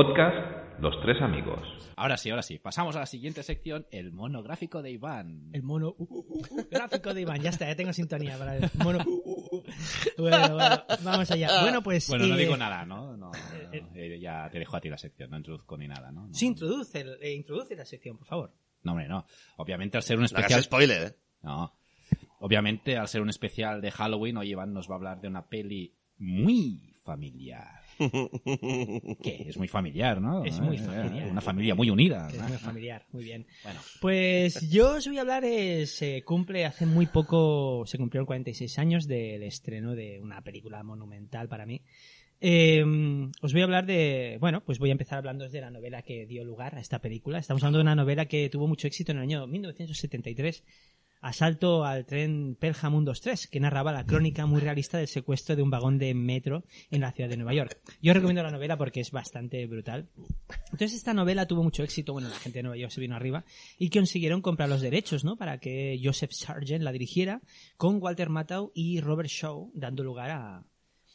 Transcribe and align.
Podcast 0.00 0.78
Los 0.78 1.00
Tres 1.00 1.22
Amigos. 1.22 1.58
Ahora 1.96 2.18
sí, 2.18 2.28
ahora 2.28 2.42
sí. 2.42 2.58
Pasamos 2.58 2.94
a 2.96 2.98
la 3.00 3.06
siguiente 3.06 3.42
sección, 3.42 3.86
el 3.90 4.12
monográfico 4.12 4.82
de 4.82 4.90
Iván. 4.90 5.48
El 5.54 5.62
mono 5.62 5.94
uh, 5.96 6.04
uh, 6.04 6.18
uh, 6.50 6.68
gráfico 6.70 7.14
de 7.14 7.22
Iván. 7.22 7.40
Ya 7.40 7.48
está, 7.48 7.66
ya 7.66 7.74
tengo 7.76 7.94
sintonía 7.94 8.36
para 8.36 8.58
el 8.58 8.70
mono. 8.84 8.98
Bueno, 10.18 10.54
bueno, 10.54 10.82
vamos 11.02 11.30
allá. 11.30 11.62
Bueno, 11.62 11.82
pues. 11.82 12.10
Bueno, 12.10 12.26
no 12.26 12.34
eh, 12.34 12.40
digo 12.40 12.58
nada, 12.58 12.84
¿no? 12.84 13.16
No, 13.16 13.30
no, 13.30 13.32
eh, 13.94 14.18
ya 14.20 14.50
te 14.50 14.58
dejo 14.58 14.76
a 14.76 14.82
ti 14.82 14.90
la 14.90 14.98
sección, 14.98 15.30
no 15.30 15.38
introduzco 15.38 15.78
ni 15.78 15.88
nada, 15.88 16.12
¿no? 16.12 16.26
No, 16.26 16.34
Sí, 16.34 16.44
introduce, 16.44 17.00
el- 17.00 17.16
eh, 17.22 17.32
introduce 17.32 17.74
la 17.74 17.86
sección, 17.86 18.18
por 18.18 18.26
favor. 18.26 18.52
no, 18.82 18.92
hombre, 18.92 19.08
no. 19.08 19.24
Obviamente 19.56 19.96
al 19.96 20.02
ser 20.02 20.16
un 20.16 20.24
No 20.24 20.26
especial... 20.26 20.52
hagas 20.52 20.64
spoiler, 20.66 21.02
¿eh? 21.06 21.16
No. 21.40 21.72
Obviamente 22.40 22.98
al 22.98 23.08
ser 23.08 23.22
un 23.22 23.30
especial 23.30 23.80
de 23.80 23.90
Halloween, 23.92 24.36
hoy 24.36 24.50
Iván 24.50 24.74
nos 24.74 24.90
va 24.90 24.96
a 24.96 24.98
hablar 24.98 25.22
de 25.22 25.28
una 25.28 25.48
peli 25.48 25.96
muy 26.18 26.92
familiar. 27.02 27.75
¿Qué? 29.22 29.46
Es 29.48 29.56
muy 29.56 29.68
familiar, 29.68 30.20
¿no? 30.20 30.44
Es 30.44 30.60
muy 30.60 30.76
Eh, 30.76 30.80
familiar. 30.80 31.28
Una 31.30 31.40
familia 31.40 31.74
muy 31.74 31.90
unida. 31.90 32.28
Es 32.28 32.40
muy 32.48 32.58
familiar, 32.58 33.06
muy 33.12 33.24
bien. 33.24 33.46
Bueno, 33.64 33.80
Pues 34.00 34.68
yo 34.70 34.96
os 34.96 35.06
voy 35.06 35.18
a 35.18 35.22
hablar, 35.22 35.44
eh, 35.44 35.86
se 35.86 36.22
cumple 36.22 36.64
hace 36.66 36.86
muy 36.86 37.06
poco, 37.06 37.84
se 37.86 37.98
cumplieron 37.98 38.26
46 38.26 38.78
años 38.78 39.06
del 39.06 39.42
estreno 39.42 39.94
de 39.94 40.20
una 40.20 40.42
película 40.42 40.82
monumental 40.82 41.48
para 41.48 41.66
mí. 41.66 41.82
Eh, 42.40 42.84
os 43.40 43.52
voy 43.52 43.62
a 43.62 43.64
hablar 43.64 43.86
de, 43.86 44.36
bueno, 44.40 44.62
pues 44.62 44.78
voy 44.78 44.90
a 44.90 44.92
empezar 44.92 45.16
hablando 45.18 45.48
de 45.48 45.60
la 45.60 45.70
novela 45.70 46.02
que 46.02 46.26
dio 46.26 46.44
lugar 46.44 46.74
a 46.74 46.80
esta 46.80 46.98
película. 46.98 47.38
Estamos 47.38 47.62
hablando 47.62 47.78
de 47.78 47.82
una 47.84 47.94
novela 47.94 48.26
que 48.26 48.50
tuvo 48.50 48.66
mucho 48.68 48.86
éxito 48.86 49.12
en 49.12 49.18
el 49.18 49.22
año 49.24 49.46
1973. 49.46 50.62
Asalto 51.20 51.84
al 51.84 52.06
tren 52.06 52.56
Pelham 52.58 52.92
123, 52.92 53.48
que 53.48 53.60
narraba 53.60 53.92
la 53.92 54.06
crónica 54.06 54.46
muy 54.46 54.60
realista 54.60 54.98
del 54.98 55.08
secuestro 55.08 55.56
de 55.56 55.62
un 55.62 55.70
vagón 55.70 55.98
de 55.98 56.14
metro 56.14 56.64
en 56.90 57.00
la 57.00 57.12
ciudad 57.12 57.30
de 57.30 57.36
Nueva 57.36 57.54
York. 57.54 57.78
Yo 58.00 58.12
recomiendo 58.12 58.42
la 58.42 58.50
novela 58.50 58.76
porque 58.76 59.00
es 59.00 59.10
bastante 59.10 59.66
brutal. 59.66 60.08
Entonces 60.66 60.94
esta 60.94 61.14
novela 61.14 61.46
tuvo 61.46 61.62
mucho 61.62 61.82
éxito, 61.82 62.12
bueno, 62.12 62.28
la 62.28 62.38
gente 62.38 62.58
de 62.58 62.62
Nueva 62.64 62.76
York 62.76 62.92
se 62.92 63.00
vino 63.00 63.16
arriba 63.16 63.44
y 63.78 63.90
consiguieron 63.90 64.42
comprar 64.42 64.68
los 64.68 64.80
derechos, 64.80 65.24
¿no? 65.24 65.36
Para 65.36 65.58
que 65.58 65.98
Joseph 66.02 66.32
Sargent 66.32 66.82
la 66.82 66.92
dirigiera 66.92 67.40
con 67.76 68.00
Walter 68.02 68.28
Matthau 68.28 68.72
y 68.74 69.00
Robert 69.00 69.28
Shaw 69.28 69.70
dando 69.74 70.04
lugar 70.04 70.30
a 70.30 70.64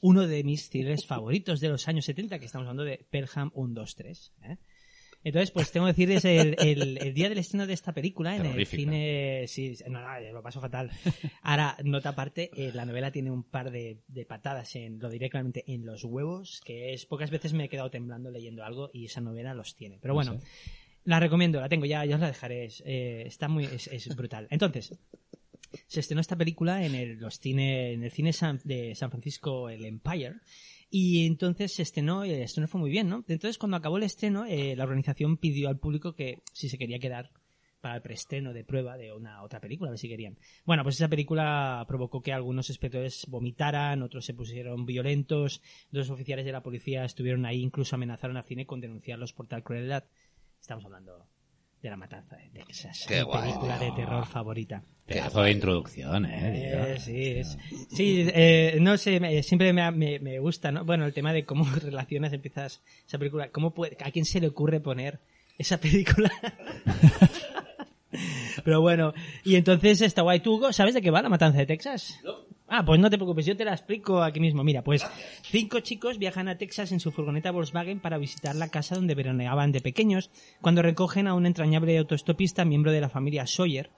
uno 0.01 0.27
de 0.27 0.43
mis 0.43 0.69
thrillers 0.69 1.05
favoritos 1.05 1.59
de 1.59 1.69
los 1.69 1.87
años 1.87 2.05
70, 2.05 2.39
que 2.39 2.45
estamos 2.45 2.65
hablando 2.65 2.83
de 2.83 3.05
Pelham 3.09 3.51
123. 3.51 4.33
¿eh? 4.43 4.57
Entonces, 5.23 5.51
pues 5.51 5.71
tengo 5.71 5.85
que 5.85 5.91
decirles 5.93 6.25
el, 6.25 6.55
el, 6.59 6.97
el 6.97 7.13
día 7.13 7.29
del 7.29 7.37
estreno 7.37 7.67
de 7.67 7.73
esta 7.73 7.93
película 7.93 8.35
en 8.35 8.45
el 8.45 8.65
cine. 8.65 9.45
Sí, 9.47 9.75
no, 9.87 10.01
no, 10.01 10.19
lo 10.33 10.41
paso 10.41 10.59
fatal. 10.59 10.89
Ahora, 11.43 11.77
nota 11.83 12.09
aparte, 12.09 12.49
eh, 12.55 12.71
la 12.73 12.85
novela 12.85 13.11
tiene 13.11 13.29
un 13.29 13.43
par 13.43 13.69
de, 13.71 13.99
de 14.07 14.25
patadas 14.25 14.75
en, 14.75 14.97
lo 14.99 15.09
diré 15.09 15.29
claramente, 15.29 15.63
en 15.67 15.85
los 15.85 16.03
huevos, 16.03 16.61
que 16.65 16.93
es 16.93 17.05
pocas 17.05 17.29
veces 17.29 17.53
me 17.53 17.65
he 17.65 17.69
quedado 17.69 17.91
temblando 17.91 18.31
leyendo 18.31 18.63
algo 18.63 18.89
y 18.93 19.05
esa 19.05 19.21
novela 19.21 19.53
los 19.53 19.75
tiene. 19.75 19.99
Pero 20.01 20.15
bueno, 20.15 20.39
la 21.03 21.19
recomiendo, 21.19 21.59
la 21.61 21.69
tengo, 21.69 21.85
ya, 21.85 22.03
ya 22.05 22.15
os 22.15 22.21
la 22.21 22.27
dejaré. 22.27 22.65
es, 22.65 22.81
eh, 22.85 23.23
está 23.27 23.47
muy, 23.47 23.65
es, 23.65 23.87
es 23.87 24.15
brutal. 24.15 24.47
Entonces, 24.49 24.97
se 25.87 25.99
estrenó 25.99 26.19
esta 26.21 26.35
película 26.35 26.83
en 26.85 26.95
el, 26.95 27.17
los 27.19 27.39
cine, 27.39 27.93
en 27.93 28.03
el 28.03 28.11
cine 28.11 28.33
San- 28.33 28.59
de 28.63 28.95
San 28.95 29.09
Francisco, 29.11 29.69
el 29.69 29.85
Empire, 29.85 30.35
y 30.93 31.25
entonces 31.25 31.73
se 31.73 31.83
estrenó, 31.83 32.25
y 32.25 32.31
el 32.31 32.41
estreno 32.41 32.67
fue 32.67 32.81
muy 32.81 32.91
bien, 32.91 33.07
¿no? 33.07 33.23
Entonces, 33.29 33.57
cuando 33.57 33.77
acabó 33.77 33.97
el 33.97 34.03
estreno, 34.03 34.45
eh, 34.45 34.75
la 34.75 34.83
organización 34.83 35.37
pidió 35.37 35.69
al 35.69 35.79
público 35.79 36.13
que 36.13 36.43
si 36.51 36.67
se 36.67 36.77
quería 36.77 36.99
quedar 36.99 37.31
para 37.79 37.95
el 37.95 38.01
preestreno 38.01 38.51
de 38.51 38.65
prueba 38.65 38.97
de 38.97 39.13
una 39.13 39.41
otra 39.41 39.61
película, 39.61 39.89
a 39.89 39.91
ver 39.91 39.99
si 39.99 40.09
querían. 40.09 40.37
Bueno, 40.65 40.83
pues 40.83 40.95
esa 40.95 41.07
película 41.07 41.85
provocó 41.87 42.21
que 42.21 42.33
algunos 42.33 42.69
espectadores 42.69 43.25
vomitaran, 43.29 44.03
otros 44.03 44.25
se 44.25 44.33
pusieron 44.33 44.85
violentos, 44.85 45.61
dos 45.91 46.09
oficiales 46.09 46.45
de 46.45 46.51
la 46.51 46.61
policía 46.61 47.05
estuvieron 47.05 47.45
ahí, 47.45 47.61
incluso 47.61 47.95
amenazaron 47.95 48.35
al 48.35 48.43
cine 48.43 48.65
con 48.65 48.81
denunciarlos 48.81 49.31
por 49.31 49.47
tal 49.47 49.63
crueldad. 49.63 50.03
Estamos 50.59 50.83
hablando 50.83 51.25
de 51.81 51.89
La 51.89 51.97
Matanza 51.97 52.35
de 52.37 52.49
Texas, 52.49 53.05
Qué 53.07 53.17
mi 53.17 53.21
guay. 53.23 53.41
película 53.41 53.79
de 53.79 53.91
terror 53.91 54.25
favorita. 54.25 54.83
pedazo 55.05 55.41
de 55.41 55.51
introducción, 55.51 56.25
¿eh? 56.25 56.93
Eh, 56.93 56.99
sí, 56.99 57.25
es- 57.37 57.57
sí, 57.89 58.25
eh, 58.33 58.77
no 58.79 58.97
sé, 58.97 59.19
me- 59.19 59.43
siempre 59.43 59.73
me, 59.73 59.89
me- 59.91 60.19
me 60.19 60.39
gusta, 60.39 60.71
¿no? 60.71 60.85
Bueno, 60.85 61.05
el 61.05 61.13
tema 61.13 61.33
de 61.33 61.43
cómo 61.43 61.65
relacionas, 61.83 62.31
empiezas 62.33 62.81
esa 63.07 63.17
película, 63.17 63.49
cómo 63.49 63.71
puede, 63.73 63.97
a 64.03 64.11
quién 64.11 64.25
se 64.25 64.39
le 64.39 64.47
ocurre 64.47 64.79
poner 64.79 65.19
esa 65.57 65.77
película. 65.79 66.31
Pero 68.63 68.81
bueno, 68.81 69.13
y 69.43 69.55
entonces 69.55 70.01
está 70.01 70.21
guay. 70.21 70.39
¿Tú, 70.39 70.61
sabes 70.71 70.93
de 70.93 71.01
qué 71.01 71.11
va 71.11 71.21
la 71.21 71.29
matanza 71.29 71.59
de 71.59 71.65
Texas? 71.65 72.19
Ah, 72.67 72.85
pues 72.85 73.01
no 73.01 73.09
te 73.09 73.17
preocupes, 73.17 73.45
yo 73.45 73.57
te 73.57 73.65
la 73.65 73.73
explico 73.73 74.23
aquí 74.23 74.39
mismo. 74.39 74.63
Mira, 74.63 74.81
pues 74.81 75.05
cinco 75.43 75.81
chicos 75.81 76.17
viajan 76.17 76.47
a 76.47 76.57
Texas 76.57 76.93
en 76.93 77.01
su 77.01 77.11
furgoneta 77.11 77.51
Volkswagen 77.51 77.99
para 77.99 78.17
visitar 78.17 78.55
la 78.55 78.69
casa 78.69 78.95
donde 78.95 79.13
veraneaban 79.13 79.73
de 79.73 79.81
pequeños, 79.81 80.31
cuando 80.61 80.81
recogen 80.81 81.27
a 81.27 81.33
un 81.33 81.45
entrañable 81.45 81.97
autoestopista 81.97 82.63
miembro 82.63 82.93
de 82.93 83.01
la 83.01 83.09
familia 83.09 83.45
Sawyer. 83.45 83.89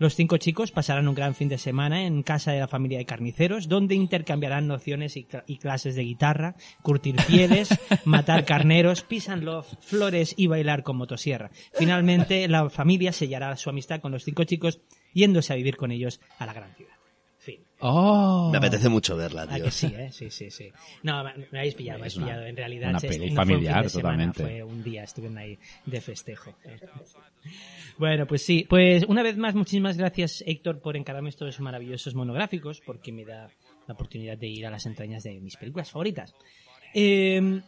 Los 0.00 0.16
cinco 0.16 0.38
chicos 0.38 0.72
pasarán 0.72 1.06
un 1.08 1.14
gran 1.14 1.34
fin 1.34 1.48
de 1.48 1.58
semana 1.58 2.04
en 2.06 2.22
casa 2.22 2.50
de 2.52 2.58
la 2.58 2.66
familia 2.66 2.98
de 2.98 3.04
carniceros, 3.04 3.68
donde 3.68 3.94
intercambiarán 3.94 4.66
nociones 4.66 5.16
y, 5.16 5.24
cla- 5.26 5.44
y 5.46 5.58
clases 5.58 5.94
de 5.94 6.02
guitarra, 6.02 6.56
curtir 6.82 7.16
pieles, 7.28 7.68
matar 8.04 8.44
carneros, 8.46 9.02
pisan 9.02 9.44
flores 9.80 10.34
y 10.36 10.46
bailar 10.46 10.82
con 10.82 10.96
motosierra. 10.96 11.50
Finalmente, 11.74 12.48
la 12.48 12.68
familia 12.70 13.12
sellará 13.12 13.54
su 13.56 13.70
amistad 13.70 14.00
con 14.00 14.10
los 14.10 14.24
cinco 14.24 14.44
chicos, 14.44 14.80
yéndose 15.12 15.52
a 15.52 15.56
vivir 15.56 15.76
con 15.76 15.90
ellos 15.92 16.18
a 16.38 16.46
la 16.46 16.54
gran 16.54 16.74
ciudad. 16.74 16.99
¡Oh! 17.80 18.48
Me 18.52 18.58
apetece 18.58 18.88
mucho 18.88 19.16
verla, 19.16 19.46
Ah, 19.48 19.54
tío. 19.56 19.64
que 19.64 19.70
sí, 19.70 19.86
¿eh? 19.86 20.10
Sí, 20.12 20.30
sí, 20.30 20.50
sí. 20.50 20.70
No, 21.02 21.24
me, 21.24 21.32
me 21.50 21.58
habéis 21.60 21.74
pillado, 21.74 21.98
me 21.98 22.02
habéis 22.04 22.14
pillado. 22.16 22.44
En 22.46 22.56
realidad, 22.56 22.88
una 22.90 22.98
es- 22.98 23.04
peli 23.04 23.18
no 23.18 23.22
fue 23.22 23.28
un 23.28 23.34
fin 23.36 23.54
familiar, 23.56 23.82
de 23.82 23.88
semana, 23.88 24.12
totalmente. 24.32 24.42
Fue 24.42 24.62
un 24.62 24.82
día, 24.82 25.04
estuvieron 25.04 25.38
ahí 25.38 25.58
de 25.86 26.00
festejo. 26.00 26.54
Bueno, 27.98 28.26
pues 28.26 28.42
sí. 28.44 28.66
Pues 28.68 29.04
una 29.08 29.22
vez 29.22 29.36
más, 29.36 29.54
muchísimas 29.54 29.96
gracias, 29.96 30.42
Héctor, 30.46 30.80
por 30.80 30.96
encargarme 30.96 31.28
estos 31.30 31.58
maravillosos 31.60 32.14
monográficos, 32.14 32.80
porque 32.80 33.12
me 33.12 33.24
da 33.24 33.48
la 33.86 33.94
oportunidad 33.94 34.38
de 34.38 34.46
ir 34.48 34.66
a 34.66 34.70
las 34.70 34.86
entrañas 34.86 35.22
de 35.22 35.40
mis 35.40 35.56
películas 35.56 35.90
favoritas. 35.90 36.34
Eh, 36.94 37.60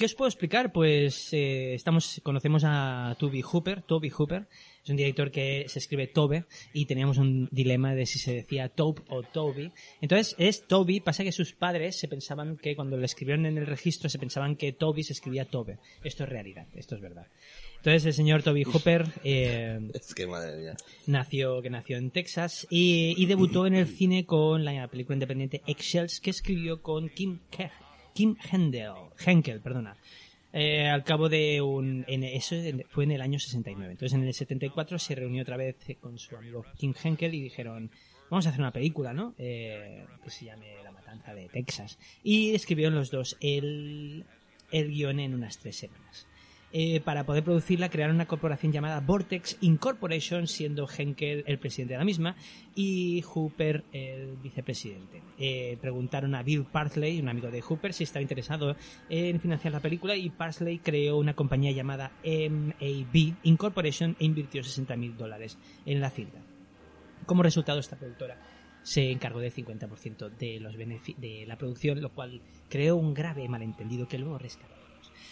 ¿Qué 0.00 0.06
os 0.06 0.14
puedo 0.14 0.30
explicar? 0.30 0.72
Pues 0.72 1.28
eh, 1.34 1.74
estamos, 1.74 2.22
conocemos 2.22 2.62
a 2.64 3.14
Toby 3.18 3.42
Hooper, 3.42 3.82
Toby 3.82 4.08
Hooper, 4.08 4.46
es 4.82 4.88
un 4.88 4.96
director 4.96 5.30
que 5.30 5.66
se 5.68 5.78
escribe 5.78 6.06
Tobe 6.06 6.46
y 6.72 6.86
teníamos 6.86 7.18
un 7.18 7.50
dilema 7.52 7.94
de 7.94 8.06
si 8.06 8.18
se 8.18 8.32
decía 8.32 8.70
Tobe 8.70 9.02
o 9.10 9.22
Toby. 9.22 9.70
Entonces 10.00 10.34
es 10.38 10.66
Toby, 10.66 11.00
pasa 11.00 11.22
que 11.22 11.32
sus 11.32 11.52
padres 11.52 11.98
se 12.00 12.08
pensaban 12.08 12.56
que 12.56 12.74
cuando 12.76 12.96
lo 12.96 13.04
escribieron 13.04 13.44
en 13.44 13.58
el 13.58 13.66
registro 13.66 14.08
se 14.08 14.18
pensaban 14.18 14.56
que 14.56 14.72
Toby 14.72 15.02
se 15.04 15.12
escribía 15.12 15.44
Tobe. 15.44 15.76
Esto 16.02 16.24
es 16.24 16.30
realidad, 16.30 16.66
esto 16.76 16.94
es 16.94 17.02
verdad. 17.02 17.26
Entonces 17.76 18.06
el 18.06 18.14
señor 18.14 18.42
Toby 18.42 18.64
Hooper 18.64 19.06
eh, 19.22 19.80
Es 19.94 20.14
que 20.14 20.26
madre 20.26 20.56
mía. 20.56 20.76
nació, 21.08 21.60
que 21.60 21.68
nació 21.68 21.98
en 21.98 22.10
Texas 22.10 22.66
y, 22.70 23.14
y 23.18 23.26
debutó 23.26 23.66
en 23.66 23.74
el 23.74 23.86
cine 23.86 24.24
con 24.24 24.64
la 24.64 24.88
película 24.88 25.16
independiente 25.16 25.60
Eggshells 25.66 26.20
que 26.20 26.30
escribió 26.30 26.80
con 26.80 27.10
Kim, 27.10 27.40
Ke- 27.50 27.70
Kim 28.20 28.36
Hendel, 28.52 28.92
Henkel, 29.24 29.62
perdona. 29.62 29.96
Eh, 30.52 30.86
al 30.86 31.04
cabo 31.04 31.30
de 31.30 31.62
un... 31.62 32.04
Eso 32.06 32.54
fue 32.90 33.04
en 33.04 33.12
el 33.12 33.22
año 33.22 33.38
69. 33.38 33.92
Entonces 33.92 34.14
en 34.14 34.24
el 34.26 34.34
74 34.34 34.98
se 34.98 35.14
reunió 35.14 35.40
otra 35.40 35.56
vez 35.56 35.76
con 36.02 36.18
su 36.18 36.36
amigo 36.36 36.66
Kim 36.76 36.92
Henkel 37.02 37.32
y 37.32 37.40
dijeron, 37.40 37.90
vamos 38.28 38.44
a 38.44 38.50
hacer 38.50 38.60
una 38.60 38.74
película, 38.74 39.14
¿no? 39.14 39.34
Eh, 39.38 40.04
que 40.22 40.28
se 40.28 40.44
llame 40.44 40.66
La 40.84 40.92
Matanza 40.92 41.32
de 41.32 41.48
Texas. 41.48 41.98
Y 42.22 42.54
escribieron 42.54 42.94
los 42.94 43.10
dos 43.10 43.38
el, 43.40 44.26
el 44.70 44.90
guion 44.90 45.18
en 45.18 45.32
unas 45.32 45.56
tres 45.56 45.76
semanas. 45.76 46.26
Eh, 46.72 47.00
para 47.00 47.24
poder 47.24 47.42
producirla 47.42 47.88
crearon 47.88 48.14
una 48.14 48.26
corporación 48.26 48.70
llamada 48.70 49.00
Vortex 49.00 49.56
Incorporation, 49.60 50.46
siendo 50.46 50.88
Henkel 50.88 51.42
el 51.46 51.58
presidente 51.58 51.94
de 51.94 51.98
la 51.98 52.04
misma 52.04 52.36
y 52.76 53.22
Hooper 53.22 53.84
el 53.92 54.36
vicepresidente. 54.36 55.20
Eh, 55.38 55.78
preguntaron 55.80 56.34
a 56.36 56.44
Bill 56.44 56.64
Parsley, 56.64 57.20
un 57.20 57.28
amigo 57.28 57.50
de 57.50 57.60
Hooper, 57.60 57.92
si 57.92 58.04
estaba 58.04 58.22
interesado 58.22 58.76
en 59.08 59.40
financiar 59.40 59.72
la 59.72 59.80
película 59.80 60.14
y 60.14 60.30
Parsley 60.30 60.78
creó 60.78 61.18
una 61.18 61.34
compañía 61.34 61.72
llamada 61.72 62.12
MAB 62.24 63.34
Incorporation 63.42 64.16
e 64.20 64.24
invirtió 64.24 64.62
60 64.62 64.96
mil 64.96 65.16
dólares 65.16 65.58
en 65.86 66.00
la 66.00 66.10
cinta. 66.10 66.38
Como 67.26 67.42
resultado, 67.42 67.80
esta 67.80 67.96
productora 67.96 68.38
se 68.82 69.10
encargó 69.10 69.40
del 69.40 69.52
50% 69.52 70.30
de, 70.30 70.60
los 70.60 70.76
de 70.76 71.44
la 71.46 71.56
producción, 71.56 72.00
lo 72.00 72.10
cual 72.10 72.40
creó 72.68 72.96
un 72.96 73.12
grave 73.12 73.48
malentendido 73.48 74.08
que 74.08 74.18
luego 74.18 74.38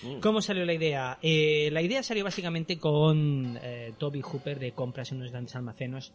rescatamos. 0.03 0.21
¿Cómo 0.23 0.41
salió 0.43 0.65
la 0.65 0.73
idea? 0.75 1.19
Eh, 1.23 1.69
la 1.73 1.83
idea 1.83 2.03
salió 2.03 2.25
básicamente 2.25 2.79
con 2.79 3.59
eh, 3.63 3.93
Toby 3.99 4.21
Hooper 4.23 4.59
de 4.59 4.73
compras 4.73 5.11
en 5.13 5.19
unos 5.19 5.31
grandes 5.31 5.55
almacenes, 5.57 6.13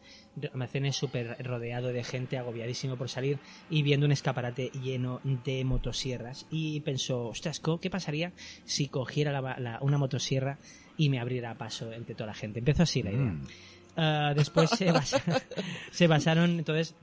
almacenes 0.51 0.95
súper 0.95 1.35
rodeado 1.45 1.89
de 1.89 2.03
gente, 2.03 2.37
agobiadísimo 2.37 2.95
por 2.97 3.09
salir 3.09 3.39
y 3.69 3.83
viendo 3.83 4.05
un 4.05 4.11
escaparate 4.11 4.69
lleno 4.81 5.19
de 5.23 5.63
motosierras. 5.65 6.45
Y 6.49 6.79
pensó, 6.81 7.27
ostras, 7.27 7.61
¿qué 7.81 7.89
pasaría 7.89 8.31
si 8.65 8.87
cogiera 8.87 9.31
la- 9.31 9.59
la- 9.59 9.79
una 9.81 9.97
motosierra 9.97 10.57
y 10.97 11.09
me 11.09 11.19
abriera 11.19 11.55
paso 11.55 11.91
entre 11.91 12.15
toda 12.15 12.27
la 12.27 12.33
gente? 12.33 12.59
Empezó 12.59 12.83
así 12.83 13.03
la 13.03 13.11
idea. 13.11 13.21
Mm. 13.31 13.47
Ah, 13.95 14.33
después 14.35 14.69
se, 14.71 14.91
basa- 14.91 15.21
se 15.91 16.07
basaron, 16.07 16.57
entonces, 16.57 16.95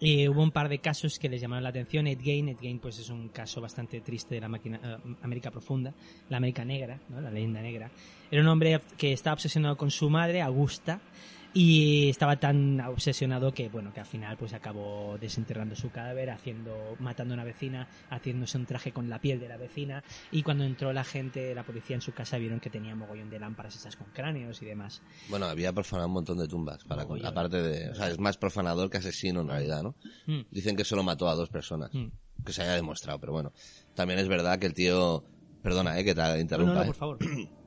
eh, 0.00 0.28
hubo 0.28 0.42
un 0.42 0.50
par 0.50 0.68
de 0.68 0.78
casos 0.78 1.18
que 1.18 1.28
les 1.28 1.40
llamaron 1.40 1.62
la 1.62 1.70
atención. 1.70 2.06
Ed 2.06 2.20
Gein, 2.20 2.48
Ed 2.48 2.58
Gein, 2.58 2.78
pues 2.78 2.98
es 2.98 3.08
un 3.10 3.28
caso 3.28 3.60
bastante 3.60 4.00
triste 4.00 4.34
de 4.34 4.40
la 4.40 4.48
máquina, 4.48 4.80
eh, 4.82 5.14
América 5.22 5.50
profunda, 5.50 5.92
la 6.28 6.38
América 6.38 6.64
negra, 6.64 7.00
¿no? 7.08 7.20
la 7.20 7.30
leyenda 7.30 7.60
negra. 7.60 7.90
Era 8.30 8.42
un 8.42 8.48
hombre 8.48 8.80
que 8.96 9.12
estaba 9.12 9.34
obsesionado 9.34 9.76
con 9.76 9.90
su 9.90 10.08
madre, 10.10 10.40
Augusta, 10.42 11.00
y 11.54 12.08
estaba 12.08 12.38
tan 12.38 12.80
obsesionado 12.80 13.52
que, 13.52 13.68
bueno, 13.68 13.92
que 13.92 14.00
al 14.00 14.06
final 14.06 14.36
pues 14.36 14.52
acabó 14.54 15.18
desenterrando 15.20 15.74
su 15.76 15.90
cadáver, 15.90 16.30
haciendo, 16.30 16.96
matando 16.98 17.34
a 17.34 17.36
una 17.36 17.44
vecina, 17.44 17.88
haciéndose 18.10 18.56
un 18.58 18.66
traje 18.66 18.92
con 18.92 19.08
la 19.10 19.18
piel 19.20 19.38
de 19.40 19.48
la 19.48 19.56
vecina, 19.56 20.02
y 20.30 20.42
cuando 20.42 20.64
entró 20.64 20.92
la 20.92 21.04
gente, 21.04 21.54
la 21.54 21.62
policía 21.62 21.96
en 21.96 22.02
su 22.02 22.12
casa, 22.12 22.38
vieron 22.38 22.60
que 22.60 22.70
tenía 22.70 22.94
mogollón 22.94 23.30
de 23.30 23.38
lámparas 23.38 23.76
esas 23.76 23.96
con 23.96 24.06
cráneos 24.12 24.60
y 24.62 24.66
demás. 24.66 25.02
Bueno, 25.28 25.46
había 25.46 25.72
profanado 25.72 26.08
un 26.08 26.14
montón 26.14 26.38
de 26.38 26.48
tumbas. 26.48 26.84
Para, 26.84 27.02
Mogollón. 27.02 27.26
aparte 27.26 27.62
de. 27.62 27.90
O 27.90 27.94
sea, 27.94 28.08
es 28.08 28.18
más 28.18 28.36
profanador 28.38 28.88
que 28.90 28.98
asesino 28.98 29.40
en 29.42 29.48
realidad, 29.48 29.82
¿no? 29.82 29.94
Mm. 30.26 30.42
Dicen 30.50 30.76
que 30.76 30.84
solo 30.84 31.02
mató 31.02 31.28
a 31.28 31.34
dos 31.34 31.48
personas. 31.50 31.90
Mm. 31.92 32.06
Que 32.44 32.52
se 32.52 32.62
haya 32.62 32.74
demostrado, 32.74 33.20
pero 33.20 33.32
bueno. 33.32 33.52
También 33.94 34.18
es 34.18 34.28
verdad 34.28 34.58
que 34.58 34.66
el 34.66 34.74
tío. 34.74 35.24
Perdona, 35.62 35.98
eh, 35.98 36.04
que 36.04 36.14
te 36.14 36.20
No, 36.22 36.36
interrumpa. 36.38 36.74
no, 36.74 36.82
eh. 36.82 36.86
por 36.86 36.94
favor. 36.96 37.18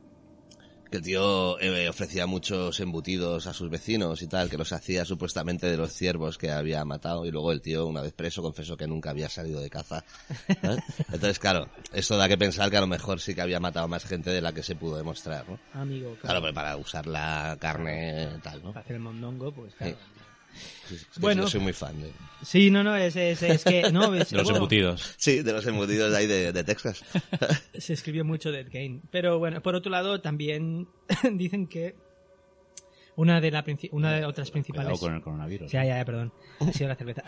Que 0.96 1.00
el 1.00 1.04
tío 1.04 1.60
eh, 1.60 1.90
ofrecía 1.90 2.26
muchos 2.26 2.80
embutidos 2.80 3.48
a 3.48 3.54
sus 3.54 3.70
vecinos 3.70 4.22
y 4.22 4.28
tal, 4.28 4.50
que 4.50 4.58
los 4.58 4.72
hacía 4.72 5.04
supuestamente 5.04 5.70
de 5.70 5.76
los 5.76 5.92
ciervos 5.92 6.38
que 6.38 6.52
había 6.52 6.86
matado. 6.86 7.26
Y 7.26 7.32
luego 7.32 7.52
el 7.52 7.60
tío, 7.60 7.86
una 7.86 8.00
vez 8.00 8.14
preso, 8.14 8.42
confesó 8.42 8.78
que 8.78 8.88
nunca 8.88 9.10
había 9.10 9.28
salido 9.28 9.60
de 9.60 9.70
caza. 9.70 10.06
¿sabes? 10.62 10.80
Entonces, 11.12 11.38
claro, 11.38 11.68
esto 11.92 12.16
da 12.16 12.30
que 12.30 12.38
pensar 12.38 12.72
que 12.72 12.78
a 12.78 12.80
lo 12.80 12.88
mejor 12.88 13.20
sí 13.20 13.36
que 13.36 13.42
había 13.42 13.60
matado 13.60 13.90
más 13.90 14.06
gente 14.06 14.30
de 14.30 14.40
la 14.40 14.54
que 14.54 14.64
se 14.64 14.78
pudo 14.78 14.96
demostrar, 14.96 15.44
¿no? 15.50 15.60
Amigo, 15.74 16.16
Claro, 16.22 16.40
pero 16.40 16.54
para 16.54 16.78
usar 16.78 17.08
la 17.08 17.58
carne 17.60 18.30
tal, 18.42 18.64
¿no? 18.64 18.70
para 18.70 18.80
hacer 18.80 18.96
el 18.96 19.02
mondongo, 19.02 19.52
pues 19.52 19.76
claro. 19.76 19.98
Sí, 19.98 20.22
es 20.92 21.06
que 21.06 21.20
Bueno. 21.20 21.44
yo 21.44 21.50
soy 21.50 21.60
muy 21.62 21.74
fan 21.74 22.02
de... 22.02 22.12
Sí, 22.44 22.70
no, 22.70 22.84
no, 22.84 22.96
es, 22.96 23.16
es, 23.16 23.42
es 23.42 23.64
que 23.64 23.92
no, 23.92 24.14
es- 24.16 24.30
De 24.30 24.38
los 24.38 24.44
bueno, 24.46 24.58
embutidos. 24.58 25.16
Sí, 25.18 25.42
de 25.42 25.52
los 25.54 25.66
embutidos 25.66 26.12
de 26.12 26.18
ahí 26.18 26.28
de, 26.28 26.52
de 26.54 26.64
Texas. 26.64 27.04
se 27.78 27.94
escribió 27.94 28.24
mucho 28.26 28.52
de 28.52 28.62
Ed 28.62 28.70
Gein. 28.70 29.02
Pero 29.12 29.40
bueno, 29.40 29.62
por 29.62 29.76
otro 29.76 29.92
lado, 29.92 30.22
también 30.22 30.88
dicen 31.34 31.68
que 31.68 31.96
una 33.16 33.40
de, 33.42 33.50
la, 33.52 33.64
princi- 33.64 33.90
una 33.92 34.12
de 34.14 34.26
otras 34.26 34.52
principales... 34.52 34.86
Cuidado 34.92 35.00
con 35.00 35.16
el 35.16 35.22
coronavirus. 35.22 35.72
Sí, 35.72 35.76
ya, 35.78 35.86
ya, 35.86 36.04
perdón. 36.06 36.34
Ha 36.60 36.72
sido 36.74 36.90
la 36.90 36.96
cerveza. 36.96 37.24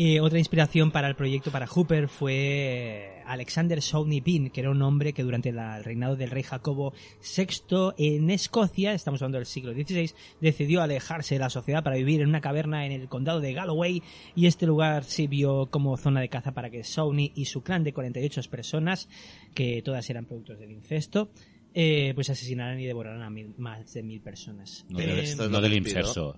Eh, 0.00 0.20
otra 0.20 0.38
inspiración 0.38 0.92
para 0.92 1.08
el 1.08 1.16
proyecto 1.16 1.50
para 1.50 1.66
Hooper 1.66 2.06
fue 2.08 3.20
Alexander 3.26 3.82
Sawney 3.82 4.20
Bean, 4.20 4.48
que 4.50 4.60
era 4.60 4.70
un 4.70 4.80
hombre 4.80 5.12
que 5.12 5.24
durante 5.24 5.50
la- 5.50 5.76
el 5.76 5.82
reinado 5.82 6.14
del 6.14 6.30
rey 6.30 6.44
Jacobo 6.44 6.92
VI 7.20 7.94
en 7.98 8.30
Escocia, 8.30 8.92
estamos 8.92 9.20
hablando 9.20 9.38
del 9.38 9.46
siglo 9.46 9.72
XVI, 9.72 10.12
decidió 10.40 10.82
alejarse 10.82 11.34
de 11.34 11.40
la 11.40 11.50
sociedad 11.50 11.82
para 11.82 11.96
vivir 11.96 12.20
en 12.20 12.28
una 12.28 12.40
caverna 12.40 12.86
en 12.86 12.92
el 12.92 13.08
condado 13.08 13.40
de 13.40 13.52
Galloway 13.52 14.00
y 14.36 14.46
este 14.46 14.66
lugar 14.66 15.02
sirvió 15.02 15.66
como 15.66 15.96
zona 15.96 16.20
de 16.20 16.28
caza 16.28 16.52
para 16.52 16.70
que 16.70 16.84
Sawney 16.84 17.32
y 17.34 17.46
su 17.46 17.62
clan 17.64 17.82
de 17.82 17.92
48 17.92 18.40
personas, 18.48 19.08
que 19.52 19.82
todas 19.82 20.08
eran 20.10 20.26
productos 20.26 20.60
del 20.60 20.70
incesto, 20.70 21.32
eh, 21.74 22.12
pues 22.14 22.30
asesinaran 22.30 22.78
y 22.78 22.86
devoraran 22.86 23.22
a 23.22 23.30
mil- 23.30 23.52
más 23.58 23.92
de 23.92 24.04
mil 24.04 24.20
personas. 24.20 24.86
No, 24.88 25.00
Eh, 25.00 25.34
no 25.50 25.60
del 25.60 25.74
inserso. 25.74 26.36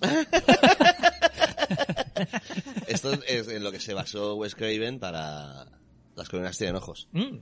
Esto 2.88 3.12
es 3.26 3.48
en 3.48 3.62
lo 3.64 3.70
que 3.72 3.80
se 3.80 3.94
basó 3.94 4.34
Wes 4.36 4.54
Craven 4.54 4.98
para 4.98 5.66
Las 6.16 6.28
colinas 6.28 6.56
tienen 6.58 6.76
ojos. 6.76 7.08
mm. 7.12 7.36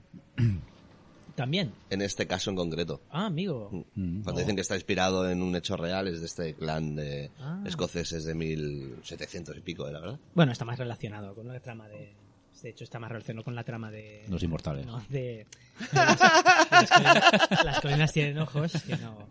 También. 1.35 1.71
En 1.91 2.01
este 2.01 2.25
caso 2.25 2.49
en 2.49 2.55
concreto. 2.55 3.01
Ah, 3.11 3.27
amigo. 3.27 3.69
Mm. 3.93 4.23
Cuando 4.23 4.39
dicen 4.41 4.55
que 4.55 4.61
está 4.63 4.73
inspirado 4.73 5.29
en 5.29 5.43
un 5.43 5.55
hecho 5.55 5.77
real 5.77 6.07
es 6.07 6.19
de 6.21 6.25
este 6.25 6.55
clan 6.55 6.95
de 6.95 7.29
Ah. 7.39 7.61
escoceses 7.65 8.23
de 8.25 8.33
1700 8.33 9.55
y 9.55 9.61
pico, 9.61 9.87
¿era 9.87 9.99
verdad? 9.99 10.19
Bueno, 10.33 10.51
está 10.51 10.65
más 10.65 10.79
relacionado 10.79 11.35
con 11.35 11.47
la 11.47 11.59
trama 11.59 11.87
de. 11.87 12.15
De 12.63 12.69
hecho, 12.71 12.83
está 12.85 12.97
más 12.97 13.11
relacionado 13.11 13.43
con 13.43 13.53
la 13.53 13.63
trama 13.63 13.91
de. 13.91 14.25
Los 14.29 14.41
inmortales. 14.41 14.87
no, 14.87 14.99
de. 15.09 15.45
Las, 15.93 16.19
las 16.19 16.89
colinas, 16.89 17.63
las 17.65 17.81
colinas 17.81 18.13
tienen 18.13 18.39
ojos. 18.39 18.71
que 18.81 18.97
no. 18.97 19.27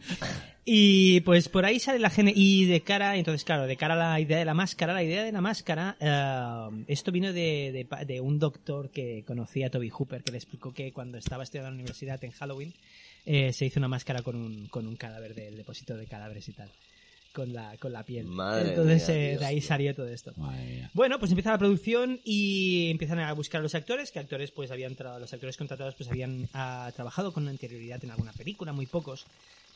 Y 0.68 1.20
pues 1.20 1.48
por 1.48 1.64
ahí 1.64 1.78
sale 1.78 2.00
la 2.00 2.10
gene. 2.10 2.32
Y 2.34 2.64
de 2.64 2.80
cara, 2.80 3.16
entonces, 3.16 3.44
claro, 3.44 3.68
de 3.68 3.76
cara 3.76 3.94
a 3.94 4.10
la 4.10 4.20
idea 4.20 4.36
de 4.38 4.44
la 4.44 4.52
máscara, 4.52 4.92
la 4.92 5.04
idea 5.04 5.22
de 5.22 5.30
la 5.30 5.40
máscara, 5.40 5.96
eh, 6.00 6.84
esto 6.88 7.12
vino 7.12 7.32
de, 7.32 7.70
de 7.72 7.84
pa- 7.84 8.04
de 8.04 8.20
un 8.20 8.40
doctor 8.40 8.90
que 8.90 9.22
conocía 9.24 9.68
a 9.68 9.70
Toby 9.70 9.90
Hooper, 9.90 10.24
que 10.24 10.32
le 10.32 10.38
explicó 10.38 10.74
que 10.74 10.92
cuando 10.92 11.18
estaba 11.18 11.44
estudiando 11.44 11.68
en 11.68 11.74
la 11.76 11.80
universidad 11.82 12.22
en 12.24 12.32
Halloween, 12.32 12.74
eh, 13.24 13.52
se 13.52 13.64
hizo 13.66 13.78
una 13.78 13.86
máscara 13.88 14.22
con 14.22 14.34
un, 14.34 14.66
con 14.66 14.88
un 14.88 14.96
cadáver 14.96 15.36
del 15.36 15.56
depósito 15.56 15.96
de 15.96 16.06
cadáveres 16.06 16.48
y 16.48 16.52
tal. 16.52 16.68
Con 17.32 17.52
la, 17.52 17.76
con 17.76 17.92
la 17.92 18.02
piel. 18.02 18.24
Madre 18.24 18.70
Entonces, 18.70 19.08
mía, 19.08 19.16
eh, 19.18 19.28
Dios, 19.28 19.40
de 19.40 19.46
ahí 19.46 19.60
salió 19.60 19.94
todo 19.94 20.08
esto. 20.08 20.32
Madre 20.36 20.64
mía. 20.64 20.90
Bueno, 20.94 21.18
pues 21.18 21.30
empieza 21.30 21.50
la 21.50 21.58
producción 21.58 22.18
y 22.24 22.88
empiezan 22.90 23.18
a 23.20 23.30
buscar 23.34 23.58
a 23.60 23.62
los 23.62 23.74
actores, 23.74 24.10
que 24.10 24.18
actores 24.18 24.50
pues 24.52 24.70
habían 24.70 24.96
tra- 24.96 25.20
los 25.20 25.32
actores 25.34 25.56
contratados 25.58 25.94
pues 25.96 26.08
habían 26.08 26.48
ah, 26.54 26.90
trabajado 26.96 27.32
con 27.32 27.46
anterioridad 27.46 28.02
en 28.02 28.10
alguna 28.10 28.32
película, 28.32 28.72
muy 28.72 28.86
pocos, 28.86 29.26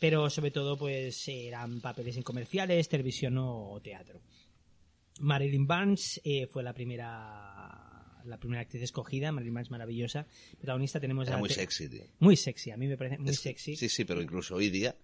pero 0.00 0.29
sobre 0.31 0.50
todo 0.50 0.76
pues 0.76 1.29
eran 1.29 1.81
papeles 1.81 2.17
en 2.17 2.25
comerciales, 2.25 2.88
televisión 2.88 3.37
o 3.38 3.79
teatro. 3.82 4.20
Marilyn 5.20 5.67
Barnes 5.67 6.20
eh, 6.25 6.47
fue 6.47 6.62
la 6.62 6.73
primera 6.73 7.87
la 8.25 8.37
primera 8.38 8.61
actriz 8.62 8.82
escogida, 8.82 9.32
Marilyn 9.32 9.55
Barnes 9.55 9.70
maravillosa, 9.70 10.26
protagonista 10.58 11.00
tenemos 11.00 11.26
Era 11.29 11.38
muy 11.38 11.49
sexy, 11.49 11.88
tío. 11.88 12.05
muy 12.19 12.37
sexy, 12.37 12.70
a 12.70 12.76
mí 12.76 12.87
me 12.87 12.97
parece 12.99 13.19
muy 13.19 13.31
Es- 13.31 13.41
sexy. 13.41 13.76
Sí, 13.76 13.88
sí, 13.88 14.05
pero 14.05 14.20
incluso 14.20 14.56
hoy 14.56 14.69
día, 14.70 14.94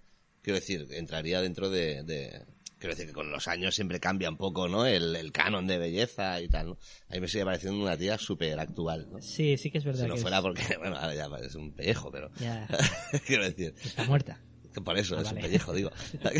quiero 0.42 0.58
decir, 0.58 0.86
entraría 0.90 1.40
dentro 1.40 1.70
de... 1.70 2.02
de- 2.02 2.44
quiero 2.78 2.94
decir 2.94 3.06
que 3.06 3.14
con 3.14 3.30
los 3.30 3.48
años 3.48 3.74
siempre 3.74 4.00
cambia 4.00 4.28
un 4.28 4.36
poco, 4.36 4.68
¿no? 4.68 4.84
El, 4.84 5.16
el 5.16 5.32
canon 5.32 5.66
de 5.66 5.78
belleza 5.78 6.42
y 6.42 6.48
tal, 6.48 6.66
¿no? 6.66 6.78
A 7.08 7.14
mí 7.14 7.20
me 7.20 7.28
sigue 7.28 7.44
pareciendo 7.46 7.80
una 7.82 7.96
tía 7.96 8.18
súper 8.18 8.58
actual, 8.60 9.08
¿no? 9.10 9.22
Sí, 9.22 9.56
sí 9.56 9.70
que 9.70 9.78
es 9.78 9.84
verdad 9.84 10.02
Si 10.04 10.08
no 10.08 10.14
que 10.16 10.20
fuera 10.20 10.36
es- 10.36 10.42
porque, 10.42 10.62
bueno, 10.78 10.96
ahora 10.96 11.14
ya 11.14 11.26
es 11.44 11.54
un 11.54 11.72
pellejo, 11.72 12.10
pero... 12.12 12.30
ya, 12.38 12.68
quiero 13.26 13.44
decir, 13.44 13.74
está 13.82 14.04
muerta. 14.04 14.38
Por 14.80 14.98
eso 14.98 15.16
Ah, 15.18 15.22
es 15.22 15.32
un 15.32 15.38
pellejo, 15.38 15.72
digo. 15.74 15.90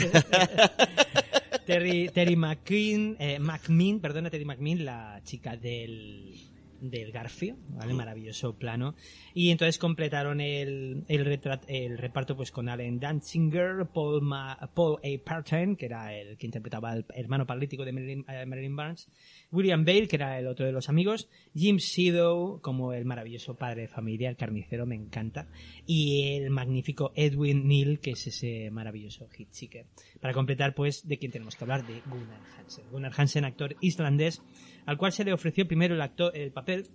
Terry, 1.66 2.08
Terry 2.14 2.36
McQueen, 2.36 3.16
eh, 3.18 3.38
McMean, 3.38 4.00
perdona, 4.00 4.30
Terry 4.30 4.44
McMean, 4.44 4.84
la 4.84 5.20
chica 5.24 5.56
del, 5.56 6.34
del 6.80 7.10
Garfio, 7.10 7.56
¿vale? 7.70 7.92
Maravilloso 7.92 8.54
plano. 8.54 8.94
Y 9.34 9.50
entonces 9.50 9.76
completaron 9.78 10.40
el, 10.40 11.02
el, 11.08 11.26
retrat- 11.26 11.64
el 11.66 11.98
reparto 11.98 12.36
pues 12.36 12.52
con 12.52 12.68
Allen 12.68 13.00
Danzinger, 13.00 13.86
Paul, 13.92 14.22
Ma- 14.22 14.56
Paul 14.74 14.98
A. 15.02 15.24
Parton, 15.24 15.74
que 15.74 15.86
era 15.86 16.14
el 16.14 16.36
que 16.38 16.46
interpretaba 16.46 16.92
al 16.92 17.04
hermano 17.14 17.46
paralítico 17.46 17.84
de 17.84 17.92
Marilyn, 17.92 18.24
eh, 18.28 18.46
Marilyn 18.46 18.76
Barnes, 18.76 19.08
William 19.52 19.84
Bale, 19.84 20.08
que 20.08 20.16
era 20.16 20.38
el 20.38 20.46
otro 20.46 20.66
de 20.66 20.72
los 20.72 20.88
amigos, 20.88 21.28
Jim 21.54 21.78
Sido, 21.78 22.60
como 22.62 22.92
el 22.92 23.04
maravilloso 23.04 23.56
padre 23.56 23.82
de 23.82 23.88
familia, 23.88 24.28
el 24.28 24.36
carnicero, 24.36 24.86
me 24.86 24.94
encanta, 24.94 25.48
y 25.86 26.34
el 26.36 26.50
magnífico 26.50 27.12
Edwin 27.14 27.66
Neal, 27.68 28.00
que 28.00 28.12
es 28.12 28.26
ese 28.26 28.70
maravilloso 28.70 29.28
hitchhiker. 29.36 29.86
Para 30.20 30.34
completar, 30.34 30.74
pues, 30.74 31.06
de 31.06 31.18
quién 31.18 31.32
tenemos 31.32 31.56
que 31.56 31.64
hablar, 31.64 31.86
de 31.86 32.00
Gunnar 32.06 32.40
Hansen. 32.58 32.84
Gunnar 32.90 33.12
Hansen, 33.16 33.44
actor 33.44 33.76
islandés, 33.80 34.42
al 34.84 34.98
cual 34.98 35.12
se 35.12 35.24
le 35.24 35.32
ofreció 35.32 35.66
primero 35.66 35.94
el, 35.94 36.02
actor, 36.02 36.36
el 36.36 36.52
papel, 36.52 36.88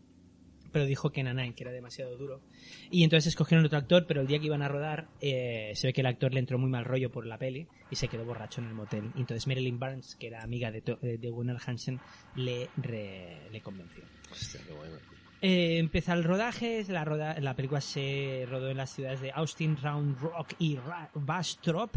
pero 0.72 0.86
dijo 0.86 1.10
que 1.12 1.24
Nanai, 1.24 1.54
que 1.54 1.64
era 1.64 1.72
demasiado 1.72 2.16
duro. 2.18 2.42
Y 2.90 3.04
entonces 3.04 3.28
escogieron 3.28 3.66
otro 3.66 3.78
actor, 3.78 4.06
pero 4.08 4.22
el 4.22 4.28
día 4.28 4.40
que 4.40 4.46
iban 4.46 4.62
a 4.62 4.68
rodar, 4.68 5.08
eh, 5.22 5.72
se 5.76 5.88
ve 5.88 5.94
que 5.94 6.02
el 6.02 6.08
actor 6.08 6.34
le 6.34 6.40
entró 6.40 6.58
muy 6.58 6.70
mal 6.70 6.86
rollo 6.86 7.12
por 7.12 7.26
la 7.26 7.38
peli 7.38 7.68
y 7.90 7.96
se 7.96 8.08
quedó 8.08 8.26
borracho 8.26 8.62
en 8.62 8.68
el 8.68 8.74
motel. 8.74 9.12
Y 9.16 9.22
entonces 9.22 9.48
Marilyn 9.48 9.80
Barnes, 9.80 10.16
que 10.16 10.28
era 10.28 10.42
amiga 10.44 10.72
de, 10.72 10.84
eh, 11.02 11.18
de 11.20 11.30
Gunnar 11.30 11.58
Hansen, 11.66 12.00
le, 12.36 12.70
re- 12.78 13.50
le 13.52 13.62
convenció. 13.62 14.04
Hostia, 14.32 14.62
qué 14.66 14.74
bueno. 14.74 14.96
Eh, 15.44 15.80
empieza 15.80 16.14
el 16.14 16.24
rodaje, 16.24 16.86
la, 16.88 17.04
roda- 17.04 17.40
la 17.40 17.56
película 17.56 17.82
se 17.82 18.46
rodó 18.48 18.70
en 18.70 18.78
las 18.78 18.92
ciudades 18.94 19.22
de 19.22 19.32
Austin, 19.32 19.76
Round 19.76 20.20
Rock 20.20 20.54
y 20.60 20.76
Ra- 20.76 21.10
Bastrop, 21.16 21.96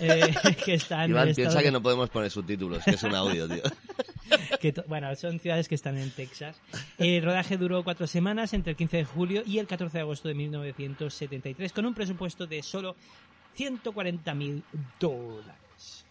eh, 0.00 0.20
que 0.64 0.74
están 0.74 1.04
en 1.04 1.10
Iván 1.12 1.28
el 1.28 1.34
piensa 1.34 1.62
que 1.62 1.70
no 1.70 1.80
podemos 1.82 2.10
poner 2.10 2.30
subtítulos, 2.30 2.84
que 2.84 2.90
es 2.90 3.02
un 3.02 3.14
audio, 3.14 3.48
tío. 3.48 3.62
bueno, 4.88 5.14
son 5.16 5.38
ciudades 5.38 5.68
que 5.68 5.74
están 5.74 5.98
en 5.98 6.10
Texas. 6.10 6.60
El 6.98 7.22
rodaje 7.22 7.56
duró 7.56 7.82
cuatro 7.84 8.06
semanas, 8.06 8.52
entre 8.52 8.72
el 8.72 8.76
15 8.76 8.96
de 8.98 9.04
julio 9.04 9.42
y 9.46 9.58
el 9.58 9.66
14 9.66 9.98
de 9.98 10.02
agosto 10.02 10.28
de 10.28 10.34
1973, 10.34 11.72
con 11.72 11.86
un 11.86 11.94
presupuesto 11.94 12.46
de 12.46 12.62
solo 12.62 12.96
140 13.54 14.34
mil 14.34 14.62
dólares. 14.98 16.06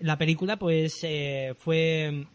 La 0.00 0.18
película, 0.18 0.56
pues, 0.56 0.98
eh, 1.04 1.54
fue 1.58 2.26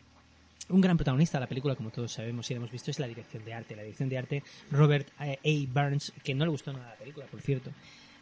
Un 0.69 0.81
gran 0.81 0.98
protagonista 0.98 1.38
de 1.38 1.41
la 1.41 1.48
película, 1.48 1.75
como 1.75 1.91
todos 1.91 2.12
sabemos 2.12 2.51
y 2.51 2.53
hemos 2.53 2.69
visto, 2.69 2.91
es 2.91 3.00
la 3.00 3.07
dirección 3.07 3.46
de 3.46 3.53
arte. 3.53 3.75
La 3.75 3.84
dirección 3.84 4.10
de 4.10 4.17
arte, 4.17 4.43
Robert 4.69 5.07
eh, 5.22 5.39
A. 5.41 5.74
Burns, 5.74 6.12
que 6.24 6.36
no 6.36 6.43
le 6.43 6.51
gustó 6.51 6.74
nada 6.74 6.89
la 6.89 6.96
película, 6.96 7.25
por 7.27 7.41
cierto, 7.41 7.72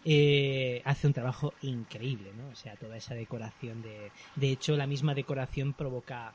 eh, 0.03 0.83
hace 0.85 1.07
un 1.07 1.13
trabajo 1.13 1.55
increíble, 1.63 2.31
¿no? 2.37 2.49
O 2.49 2.55
sea, 2.55 2.75
toda 2.75 2.97
esa 2.97 3.15
decoración 3.15 3.81
de... 3.81 4.11
De 4.35 4.51
hecho, 4.51 4.77
la 4.77 4.85
misma 4.85 5.15
decoración 5.15 5.73
provoca 5.73 6.33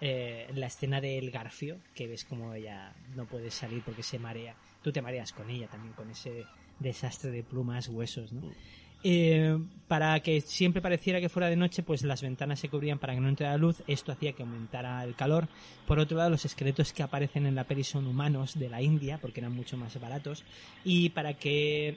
eh, 0.00 0.48
la 0.54 0.66
escena 0.66 1.00
del 1.00 1.30
garfio, 1.30 1.78
que 1.94 2.06
ves 2.06 2.24
como 2.24 2.54
ella 2.54 2.94
no 3.16 3.26
puede 3.26 3.50
salir 3.50 3.82
porque 3.82 4.02
se 4.02 4.18
marea. 4.18 4.54
Tú 4.82 4.92
te 4.92 5.02
mareas 5.02 5.32
con 5.32 5.48
ella 5.50 5.66
también, 5.68 5.92
con 5.94 6.10
ese 6.10 6.44
desastre 6.78 7.30
de 7.30 7.42
plumas, 7.42 7.88
huesos, 7.88 8.32
¿no? 8.32 8.42
Eh, 9.04 9.56
para 9.86 10.18
que 10.20 10.40
siempre 10.40 10.82
pareciera 10.82 11.20
que 11.20 11.28
fuera 11.28 11.48
de 11.48 11.54
noche, 11.54 11.84
pues 11.84 12.02
las 12.02 12.20
ventanas 12.22 12.58
se 12.58 12.68
cubrían 12.68 12.98
para 12.98 13.14
que 13.14 13.20
no 13.20 13.28
entrara 13.28 13.56
luz. 13.56 13.82
Esto 13.86 14.10
hacía 14.10 14.32
que 14.32 14.42
aumentara 14.42 15.04
el 15.04 15.14
calor. 15.14 15.46
Por 15.86 16.00
otro 16.00 16.16
lado, 16.18 16.30
los 16.30 16.44
esqueletos 16.44 16.92
que 16.92 17.04
aparecen 17.04 17.46
en 17.46 17.54
la 17.54 17.62
peli 17.64 17.84
son 17.84 18.06
humanos 18.08 18.58
de 18.58 18.68
la 18.68 18.82
India, 18.82 19.18
porque 19.18 19.38
eran 19.40 19.52
mucho 19.52 19.76
más 19.76 19.98
baratos. 20.00 20.42
Y 20.84 21.10
para 21.10 21.34
que 21.34 21.96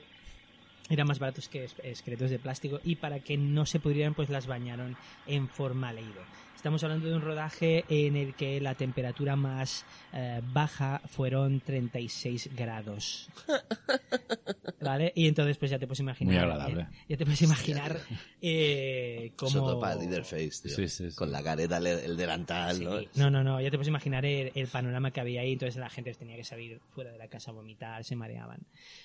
eran 0.89 1.08
más 1.08 1.17
baratos 1.20 1.48
que 1.50 1.63
es- 1.63 1.75
esqueletos 1.84 2.29
de 2.29 2.38
plástico 2.38 2.79
y 2.84 2.96
para 2.96 3.20
que 3.20 3.36
no 3.38 3.65
se 3.65 3.79
pudrieran 3.79 4.13
pues 4.13 4.29
las 4.29 4.46
bañaron 4.46 4.96
en 5.25 5.48
formaldehído. 5.48 6.22
Estamos 6.62 6.84
hablando 6.84 7.08
de 7.10 7.15
un 7.15 7.22
rodaje 7.24 7.86
en 7.89 8.15
el 8.15 8.36
que 8.36 8.62
la 8.62 8.75
temperatura 8.75 9.36
más 9.36 9.84
eh, 10.13 10.41
baja 10.53 11.01
fueron 11.08 11.60
36 11.60 12.51
grados. 12.56 13.30
¿Vale? 14.80 15.12
Y 15.15 15.27
entonces 15.27 15.58
pues 15.58 15.72
ya 15.72 15.80
te 15.80 15.88
puedes 15.88 16.01
imaginar... 16.01 16.36
Muy 16.36 16.44
agradable. 16.44 16.82
eh, 16.84 17.06
ya 17.10 17.18
te 17.18 17.25
puedes 17.25 17.41
imaginar 17.41 18.00
eh, 18.44 19.32
cómo... 19.38 19.50
Soto 19.50 19.80
para 19.80 19.96
Leatherface, 19.96 20.62
tío. 20.62 20.75
Sí, 20.75 20.88
sí, 20.88 21.10
sí. 21.10 21.15
Con 21.15 21.32
la 21.32 21.41
careta, 21.41 21.77
el, 21.77 21.88
el 21.88 22.15
delantal, 22.15 22.75
Sí. 22.77 22.84
¿no? 22.84 23.00
No, 23.15 23.32
no, 23.32 23.44
no, 23.44 23.60
ya 23.60 23.72
te 23.72 23.77
puedes 23.77 23.88
imaginar 23.88 24.24
el, 24.24 24.51
el 24.53 24.68
panorama 24.68 25.10
que 25.10 25.20
había 25.20 25.41
ahí, 25.41 25.53
entonces 25.53 25.77
la 25.77 25.89
gente 25.89 26.13
tenía 26.13 26.36
que 26.36 26.44
salir 26.44 26.80
fuera 26.91 27.12
de 27.12 27.18
la 27.18 27.27
casa 27.27 27.50
a 27.50 27.56
vomitar, 27.56 28.03
se 28.03 28.15
mareaban. 28.15 28.60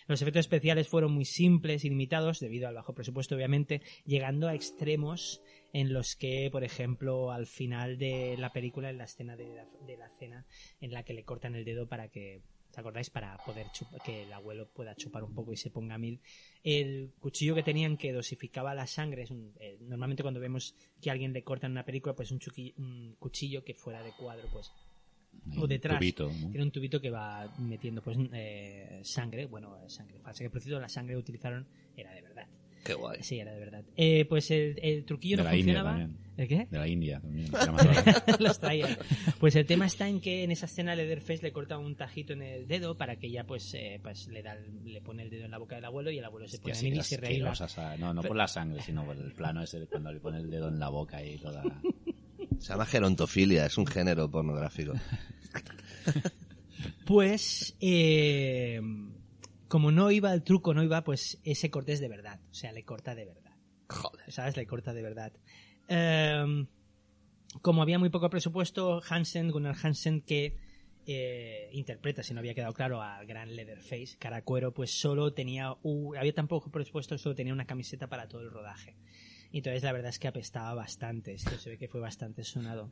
Los 0.08 0.20
efectos 0.20 0.40
especiales 0.40 0.88
fueron 0.88 1.12
muy 1.12 1.24
simples 1.24 1.86
y 1.86 1.88
limitados, 1.88 2.38
debido 2.38 2.68
al 2.68 2.74
bajo 2.74 2.92
presupuesto, 2.94 3.34
obviamente, 3.34 3.80
llegando 4.04 4.46
a 4.46 4.54
extremos 4.54 5.40
en 5.72 5.92
los 5.92 6.16
que, 6.16 6.48
por 6.50 6.64
ejemplo, 6.64 7.30
al 7.32 7.46
final 7.46 7.98
de 7.98 8.36
la 8.38 8.52
película, 8.52 8.90
en 8.90 8.98
la 8.98 9.04
escena 9.04 9.36
de 9.36 9.54
la, 9.54 9.66
de 9.86 9.96
la 9.96 10.08
cena, 10.18 10.46
en 10.80 10.92
la 10.92 11.02
que 11.02 11.12
le 11.14 11.24
cortan 11.24 11.54
el 11.54 11.64
dedo 11.64 11.86
para 11.86 12.08
que, 12.08 12.40
¿te 12.72 12.80
acordáis? 12.80 13.10
Para 13.10 13.36
poder 13.44 13.66
chupa- 13.72 13.98
que 14.02 14.22
el 14.22 14.32
abuelo 14.32 14.68
pueda 14.68 14.94
chupar 14.94 15.22
un 15.24 15.34
poco 15.34 15.52
y 15.52 15.56
se 15.56 15.70
ponga 15.70 15.98
mil. 15.98 16.20
El 16.62 17.12
cuchillo 17.20 17.54
que 17.54 17.62
tenían 17.62 17.96
que 17.96 18.12
dosificaba 18.12 18.74
la 18.74 18.86
sangre, 18.86 19.22
es 19.22 19.30
un- 19.30 19.52
eh, 19.60 19.76
normalmente 19.80 20.22
cuando 20.22 20.40
vemos 20.40 20.74
que 21.00 21.10
a 21.10 21.12
alguien 21.12 21.32
le 21.32 21.42
cortan 21.42 21.72
una 21.72 21.84
película, 21.84 22.14
pues 22.14 22.30
un, 22.30 22.38
chuqui- 22.38 22.74
un 22.78 23.14
cuchillo 23.18 23.62
que 23.64 23.74
fuera 23.74 24.02
de 24.02 24.12
cuadro, 24.12 24.48
pues 24.52 24.72
o 25.58 25.66
detrás. 25.66 25.98
tubito, 25.98 26.28
¿no? 26.32 26.50
Tiene 26.50 26.62
un 26.64 26.70
tubito 26.72 27.00
que 27.00 27.10
va 27.10 27.52
metiendo 27.58 28.00
pues 28.02 28.16
eh, 28.32 29.00
sangre, 29.04 29.44
bueno, 29.44 29.86
sangre 29.90 30.18
falsa, 30.20 30.42
que 30.42 30.48
por 30.50 30.60
cierto 30.62 30.80
la 30.80 30.88
sangre 30.88 31.14
que 31.14 31.18
utilizaron 31.18 31.66
era 31.96 32.12
de 32.14 32.22
verdad. 32.22 32.46
Qué 32.86 32.94
guay. 32.94 33.18
Sí, 33.22 33.38
era 33.40 33.52
de 33.52 33.58
verdad. 33.60 33.84
Eh, 33.96 34.24
pues 34.26 34.50
el, 34.50 34.78
el 34.82 35.04
truquillo 35.04 35.38
De 35.38 35.42
no 35.42 35.48
la 35.50 35.56
India 35.56 35.74
funcionaba. 35.74 35.98
también. 35.98 36.26
¿El 36.36 36.48
qué? 36.48 36.66
De 36.70 36.78
la 36.78 36.86
India 36.86 37.20
también. 37.20 37.48
Los 38.40 38.58
traían. 38.58 38.96
Pues 39.40 39.56
el 39.56 39.64
tema 39.66 39.86
está 39.86 40.06
en 40.08 40.20
que 40.20 40.44
en 40.44 40.50
esa 40.50 40.66
escena 40.66 40.94
Leatherface 40.94 41.42
le 41.42 41.50
corta 41.52 41.78
un 41.78 41.96
tajito 41.96 42.34
en 42.34 42.42
el 42.42 42.68
dedo 42.68 42.96
para 42.96 43.16
que 43.16 43.30
ya 43.30 43.44
pues, 43.44 43.72
eh, 43.74 43.98
pues 44.02 44.28
le 44.28 44.42
da 44.42 44.52
el- 44.52 44.84
le 44.84 45.00
pone 45.00 45.22
el 45.22 45.30
dedo 45.30 45.46
en 45.46 45.50
la 45.50 45.58
boca 45.58 45.76
del 45.76 45.84
abuelo 45.86 46.10
y 46.10 46.18
el 46.18 46.24
abuelo 46.24 46.46
se 46.46 46.58
pone 46.58 46.72
a 46.72 46.76
sí, 46.76 46.88
y 46.88 47.02
se 47.02 47.16
reíla. 47.16 47.52
No, 47.98 48.12
no 48.12 48.22
por 48.22 48.36
la 48.36 48.46
sangre, 48.48 48.82
sino 48.82 49.04
por 49.04 49.16
el 49.16 49.32
plano 49.32 49.62
ese 49.62 49.80
de 49.80 49.86
cuando 49.86 50.12
le 50.12 50.20
pone 50.20 50.38
el 50.38 50.50
dedo 50.50 50.68
en 50.68 50.78
la 50.78 50.88
boca 50.90 51.24
y 51.24 51.38
toda... 51.38 51.62
Se 52.58 52.68
llama 52.68 52.86
gerontofilia, 52.86 53.66
es 53.66 53.76
un 53.78 53.86
género 53.86 54.30
pornográfico. 54.30 54.92
Pues, 57.06 57.74
eh, 57.80 58.80
como 59.68 59.90
no 59.90 60.10
iba 60.10 60.32
el 60.32 60.42
truco, 60.42 60.74
no 60.74 60.82
iba, 60.82 61.02
pues 61.04 61.38
ese 61.44 61.70
corte 61.70 61.92
es 61.92 62.00
de 62.00 62.08
verdad. 62.08 62.40
O 62.50 62.54
sea, 62.54 62.72
le 62.72 62.84
corta 62.84 63.14
de 63.14 63.24
verdad. 63.24 63.52
Joder. 63.88 64.30
¿Sabes? 64.32 64.56
Le 64.56 64.66
corta 64.66 64.92
de 64.92 65.02
verdad. 65.02 65.32
Eh, 65.88 66.66
como 67.62 67.82
había 67.82 67.98
muy 67.98 68.10
poco 68.10 68.28
presupuesto, 68.30 69.00
Hansen, 69.08 69.50
Gunnar 69.50 69.76
Hansen, 69.82 70.20
que 70.20 70.56
eh, 71.06 71.68
interpreta, 71.72 72.22
si 72.24 72.34
no 72.34 72.40
había 72.40 72.54
quedado 72.54 72.72
claro, 72.74 73.00
al 73.00 73.26
gran 73.26 73.54
Leatherface, 73.54 74.16
Caracuero, 74.18 74.74
pues 74.74 74.90
solo 74.98 75.32
tenía, 75.32 75.72
un- 75.84 76.16
había 76.16 76.34
tan 76.34 76.48
poco 76.48 76.70
presupuesto, 76.70 77.16
solo 77.16 77.34
tenía 77.36 77.52
una 77.52 77.64
camiseta 77.66 78.08
para 78.08 78.26
todo 78.28 78.40
el 78.42 78.50
rodaje. 78.50 78.96
Y 79.52 79.58
Entonces 79.58 79.84
la 79.84 79.92
verdad 79.92 80.08
es 80.10 80.18
que 80.18 80.26
apestaba 80.26 80.74
bastante, 80.74 81.32
esto 81.32 81.56
se 81.58 81.70
ve 81.70 81.78
que 81.78 81.86
fue 81.88 82.00
bastante 82.00 82.42
sonado. 82.42 82.90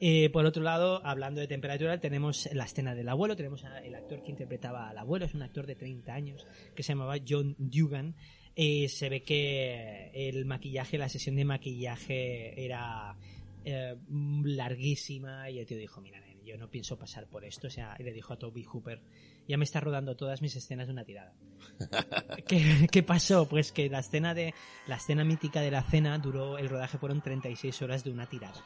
Eh, 0.00 0.28
por 0.30 0.44
otro 0.44 0.62
lado, 0.62 1.00
hablando 1.04 1.40
de 1.40 1.46
temperatura, 1.46 1.98
tenemos 2.00 2.48
la 2.52 2.64
escena 2.64 2.94
del 2.94 3.08
abuelo, 3.08 3.36
tenemos 3.36 3.64
al 3.64 3.94
actor 3.94 4.22
que 4.22 4.30
interpretaba 4.30 4.88
al 4.88 4.98
abuelo, 4.98 5.24
es 5.24 5.34
un 5.34 5.42
actor 5.42 5.66
de 5.66 5.76
30 5.76 6.12
años, 6.12 6.46
que 6.74 6.82
se 6.82 6.92
llamaba 6.92 7.16
John 7.26 7.54
Dugan. 7.58 8.14
Eh, 8.56 8.88
se 8.88 9.08
ve 9.08 9.22
que 9.22 10.10
el 10.14 10.44
maquillaje, 10.44 10.98
la 10.98 11.08
sesión 11.08 11.36
de 11.36 11.44
maquillaje 11.44 12.64
era 12.64 13.16
eh, 13.64 13.96
larguísima 14.44 15.50
y 15.50 15.58
el 15.58 15.66
tío 15.66 15.78
dijo, 15.78 16.00
mira, 16.00 16.20
nen, 16.20 16.44
yo 16.44 16.56
no 16.56 16.70
pienso 16.70 16.98
pasar 16.98 17.26
por 17.26 17.44
esto, 17.44 17.68
o 17.68 17.70
sea, 17.70 17.96
y 17.98 18.02
le 18.02 18.12
dijo 18.12 18.32
a 18.32 18.38
Toby 18.38 18.62
Hooper, 18.62 19.00
ya 19.48 19.56
me 19.56 19.64
está 19.64 19.80
rodando 19.80 20.16
todas 20.16 20.42
mis 20.42 20.54
escenas 20.54 20.86
de 20.86 20.92
una 20.92 21.04
tirada. 21.04 21.32
¿Qué, 22.46 22.86
qué 22.90 23.02
pasó? 23.02 23.48
Pues 23.48 23.72
que 23.72 23.88
la 23.88 24.00
escena 24.00 24.34
de 24.34 24.54
la 24.86 24.96
escena 24.96 25.24
mítica 25.24 25.60
de 25.60 25.70
la 25.70 25.82
cena 25.82 26.18
duró, 26.18 26.58
el 26.58 26.68
rodaje 26.68 26.98
fueron 26.98 27.22
36 27.22 27.82
horas 27.82 28.04
de 28.04 28.10
una 28.10 28.26
tirada. 28.28 28.62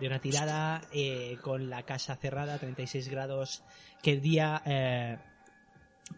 De 0.00 0.06
una 0.08 0.20
tirada 0.20 0.82
eh, 0.92 1.38
con 1.42 1.70
la 1.70 1.84
casa 1.84 2.16
cerrada, 2.16 2.58
36 2.58 3.08
grados, 3.08 3.62
que 4.02 4.12
el 4.12 4.20
día... 4.20 4.60
eh, 4.66 5.18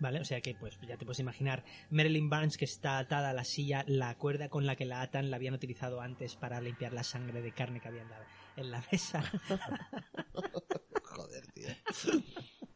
Vale, 0.01 0.19
o 0.21 0.25
sea 0.25 0.41
que 0.41 0.53
pues 0.55 0.77
ya 0.87 0.97
te 0.97 1.05
puedes 1.05 1.21
imaginar 1.21 1.63
Marilyn 1.91 2.29
Barnes 2.29 2.57
que 2.59 2.65
está 2.65 2.99
atada 2.99 3.31
a 3.31 3.33
la 3.33 3.45
silla, 3.45 3.85
la 3.87 4.17
cuerda 4.17 4.49
con 4.49 4.67
la 4.67 4.75
que 4.75 4.85
la 4.85 5.01
atan 5.01 5.31
la 5.31 5.37
habían 5.37 5.55
utilizado 5.55 6.01
antes 6.01 6.35
para 6.35 6.61
limpiar 6.61 6.93
la 6.93 7.05
sangre 7.05 7.41
de 7.41 7.53
carne 7.53 7.81
que 7.81 7.87
había 7.87 8.03
en 8.03 8.11
la, 8.11 8.19
en 8.57 8.71
la 8.73 8.85
mesa. 8.91 9.23
Joder, 11.05 11.47
tío. 11.53 11.69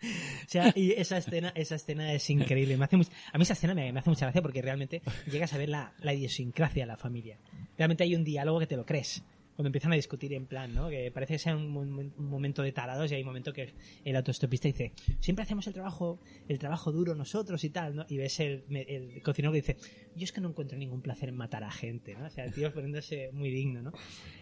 O 0.03 0.49
sea, 0.49 0.73
y 0.75 0.93
esa 0.93 1.19
escena, 1.19 1.53
esa 1.57 1.75
escena 1.75 2.13
es 2.13 2.31
increíble. 2.31 2.77
Me 2.77 2.85
hace 2.85 2.97
much- 2.97 3.11
a 3.33 3.37
mí 3.39 3.43
esa 3.43 3.53
escena 3.55 3.75
me, 3.75 3.93
me 3.93 3.99
hace 4.01 4.09
mucha 4.11 4.27
gracia 4.27 4.41
porque 4.41 4.63
realmente 4.63 5.03
llegas 5.31 5.53
a 5.53 5.59
ver 5.59 5.69
la, 5.69 5.93
la 5.99 6.15
idiosincrasia 6.15 6.85
de 6.85 6.87
la 6.87 6.97
familia. 6.97 7.39
Realmente 7.77 8.05
hay 8.05 8.15
un 8.15 8.25
diálogo 8.25 8.61
que 8.61 8.67
te 8.69 8.77
lo 8.77 8.87
crees. 8.87 9.23
Cuando 9.57 9.69
empiezan 9.69 9.93
a 9.93 9.97
discutir 9.97 10.33
en 10.33 10.47
plan, 10.47 10.73
¿no? 10.75 10.89
Que 10.89 11.11
parece 11.11 11.35
que 11.35 11.39
sea 11.39 11.55
un, 11.55 11.69
mo- 11.69 11.81
un 11.81 12.13
momento 12.17 12.63
de 12.63 12.73
tarados 12.73 13.13
y 13.13 13.15
hay 13.17 13.21
un 13.21 13.27
momento 13.27 13.53
que 13.53 13.75
el 14.05 14.17
autostopista 14.17 14.69
dice, 14.69 14.93
siempre 15.19 15.43
hacemos 15.43 15.67
el 15.67 15.75
trabajo, 15.75 16.19
el 16.49 16.59
trabajo 16.59 16.93
duro 16.93 17.15
nosotros 17.15 17.63
y 17.65 17.71
tal, 17.71 17.95
¿no? 17.95 18.07
Y 18.09 18.17
ves 18.17 18.41
el, 18.41 18.65
el 18.71 19.21
cocinero 19.23 19.53
que 19.53 19.59
dice, 19.61 19.77
yo 20.17 20.25
es 20.25 20.33
que 20.33 20.41
no 20.41 20.49
encuentro 20.49 20.79
ningún 20.79 21.03
placer 21.03 21.29
en 21.29 21.37
matar 21.37 21.63
a 21.63 21.71
gente, 21.71 22.15
¿no? 22.15 22.25
O 22.27 22.31
sea, 22.31 22.45
el 22.47 22.55
tío 22.55 22.73
poniéndose 22.73 23.31
muy 23.33 23.51
digno, 23.51 23.83
¿no? 23.83 23.93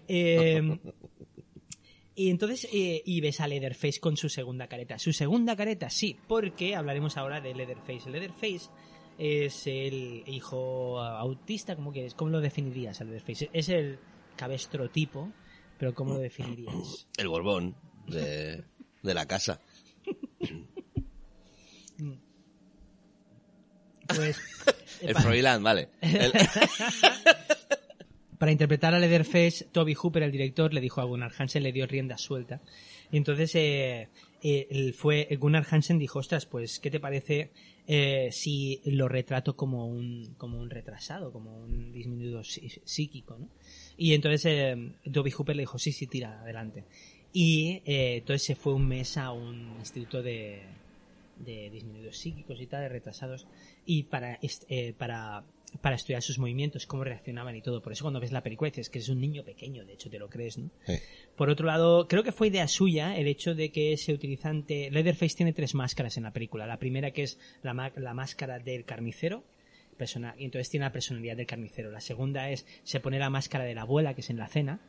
Eh, 0.07 0.79
y 2.15 2.31
entonces, 2.31 2.69
eh, 2.73 3.03
y 3.05 3.21
ves 3.21 3.41
a 3.41 3.47
Leatherface 3.47 4.01
con 4.01 4.17
su 4.17 4.29
segunda 4.29 4.67
careta. 4.67 4.99
Su 4.99 5.13
segunda 5.13 5.55
careta, 5.55 5.89
sí, 5.89 6.17
porque 6.27 6.75
hablaremos 6.75 7.17
ahora 7.17 7.41
de 7.41 7.55
Leatherface. 7.55 8.11
Leatherface 8.11 8.71
es 9.19 9.67
el 9.69 10.25
hijo 10.27 11.01
autista, 11.01 11.77
¿cómo 11.77 11.93
quieres? 11.93 12.15
¿Cómo 12.15 12.31
lo 12.33 12.41
definirías 12.41 13.01
a 13.01 13.05
Leatherface? 13.05 13.51
Es 13.53 13.69
el 13.69 13.99
cabestro 14.39 14.89
tipo, 14.89 15.31
pero 15.79 15.95
¿cómo 15.95 16.15
lo 16.15 16.21
definirías? 16.21 17.07
El 17.19 17.29
Borbón 17.29 17.77
de, 18.07 18.65
de 19.03 19.15
la 19.15 19.27
casa. 19.27 19.61
Pues, 24.09 24.39
El 25.03 25.13
para, 25.15 25.25
Froilán, 25.25 25.63
vale. 25.63 25.89
El- 26.01 26.33
para 28.39 28.53
interpretar 28.53 28.95
a 28.95 28.99
Leatherface, 28.99 29.67
Toby 29.73 29.95
Hooper, 29.95 30.23
el 30.23 30.33
director, 30.33 30.73
le 30.73 30.81
dijo 30.81 31.01
a 31.01 31.05
Gunnar 31.05 31.33
Hansen, 31.37 31.63
le 31.63 31.73
dio 31.73 31.87
rienda 31.87 32.17
suelta. 32.19 32.61
Y 33.11 33.17
entonces 33.17 33.55
eh, 33.55 34.09
eh, 34.43 34.93
fue, 34.97 35.29
Gunnar 35.39 35.67
Hansen 35.71 35.99
dijo, 35.99 36.19
ostras, 36.21 36.47
pues, 36.47 36.79
¿qué 36.81 36.91
te 36.91 37.01
parece 37.01 37.51
eh, 37.91 38.29
si 38.31 38.81
lo 38.85 39.09
retrato 39.09 39.57
como 39.57 39.87
un, 39.89 40.35
como 40.37 40.61
un 40.61 40.69
retrasado, 40.71 41.33
como 41.33 41.57
un 41.59 41.91
disminuido 41.91 42.41
psí- 42.43 42.81
psíquico, 42.85 43.39
¿no? 43.39 43.49
Y 43.97 44.13
entonces 44.15 44.45
eh, 44.47 44.93
Toby 45.13 45.31
Hooper 45.31 45.57
le 45.57 45.63
dijo, 45.63 45.79
sí, 45.79 45.91
sí, 45.93 46.07
tira, 46.07 46.41
adelante. 46.43 46.85
Y 47.33 47.83
eh, 47.87 48.17
entonces 48.19 48.43
se 48.45 48.55
fue 48.55 48.75
un 48.75 48.87
mes 48.87 49.17
a 49.17 49.33
un 49.33 49.77
instituto 49.79 50.23
de, 50.23 50.63
de 51.39 51.71
disminuidos 51.71 52.19
psíquicos 52.19 52.61
y 52.61 52.67
tal, 52.67 52.83
de 52.83 52.89
retrasados, 52.91 53.47
y 53.87 54.05
para, 54.05 54.39
eh, 54.69 54.93
para, 54.93 55.45
para 55.81 55.97
estudiar 55.97 56.23
sus 56.23 56.39
movimientos, 56.39 56.87
cómo 56.87 57.05
reaccionaban 57.05 57.55
y 57.57 57.63
todo. 57.63 57.83
Por 57.83 57.93
eso 57.93 58.05
cuando 58.05 58.21
ves 58.21 58.33
la 58.33 58.43
película 58.43 58.71
dices 58.71 58.89
que 58.91 58.99
es 58.99 59.09
un 59.09 59.21
niño 59.21 59.45
pequeño, 59.45 59.85
de 59.85 59.95
hecho 59.95 60.11
te 60.11 60.19
lo 60.19 60.29
crees, 60.29 60.59
¿no? 60.59 60.71
Por 61.39 61.51
otro 61.51 61.69
lado, 61.69 62.09
creo 62.09 62.25
que 62.25 62.33
fue 62.33 62.49
idea 62.49 62.67
suya 62.67 63.17
el 63.17 63.29
hecho 63.29 63.55
de 63.55 63.71
que 63.71 63.97
se 63.97 64.13
utilizante... 64.13 64.91
Leatherface 64.91 65.37
tiene 65.37 65.53
tres 65.53 65.73
máscaras 65.73 66.17
en 66.17 66.25
la 66.25 66.33
película. 66.33 66.67
La 66.67 66.81
primera 66.81 67.13
que 67.13 67.23
es 67.23 67.39
la, 67.63 67.93
la 67.95 68.13
máscara 68.13 68.59
del 68.59 68.85
carnicero, 68.85 69.45
persona, 69.97 70.35
y 70.37 70.47
entonces 70.47 70.69
tiene 70.69 70.87
la 70.87 70.93
personalidad 70.93 71.37
del 71.37 71.47
carnicero. 71.47 71.93
La 71.93 72.01
segunda 72.01 72.51
es, 72.51 72.67
se 72.83 72.99
pone 72.99 73.21
la 73.21 73.31
máscara 73.31 73.63
de 73.63 73.77
la 73.77 73.83
abuela, 73.83 74.15
que 74.15 74.23
es 74.23 74.31
en 74.31 74.37
la 74.39 74.49
cena, 74.49 74.81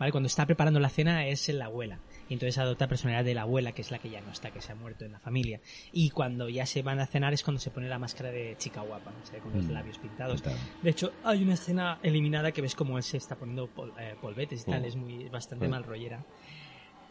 ¿vale? 0.00 0.10
Cuando 0.10 0.26
está 0.26 0.46
preparando 0.46 0.80
la 0.80 0.88
cena 0.88 1.28
es 1.28 1.48
la 1.48 1.66
abuela. 1.66 2.00
Y 2.28 2.34
entonces 2.34 2.56
adopta 2.58 2.88
personalidad 2.88 3.24
de 3.24 3.34
la 3.34 3.42
abuela, 3.42 3.72
que 3.72 3.82
es 3.82 3.90
la 3.90 3.98
que 3.98 4.08
ya 4.08 4.20
no 4.22 4.30
está, 4.32 4.50
que 4.50 4.60
se 4.62 4.72
ha 4.72 4.74
muerto 4.74 5.04
en 5.04 5.12
la 5.12 5.20
familia. 5.20 5.60
Y 5.92 6.08
cuando 6.10 6.48
ya 6.48 6.64
se 6.64 6.80
van 6.82 6.98
a 7.00 7.06
cenar 7.06 7.34
es 7.34 7.42
cuando 7.42 7.60
se 7.60 7.70
pone 7.70 7.88
la 7.88 7.98
máscara 7.98 8.30
de 8.30 8.56
chica 8.58 8.80
guapa, 8.80 9.10
¿no? 9.12 9.24
Se 9.26 9.32
ve 9.34 9.40
con 9.40 9.52
los 9.52 9.66
Mm. 9.66 9.70
labios 9.72 9.98
pintados. 9.98 10.40
Claro. 10.40 10.58
De 10.82 10.90
hecho, 10.90 11.12
hay 11.22 11.42
una 11.42 11.54
escena 11.54 11.98
eliminada 12.02 12.50
que 12.52 12.62
ves 12.62 12.74
como 12.74 12.96
él 12.96 13.02
se 13.02 13.18
está 13.18 13.36
poniendo 13.36 13.68
pol- 13.68 13.92
eh, 14.00 14.14
polvetes 14.20 14.62
y 14.62 14.70
tal, 14.70 14.80
Mm. 14.82 14.84
es 14.86 14.96
muy 14.96 15.28
bastante 15.28 15.66
Mm. 15.68 15.70
mal 15.70 15.84
rollera. 15.84 16.24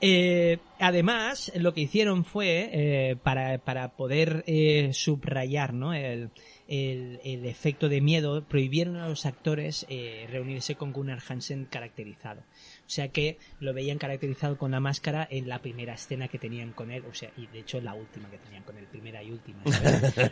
Eh, 0.05 0.58
además, 0.79 1.51
lo 1.55 1.74
que 1.74 1.82
hicieron 1.82 2.25
fue, 2.25 2.70
eh, 2.74 3.15
para, 3.15 3.58
para 3.60 3.89
poder 3.96 4.43
eh, 4.48 4.89
subrayar 4.91 5.74
¿no? 5.74 5.93
el, 5.93 6.32
el- 6.67 7.20
efecto 7.46 7.89
de 7.89 8.01
miedo, 8.01 8.43
prohibieron 8.46 8.96
a 8.98 9.08
los 9.10 9.25
actores 9.25 9.86
eh, 9.89 10.27
reunirse 10.29 10.75
con 10.75 10.91
Gunnar 10.93 11.20
Hansen 11.27 11.65
caracterizado. 11.65 12.41
O 12.41 12.89
sea 12.89 13.10
que 13.10 13.38
lo 13.60 13.74
veían 13.74 13.98
caracterizado 13.98 14.58
con 14.58 14.72
la 14.72 14.79
máscara 14.79 15.27
en 15.29 15.48
la 15.50 15.62
primera 15.62 15.93
escena 15.93 16.27
que 16.27 16.39
tenían 16.39 16.72
con 16.72 16.91
él, 16.91 17.03
o 17.10 17.13
sea, 17.13 17.32
y 17.38 17.48
de 17.48 17.60
hecho 17.60 17.82
la 17.82 17.93
última 17.93 18.29
que 18.29 18.38
tenían 18.38 18.63
con 18.63 18.77
él, 18.77 18.86
primera 18.88 19.22
y 19.24 19.32
última. 19.32 19.63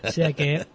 o 0.03 0.11
sea 0.11 0.31
que 0.33 0.65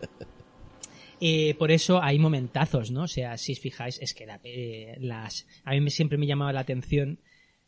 eh, 1.21 1.55
por 1.55 1.71
eso 1.71 2.03
hay 2.03 2.19
momentazos, 2.19 2.91
¿no? 2.91 3.03
O 3.05 3.09
sea, 3.09 3.39
si 3.39 3.53
os 3.53 3.61
fijáis, 3.61 3.99
es 4.03 4.13
que 4.13 4.27
la- 4.27 4.41
eh, 4.45 4.97
las, 5.01 5.47
a 5.65 5.73
mí 5.73 5.91
siempre 5.91 6.19
me 6.19 6.27
llamaba 6.27 6.53
la 6.53 6.61
atención 6.61 7.21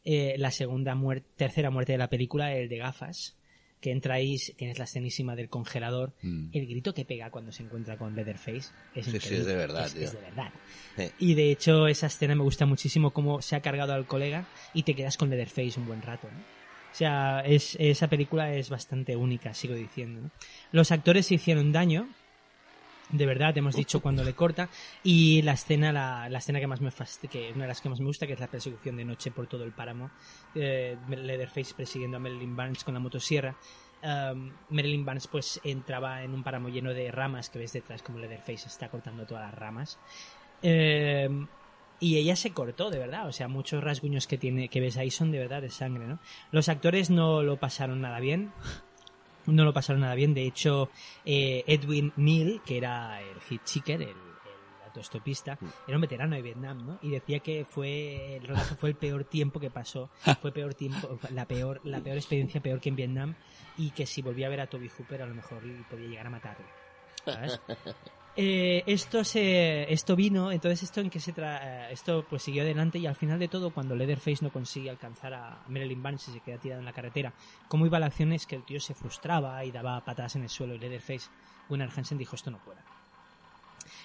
eh, 0.04 0.35
la 0.38 0.50
segunda 0.50 0.95
muerte, 0.95 1.26
tercera 1.37 1.71
muerte 1.71 1.92
de 1.92 1.99
la 1.99 2.11
película, 2.11 2.54
el 2.54 2.68
de 2.68 2.76
gafas, 2.78 3.38
que 3.80 3.90
entráis, 3.92 4.52
tienes 4.56 4.78
la 4.78 4.85
escenísima 4.85 5.37
del 5.37 5.49
congelador, 5.49 6.12
Mm. 6.23 6.49
el 6.52 6.66
grito 6.66 6.92
que 6.94 7.04
pega 7.04 7.30
cuando 7.30 7.52
se 7.52 7.62
encuentra 7.62 7.97
con 7.97 8.14
Leatherface 8.16 8.70
es 8.94 9.04
Sí, 9.04 9.11
sí, 9.11 9.16
increíble. 9.16 9.38
es 9.40 9.47
de 9.47 9.54
verdad, 9.56 9.87
es, 9.87 9.94
tío. 9.94 10.04
es 10.04 10.12
de 10.12 10.20
verdad. 10.20 10.52
Sí. 10.97 11.04
Y 11.18 11.35
de 11.35 11.50
hecho 11.52 11.87
esa 11.87 12.06
escena 12.08 12.35
me 12.35 12.42
gusta 12.42 12.66
muchísimo 12.66 13.12
cómo 13.12 13.40
se 13.42 13.54
ha 13.56 13.61
cargado 13.61 13.92
al 13.92 14.06
colega 14.06 14.47
y 14.75 14.82
te 14.82 14.94
quedas 14.94 15.16
con 15.16 15.30
Leatherface 15.30 15.78
un 15.78 15.87
buen 15.87 16.02
rato, 16.02 16.28
¿no? 16.30 16.38
O 16.90 16.94
sea, 16.99 17.40
es, 17.44 17.76
esa 17.78 18.08
película 18.08 18.52
es 18.54 18.70
bastante 18.70 19.14
única, 19.14 19.52
sigo 19.54 19.75
diciendo. 19.75 20.23
¿no? 20.23 20.30
Los 20.73 20.90
actores 20.90 21.26
se 21.26 21.35
hicieron 21.35 21.70
daño, 21.70 22.08
de 23.10 23.26
verdad, 23.26 23.56
hemos 23.56 23.74
dicho 23.74 24.00
cuando 24.00 24.24
le 24.24 24.34
corta, 24.34 24.68
y 25.02 25.42
la 25.42 25.52
escena, 25.52 25.92
la, 25.92 26.28
la 26.28 26.38
escena 26.38 26.60
que 26.60 26.66
más 26.66 26.80
me 26.80 26.90
que 27.30 27.52
una 27.52 27.64
de 27.64 27.68
las 27.68 27.80
que 27.80 27.88
más 27.88 28.00
me 28.00 28.06
gusta, 28.06 28.26
que 28.26 28.34
es 28.34 28.40
la 28.40 28.48
persecución 28.48 28.96
de 28.96 29.04
noche 29.04 29.30
por 29.30 29.46
todo 29.46 29.64
el 29.64 29.72
páramo, 29.72 30.10
eh, 30.54 30.96
Leatherface 31.08 31.74
persiguiendo 31.74 32.16
a 32.16 32.20
Marilyn 32.20 32.56
Barnes 32.56 32.84
con 32.84 32.94
la 32.94 33.00
motosierra. 33.00 33.56
Um, 34.02 34.52
Marilyn 34.70 35.04
Barnes 35.04 35.26
pues 35.26 35.60
entraba 35.64 36.22
en 36.22 36.32
un 36.32 36.44
páramo 36.44 36.68
lleno 36.68 36.94
de 36.94 37.10
ramas 37.10 37.50
que 37.50 37.58
ves 37.58 37.72
detrás 37.72 38.00
como 38.02 38.18
Leatherface 38.18 38.68
está 38.68 38.88
cortando 38.88 39.26
todas 39.26 39.44
las 39.50 39.58
ramas. 39.58 39.98
Eh, 40.62 41.28
y 42.00 42.16
ella 42.16 42.36
se 42.36 42.52
cortó, 42.52 42.90
de 42.90 42.98
verdad. 42.98 43.26
O 43.26 43.32
sea, 43.32 43.48
muchos 43.48 43.82
rasguños 43.82 44.26
que 44.26 44.38
tiene, 44.38 44.68
que 44.68 44.80
ves 44.80 44.96
ahí 44.96 45.10
son 45.10 45.32
de 45.32 45.38
verdad 45.38 45.62
de 45.62 45.70
sangre, 45.70 46.06
¿no? 46.06 46.20
Los 46.52 46.68
actores 46.68 47.10
no 47.10 47.42
lo 47.42 47.58
pasaron 47.58 48.00
nada 48.00 48.20
bien. 48.20 48.52
No 49.49 49.64
lo 49.64 49.73
pasaron 49.73 50.02
nada 50.02 50.14
bien. 50.14 50.35
De 50.35 50.47
hecho, 50.47 50.90
eh, 51.25 51.64
Edwin 51.67 52.12
Neal, 52.17 52.61
que 52.64 52.76
era 52.76 53.21
el 53.23 53.38
hitchhiker, 53.49 54.02
el, 54.02 54.09
el 54.09 54.14
autostopista, 54.87 55.59
era 55.87 55.97
un 55.97 56.02
veterano 56.02 56.37
de 56.37 56.43
Vietnam, 56.43 56.87
¿no? 56.87 56.99
Y 57.00 57.11
decía 57.11 57.40
que 57.40 57.64
fue 57.64 58.37
el 58.37 58.47
rodaje 58.47 58.75
fue 58.75 58.90
el 58.90 58.97
peor 58.97 59.25
tiempo 59.25 59.59
que 59.59 59.71
pasó, 59.71 60.11
fue 60.43 60.52
peor 60.52 60.75
tiempo, 60.75 61.19
la 61.31 61.47
peor, 61.47 61.81
la 61.85 62.00
peor 62.00 62.19
experiencia, 62.19 62.61
peor 62.61 62.78
que 62.81 62.90
en 62.90 62.97
Vietnam, 62.97 63.35
y 63.78 63.90
que 63.90 64.05
si 64.05 64.21
volvía 64.21 64.49
a 64.49 64.50
ver 64.50 64.61
a 64.61 64.67
Toby 64.67 64.90
Hooper 64.90 65.23
a 65.23 65.26
lo 65.26 65.35
mejor 65.35 65.62
podía 65.88 66.09
llegar 66.09 66.26
a 66.26 66.31
matarlo. 66.31 66.67
¿sabes? 67.25 67.61
Eh, 68.40 68.85
esto 68.87 69.25
se 69.25 69.92
esto 69.92 70.14
vino 70.14 70.52
entonces 70.52 70.85
esto 70.85 71.00
en 71.00 71.11
que 71.11 71.18
se 71.18 71.33
tra 71.33 71.88
eh, 71.88 71.92
esto 71.92 72.25
pues 72.30 72.40
siguió 72.40 72.62
adelante 72.62 72.97
y 72.97 73.07
al 73.09 73.16
final 73.16 73.37
de 73.37 73.49
todo 73.49 73.71
cuando 73.71 73.97
Leatherface 73.97 74.45
no 74.45 74.52
consigue 74.52 74.90
alcanzar 74.90 75.35
a 75.35 75.64
Marilyn 75.66 76.00
Barnes 76.00 76.28
y 76.28 76.33
se 76.35 76.40
queda 76.40 76.57
tirado 76.57 76.78
en 76.78 76.85
la 76.85 76.92
carretera 76.92 77.33
cómo 77.66 77.85
iba 77.85 77.99
la 77.99 78.07
acción 78.07 78.33
es 78.33 78.47
que 78.47 78.54
el 78.54 78.64
tío 78.64 78.78
se 78.78 78.95
frustraba 78.95 79.64
y 79.64 79.73
daba 79.73 80.04
patadas 80.04 80.37
en 80.37 80.45
el 80.45 80.50
suelo 80.50 80.76
y 80.76 80.78
Leatherface 80.78 81.28
Gunnar 81.68 81.90
Hansen 81.97 82.16
dijo 82.16 82.37
esto 82.37 82.52
no 82.52 82.59
pueda 82.59 82.85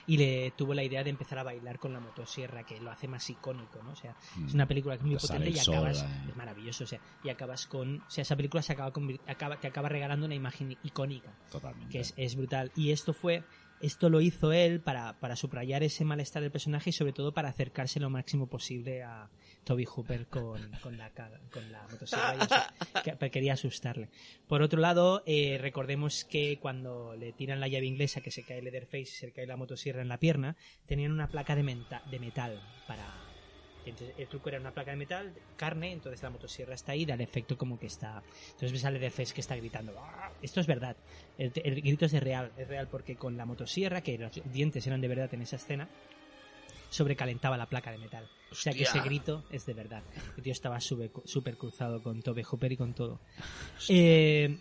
y 0.07 0.17
le 0.17 0.49
tuvo 0.57 0.73
la 0.73 0.83
idea 0.83 1.03
de 1.03 1.11
empezar 1.11 1.37
a 1.37 1.43
bailar 1.43 1.77
con 1.77 1.93
la 1.93 1.99
motosierra 1.99 2.63
que 2.63 2.81
lo 2.81 2.89
hace 2.89 3.07
más 3.07 3.29
icónico 3.29 3.83
no 3.83 3.91
o 3.91 3.95
sea 3.95 4.15
es 4.43 4.55
una 4.55 4.65
película 4.65 4.95
que 4.95 5.01
es 5.01 5.05
muy 5.05 5.15
Te 5.15 5.27
potente 5.27 5.51
y 5.51 5.57
sol, 5.57 5.75
acabas 5.75 6.01
eh. 6.01 6.07
es 6.29 6.35
maravilloso 6.35 6.85
o 6.85 6.87
sea 6.87 6.99
y 7.23 7.29
acabas 7.29 7.67
con 7.67 8.01
o 8.01 8.09
sea 8.09 8.23
esa 8.23 8.35
película 8.35 8.63
se 8.63 8.73
acaba, 8.73 8.91
acaba 9.27 9.57
te 9.57 9.67
acaba 9.67 9.89
regalando 9.89 10.25
una 10.25 10.33
imagen 10.33 10.75
icónica 10.81 11.31
Totalmente. 11.51 11.91
que 11.91 11.99
es, 11.99 12.13
es 12.17 12.35
brutal. 12.35 12.71
Y 12.75 12.91
esto 12.91 13.13
fue, 13.13 13.43
esto 13.83 14.09
lo 14.09 14.21
hizo 14.21 14.51
él 14.51 14.79
para, 14.81 15.19
para 15.19 15.35
subrayar 15.35 15.83
ese 15.83 16.03
malestar 16.05 16.41
del 16.41 16.51
personaje 16.51 16.89
y 16.89 16.93
sobre 16.93 17.13
todo 17.13 17.33
para 17.33 17.49
acercarse 17.49 17.99
lo 17.99 18.09
máximo 18.09 18.47
posible 18.47 19.03
a 19.03 19.29
Toby 19.63 19.85
Hooper 19.85 20.27
con, 20.27 20.71
la, 20.97 21.87
motosierra. 21.91 22.73
que- 23.03 23.17
que 23.17 23.31
quería 23.31 23.53
asustarle. 23.53 24.09
Por 24.47 24.61
otro 24.61 24.79
lado, 24.79 25.21
eh, 25.25 25.57
recordemos 25.61 26.25
que 26.25 26.57
cuando 26.59 27.15
le 27.15 27.33
tiran 27.33 27.59
la 27.59 27.67
llave 27.67 27.85
inglesa, 27.85 28.21
que 28.21 28.31
se 28.31 28.43
cae 28.43 28.61
Leatherface 28.61 29.01
y 29.01 29.05
se 29.05 29.31
cae 29.31 29.45
la 29.45 29.57
motosierra 29.57 30.01
en 30.01 30.07
la 30.07 30.17
pierna, 30.17 30.55
tenían 30.85 31.11
una 31.11 31.27
placa 31.27 31.55
de, 31.55 31.63
menta- 31.63 32.03
de 32.09 32.19
metal 32.19 32.61
para... 32.87 33.05
Entonces, 33.85 34.15
el 34.17 34.27
truco 34.27 34.49
era 34.49 34.59
una 34.59 34.71
placa 34.71 34.91
de 34.91 34.97
metal, 34.97 35.33
carne, 35.57 35.91
entonces 35.91 36.21
la 36.23 36.29
motosierra 36.29 36.73
está 36.73 36.93
ahí, 36.93 37.05
da 37.05 37.13
el 37.15 37.21
efecto 37.21 37.57
como 37.57 37.77
que 37.79 37.87
está... 37.87 38.23
Entonces 38.47 38.71
ves 38.71 38.85
a 38.85 38.91
Leatherface 38.91 39.33
que 39.33 39.41
está 39.41 39.55
gritando. 39.55 39.93
"Ah". 39.99 40.31
Esto 40.41 40.59
es 40.61 40.67
verdad. 40.67 40.95
El, 41.37 41.51
el 41.55 41.81
grito 41.81 42.05
es 42.05 42.11
de 42.13 42.19
real, 42.19 42.51
es 42.57 42.67
real 42.67 42.87
porque 42.87 43.15
con 43.15 43.35
la 43.37 43.45
motosierra, 43.45 44.01
que 44.01 44.17
los 44.17 44.31
dientes 44.51 44.85
eran 44.87 45.01
de 45.01 45.07
verdad 45.07 45.33
en 45.33 45.41
esa 45.41 45.57
escena, 45.57 45.87
sobrecalentaba 46.89 47.57
la 47.57 47.65
placa 47.65 47.91
de 47.91 47.97
metal. 47.97 48.27
O 48.51 48.55
sea 48.55 48.71
que 48.73 48.83
ese 48.83 48.99
grito 49.01 49.43
es 49.49 49.65
de 49.65 49.73
verdad. 49.73 50.03
El 50.37 50.43
tío 50.43 50.53
estaba 50.53 50.79
súper 50.79 51.09
súper 51.25 51.57
cruzado 51.57 52.01
con 52.03 52.21
Tobe 52.21 52.43
Hooper 52.43 52.71
y 52.71 52.77
con 52.77 52.93
todo. 52.93 53.19
Eh, 53.89 54.57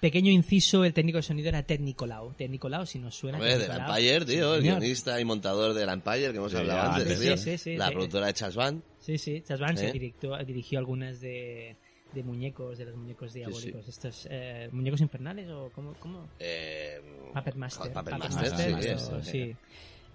pequeño 0.00 0.30
inciso, 0.30 0.84
el 0.84 0.92
técnico 0.92 1.16
de 1.18 1.22
sonido 1.22 1.48
era 1.48 1.62
Ted 1.62 1.80
Nicolau. 1.80 2.32
Ted 2.34 2.48
Nicolau, 2.50 2.86
si 2.86 2.98
nos 2.98 3.14
suena. 3.14 3.38
Hombre, 3.38 3.58
del. 3.58 3.70
Empire, 3.70 4.24
tío, 4.24 4.54
el 4.54 4.62
señor. 4.62 4.78
guionista 4.80 5.20
y 5.20 5.24
montador 5.24 5.74
del 5.74 5.88
Empire 5.88 6.30
que 6.32 6.36
hemos 6.38 6.52
Sí, 6.52 6.58
hablado 6.58 6.80
antes, 6.92 7.02
antes, 7.02 7.18
sí, 7.18 7.24
tío. 7.24 7.36
sí, 7.36 7.58
sí, 7.58 7.76
la 7.76 7.86
sí. 7.88 7.92
productora 7.92 8.26
de 8.26 8.34
Charles 8.34 8.56
Van. 8.56 8.82
Sí, 9.00 9.18
sí, 9.18 9.42
Charles 9.46 9.60
Vance 9.60 9.88
¿Eh? 9.88 9.92
dirigió, 9.92 10.36
dirigió 10.44 10.78
algunas 10.78 11.20
de, 11.20 11.76
de 12.12 12.22
muñecos, 12.22 12.76
de 12.78 12.84
los 12.86 12.96
muñecos 12.96 13.32
diabólicos. 13.32 13.88
Estos, 13.88 14.26
eh, 14.30 14.68
¿Muñecos 14.72 15.00
infernales 15.00 15.48
o 15.50 15.70
cómo? 15.74 15.94
cómo? 16.00 16.28
Eh, 16.38 17.00
Puppet 17.34 17.54
Master. 17.56 17.92
Puppet 17.92 18.04
Puppet 18.14 18.18
Master, 18.18 18.50
Master, 18.50 18.66
sí, 18.66 18.72
Master, 18.72 18.92
eso, 18.96 19.22
sí. 19.22 19.30
sí. 19.30 19.56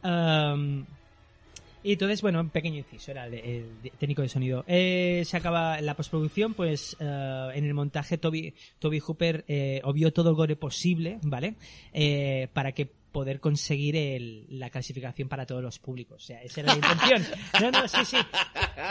Um, 0.08 0.86
y 1.84 1.94
entonces, 1.94 2.22
bueno, 2.22 2.40
un 2.40 2.50
pequeño 2.50 2.78
inciso, 2.78 3.12
era 3.12 3.26
el, 3.28 3.34
el 3.34 3.92
técnico 4.00 4.22
de 4.22 4.30
sonido. 4.30 4.64
Eh, 4.68 5.24
se 5.26 5.38
acaba 5.38 5.82
la 5.82 5.96
postproducción, 5.96 6.54
pues 6.54 6.96
eh, 7.00 7.50
en 7.54 7.66
el 7.66 7.74
montaje 7.74 8.18
Toby, 8.18 8.54
Toby 8.80 9.00
Hooper 9.00 9.44
eh, 9.48 9.82
obvió 9.84 10.14
todo 10.14 10.30
el 10.30 10.36
gore 10.36 10.56
posible, 10.56 11.20
¿vale? 11.24 11.56
Eh, 11.94 12.48
para 12.54 12.72
que 12.72 12.90
poder 13.14 13.40
conseguir 13.40 13.96
el- 13.96 14.46
la 14.50 14.70
clasificación 14.70 15.30
para 15.30 15.46
todos 15.46 15.64
los 15.64 15.80
públicos. 15.80 16.22
O 16.22 16.26
sea, 16.26 16.42
esa 16.44 16.60
era 16.62 16.76
la 16.76 16.80
intención. 16.80 17.26
No, 17.62 17.72
no, 17.72 17.88
sí, 17.88 18.04
sí. 18.04 18.18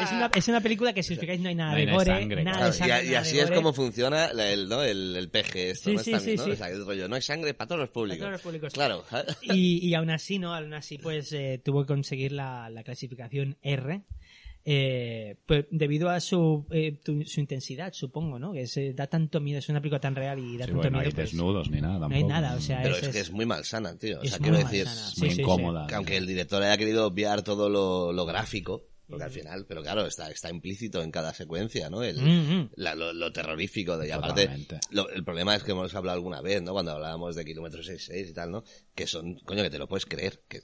Es 0.00 0.12
una, 0.12 0.30
es 0.34 0.48
una 0.48 0.60
película 0.62 0.94
que 0.94 1.02
si 1.02 1.12
os 1.12 1.20
fijáis 1.20 1.40
no 1.40 1.50
hay 1.50 1.54
nada 1.54 1.72
No 1.72 1.76
hay 1.76 1.84
de 1.86 1.92
gore, 1.92 2.06
sangre, 2.06 2.44
nada 2.44 2.56
claro. 2.56 2.70
de 2.72 2.76
Y, 2.76 2.78
sangre. 2.78 3.04
y 3.04 3.08
nada 3.10 3.20
así 3.20 3.36
de 3.36 3.42
es 3.42 3.44
gore. 3.48 3.56
como 3.56 3.72
funciona 3.74 4.26
el, 4.26 4.68
¿no? 4.68 4.82
el, 4.82 5.16
el 5.16 5.28
PG, 5.28 5.56
esto, 5.56 5.90
Sí, 5.90 5.96
¿no? 5.96 6.02
sí, 6.02 6.14
sí, 6.20 6.36
¿no? 6.36 6.44
sí. 6.44 6.50
O 6.52 6.56
sea, 6.56 6.68
el 6.70 6.86
rollo, 6.86 7.08
no 7.08 7.16
hay 7.16 7.22
sangre 7.22 7.52
para 7.52 7.68
todos 7.68 7.80
los 7.82 7.90
públicos. 7.90 8.18
Para 8.24 8.30
todos 8.30 8.32
los 8.32 8.42
públicos. 8.42 8.72
Claro. 8.72 9.04
y, 9.42 9.86
y 9.86 9.94
aún 9.94 10.08
así, 10.10 10.38
¿no? 10.38 10.54
Aún 10.54 10.72
así, 10.72 10.96
pues 10.96 11.32
eh, 11.32 11.60
tuvo 11.62 11.82
que 11.82 11.88
conseguir 11.88 12.32
la, 12.32 12.70
la 12.70 12.82
clasificación 12.84 13.58
R. 13.60 14.02
eh, 14.64 15.36
pues 15.46 15.66
debido 15.70 16.08
a 16.08 16.20
su, 16.20 16.66
eh, 16.70 16.98
tu- 17.02 17.24
su 17.24 17.40
intensidad, 17.40 17.92
supongo, 17.92 18.38
¿no? 18.38 18.52
Que 18.52 18.66
se 18.66 18.92
da 18.92 19.06
tanto 19.08 19.40
miedo, 19.40 19.58
es 19.58 19.68
una 19.68 19.80
película 19.80 20.00
tan 20.00 20.14
real 20.14 20.38
y 20.38 20.56
da 20.56 20.66
Sí, 20.66 20.70
tanto 20.72 20.74
bueno, 20.76 20.90
no 20.90 20.98
miedo. 20.98 21.08
hay 21.08 21.14
pues, 21.14 21.30
desnudos 21.32 21.70
ni 21.70 21.80
nada. 21.80 22.08
no 22.08 22.14
hay 22.14 22.24
nada, 22.24 22.54
o 22.54 22.60
sea, 22.60 22.80
Pero 22.82 22.96
es- 22.96 23.02
es 23.04 23.08
que 23.08 23.20
es 23.20 23.30
muy 23.32 23.44
malsana, 23.46 23.98
tío. 23.98 24.20
O 24.20 24.22
es 24.22 24.30
sea, 24.30 24.38
muy 24.38 24.48
quiero 24.50 24.58
decir, 24.64 24.84
malsana. 24.84 25.08
Es 25.08 25.14
Sí, 25.14 25.20
muy 25.20 25.28
sí, 25.30 25.34
sí. 25.36 25.40
incómoda. 25.42 25.86
que 25.88 25.94
aunque 25.96 26.16
el 26.16 26.26
director 26.26 26.62
haya 26.62 26.76
querido 26.78 27.06
obviar 27.06 27.42
todo 27.42 27.68
lo, 27.68 28.12
lo 28.12 28.24
gráfico, 28.24 28.82
porque 29.08 29.24
al 29.24 29.30
final, 29.30 29.66
pero 29.68 29.82
claro, 29.82 30.06
está, 30.06 30.30
está 30.30 30.48
implícito 30.48 31.02
en 31.02 31.10
cada 31.10 31.34
secuencia, 31.34 31.90
¿no? 31.90 32.02
El, 32.02 32.18
Mm, 32.22 32.70
la- 32.76 32.94
lo, 32.94 33.12
lo 33.12 33.30
terrorífico 33.32 33.98
de 33.98 34.08
y 34.08 34.10
aparte 34.10 34.48
lo- 34.90 35.10
el 35.10 35.22
problema 35.24 35.54
es 35.54 35.64
que 35.64 35.72
hemos 35.72 35.94
hablado 35.94 36.16
alguna 36.16 36.40
vez 36.40 36.62
no 36.62 36.72
cuando 36.72 36.92
hablábamos 36.92 37.34
de 37.36 37.44
kilómetro 37.44 37.82
66 37.82 38.30
y 38.30 38.32
tal 38.32 38.50
no 38.52 38.64
que 38.94 39.06
son 39.06 39.34
coño 39.44 39.62
que 39.64 39.70
te 39.70 39.78
lo 39.78 39.86
puedes 39.86 40.06
creer 40.06 40.40
que 40.48 40.60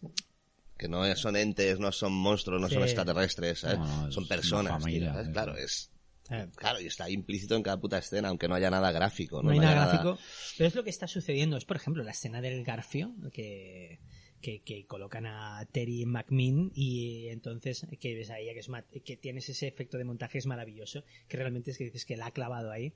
que 0.78 0.88
no 0.88 1.14
son 1.16 1.36
entes 1.36 1.78
no 1.80 1.90
son 1.92 2.12
monstruos 2.12 2.60
no 2.60 2.68
son 2.68 2.82
extraterrestres 2.84 3.60
¿sabes? 3.60 3.78
No, 3.78 3.86
no, 4.02 4.08
es 4.08 4.14
son 4.14 4.28
personas 4.28 4.80
familia, 4.82 5.08
tío, 5.08 5.14
¿sabes? 5.14 5.28
claro 5.32 5.56
es 5.56 5.90
Eh, 6.30 6.46
claro 6.56 6.80
y 6.80 6.86
está 6.86 7.08
implícito 7.10 7.56
en 7.56 7.62
cada 7.62 7.80
puta 7.80 7.98
escena 7.98 8.28
aunque 8.28 8.48
no 8.48 8.54
haya 8.54 8.70
nada 8.70 8.92
gráfico 8.92 9.42
no, 9.42 9.48
no 9.48 9.50
hay 9.52 9.58
nada 9.60 9.86
gráfico. 9.86 10.18
Pero 10.56 10.68
es 10.68 10.74
lo 10.74 10.84
que 10.84 10.90
está 10.90 11.06
sucediendo. 11.08 11.56
Es, 11.56 11.64
por 11.64 11.76
ejemplo, 11.76 12.02
la 12.04 12.10
escena 12.10 12.40
del 12.42 12.64
Garfio, 12.64 13.14
que, 13.32 13.98
que, 14.42 14.60
que 14.62 14.84
colocan 14.86 15.24
a 15.26 15.66
Terry 15.72 16.04
McMinn 16.04 16.70
y 16.74 17.28
entonces 17.28 17.86
que 17.98 18.14
ves 18.14 18.28
a 18.30 18.38
ella 18.38 18.52
que, 18.52 18.60
es 18.60 18.68
que 19.02 19.16
tienes 19.16 19.48
ese 19.48 19.66
efecto 19.68 19.96
de 19.98 20.04
montaje 20.04 20.36
es 20.38 20.44
maravilloso, 20.46 21.02
que 21.28 21.38
realmente 21.38 21.70
es 21.70 21.78
que 21.78 21.84
dices 21.84 22.04
que 22.04 22.16
la 22.18 22.26
ha 22.26 22.30
clavado 22.32 22.70
ahí. 22.70 22.92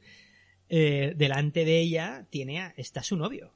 Eh, 0.68 1.14
delante 1.16 1.64
de 1.64 1.80
ella 1.80 2.26
tiene 2.30 2.60
a- 2.60 2.74
está 2.76 3.02
su 3.02 3.16
novio. 3.16 3.54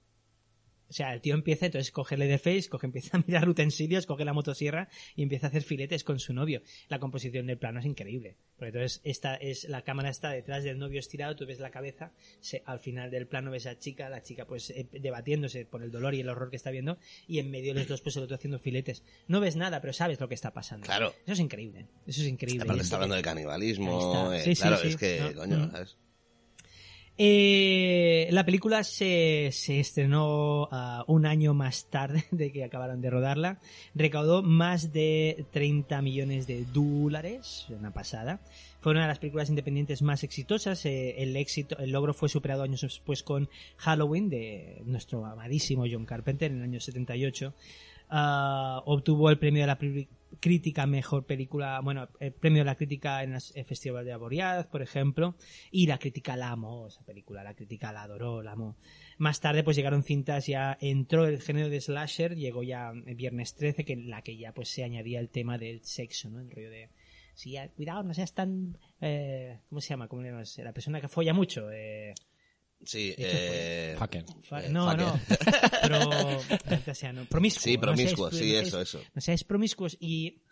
O 0.89 0.93
sea, 0.93 1.13
el 1.13 1.21
tío 1.21 1.35
empieza, 1.35 1.67
entonces 1.67 1.91
coge 1.91 2.15
el 2.15 2.39
Face, 2.39 2.69
coge, 2.69 2.87
empieza 2.89 3.17
a 3.17 3.23
mirar 3.27 3.49
utensilios, 3.49 4.07
coge 4.07 4.25
la 4.25 4.33
motosierra 4.33 4.89
y 5.17 5.23
empieza 5.23 5.47
a 5.47 5.51
hacer 5.51 5.63
filetes 5.63 6.05
con 6.05 6.19
su 6.21 6.33
novio. 6.33 6.63
La 6.89 6.99
composición 6.99 7.47
del 7.47 7.59
plano 7.59 7.81
es 7.81 7.87
increíble. 7.87 8.37
Porque 8.57 8.69
entonces 8.69 9.01
esta 9.05 9.35
es, 9.35 9.65
la 9.69 9.83
cámara 9.83 10.09
está 10.11 10.31
detrás 10.31 10.65
del 10.65 10.79
novio 10.79 10.99
estirado, 11.01 11.37
tú 11.37 11.45
ves 11.45 11.59
la 11.61 11.71
cabeza, 11.71 12.13
se- 12.41 12.63
al 12.65 12.79
final 12.81 13.11
del 13.11 13.27
plano 13.27 13.51
ves 13.51 13.67
a 13.67 13.79
chica, 13.79 14.09
la 14.09 14.23
chica 14.23 14.47
pues 14.47 14.71
eh, 14.71 14.89
debatiéndose 14.93 15.67
por 15.67 15.83
el 15.83 15.91
dolor 15.91 16.15
y 16.15 16.21
el 16.21 16.29
horror 16.29 16.49
que 16.51 16.57
está 16.57 16.71
viendo, 16.71 16.99
y 17.29 17.39
en 17.39 17.51
medio 17.51 17.75
de 17.75 17.81
los 17.81 17.89
dos 17.89 18.01
pues 18.01 18.17
el 18.17 18.23
otro 18.23 18.37
haciendo 18.37 18.59
filetes. 18.59 19.03
No 19.29 19.41
ves 19.41 19.57
nada, 19.57 19.81
pero 19.81 19.93
sabes 19.93 20.21
lo 20.21 20.29
que 20.29 20.35
está 20.35 20.53
pasando. 20.55 20.87
Claro. 20.87 21.15
Eso 21.25 21.33
es 21.35 21.41
increíble. 21.41 21.87
Eso 22.07 22.23
es 22.23 22.29
increíble. 22.29 22.63
Aparte 22.63 22.83
está 22.83 22.89
es- 22.91 22.95
hablando 22.95 23.17
de 23.17 23.23
canibalismo. 23.23 24.33
eh, 24.33 24.41
Sí, 24.43 24.55
claro, 24.55 24.77
sí. 24.79 24.89
es 24.89 24.97
que, 24.97 25.21
No, 25.35 25.41
coño. 25.41 25.71
¿sabes? 25.71 25.97
Eh, 27.19 28.29
la 28.31 28.45
película 28.45 28.85
se, 28.85 29.49
se 29.51 29.81
estrenó 29.81 30.69
ah, 30.71 31.03
un 31.07 31.25
año 31.25 31.55
más 31.55 31.87
tarde 31.87 32.25
de 32.31 32.53
que 32.53 32.65
acabaron 32.65 33.01
de 33.01 33.11
rodarla. 33.11 33.59
Recaudó 33.95 34.43
más 34.43 34.93
de 34.93 35.47
30 35.51 36.03
millones 36.03 36.47
de 36.47 36.65
dólares, 36.67 37.67
una 37.71 37.93
pasada. 37.93 38.41
Fue 38.81 38.93
una 38.93 39.03
de 39.03 39.09
las 39.09 39.19
películas 39.19 39.49
independientes 39.49 40.03
más 40.03 40.25
exitosas. 40.25 40.85
eh, 40.85 41.23
el 41.23 41.37
éxito, 41.37 41.79
el 41.79 41.91
logro 41.91 42.13
fue 42.13 42.29
superado 42.29 42.63
años 42.63 42.83
después 42.83 43.23
con 43.23 43.49
Halloween 43.79 44.29
de 44.29 44.83
nuestro 44.85 45.25
amadísimo 45.25 45.85
John 45.91 46.05
Carpenter 46.05 46.51
en 46.51 46.59
el 46.59 46.65
año 46.65 46.81
78. 46.81 47.55
Ah, 48.11 48.83
obtuvo 48.85 49.31
el 49.31 49.39
premio 49.39 49.63
de 49.63 49.67
la 49.67 49.79
crítica 50.41 50.87
mejor 50.87 51.27
película, 51.27 51.81
bueno, 51.81 52.09
el 52.21 52.33
premio 52.33 52.61
de 52.61 52.67
la 52.67 52.75
crítica 52.75 53.23
en 53.23 53.35
el 53.35 53.65
Festival 53.65 54.05
de 54.05 54.13
Avoriaz, 54.13 54.67
por 54.67 54.83
ejemplo, 54.83 55.37
y 55.71 55.87
la 55.87 55.99
crítica 55.99 56.37
la 56.37 56.51
amó, 56.51 56.89
esa 56.89 57.05
película, 57.05 57.43
la 57.43 57.55
crítica 57.55 57.93
la 57.93 58.03
adoró, 58.03 58.43
la 58.43 58.53
amó. 58.53 58.77
Más 59.19 59.41
tarde 59.41 59.65
pues 59.65 59.77
llegaron 59.77 60.03
cintas, 60.03 60.47
ya 60.47 60.77
entró 60.81 61.27
el 61.27 61.41
género 61.41 61.69
de 61.69 61.81
slasher, 61.81 62.37
llegó 62.37 62.63
ya 62.63 62.93
Viernes 62.93 63.55
13, 63.55 63.85
que 63.85 63.95
en 63.95 64.11
la 64.11 64.23
que 64.23 64.37
ya 64.37 64.53
pues 64.53 64.69
se 64.69 64.85
añadía 64.85 65.21
el 65.21 65.31
tema 65.31 65.59
del 65.59 65.83
sexo, 65.85 66.31
¿no? 66.31 66.41
El 66.41 66.51
rollo 66.51 66.71
de, 66.71 66.91
sí, 67.35 67.53
ya, 67.53 67.69
cuidado, 67.69 68.03
no 68.03 68.15
seas 68.15 68.35
tan, 68.35 68.79
eh, 69.01 69.61
¿cómo 69.69 69.81
se 69.81 69.89
llama? 69.89 70.09
¿Cómo 70.09 70.23
le 70.23 70.31
llamas? 70.31 70.59
La 70.59 70.73
persona 70.73 71.01
que 71.01 71.09
folla 71.09 71.33
mucho, 71.33 71.71
eh, 71.71 72.15
Sí, 72.85 73.09
¿Y 73.13 73.15
qué 73.17 73.93
eh, 73.93 73.97
Fucker. 73.99 74.25
eh, 74.25 74.69
no, 74.71 74.89
fucker. 74.91 75.01
no, 75.01 75.21
pero, 75.83 76.91
o 76.91 76.95
sea, 76.95 77.13
no, 77.13 77.25
promiscuo. 77.25 77.63
Sí, 77.63 77.75
no 77.75 77.81
promiscuo, 77.81 78.31
sí, 78.31 78.53
no 78.53 78.59
eso, 78.61 78.81
eso. 78.81 79.03
No 79.15 79.21
seas 79.21 79.43
promiscuos 79.45 79.97
y... 80.01 80.43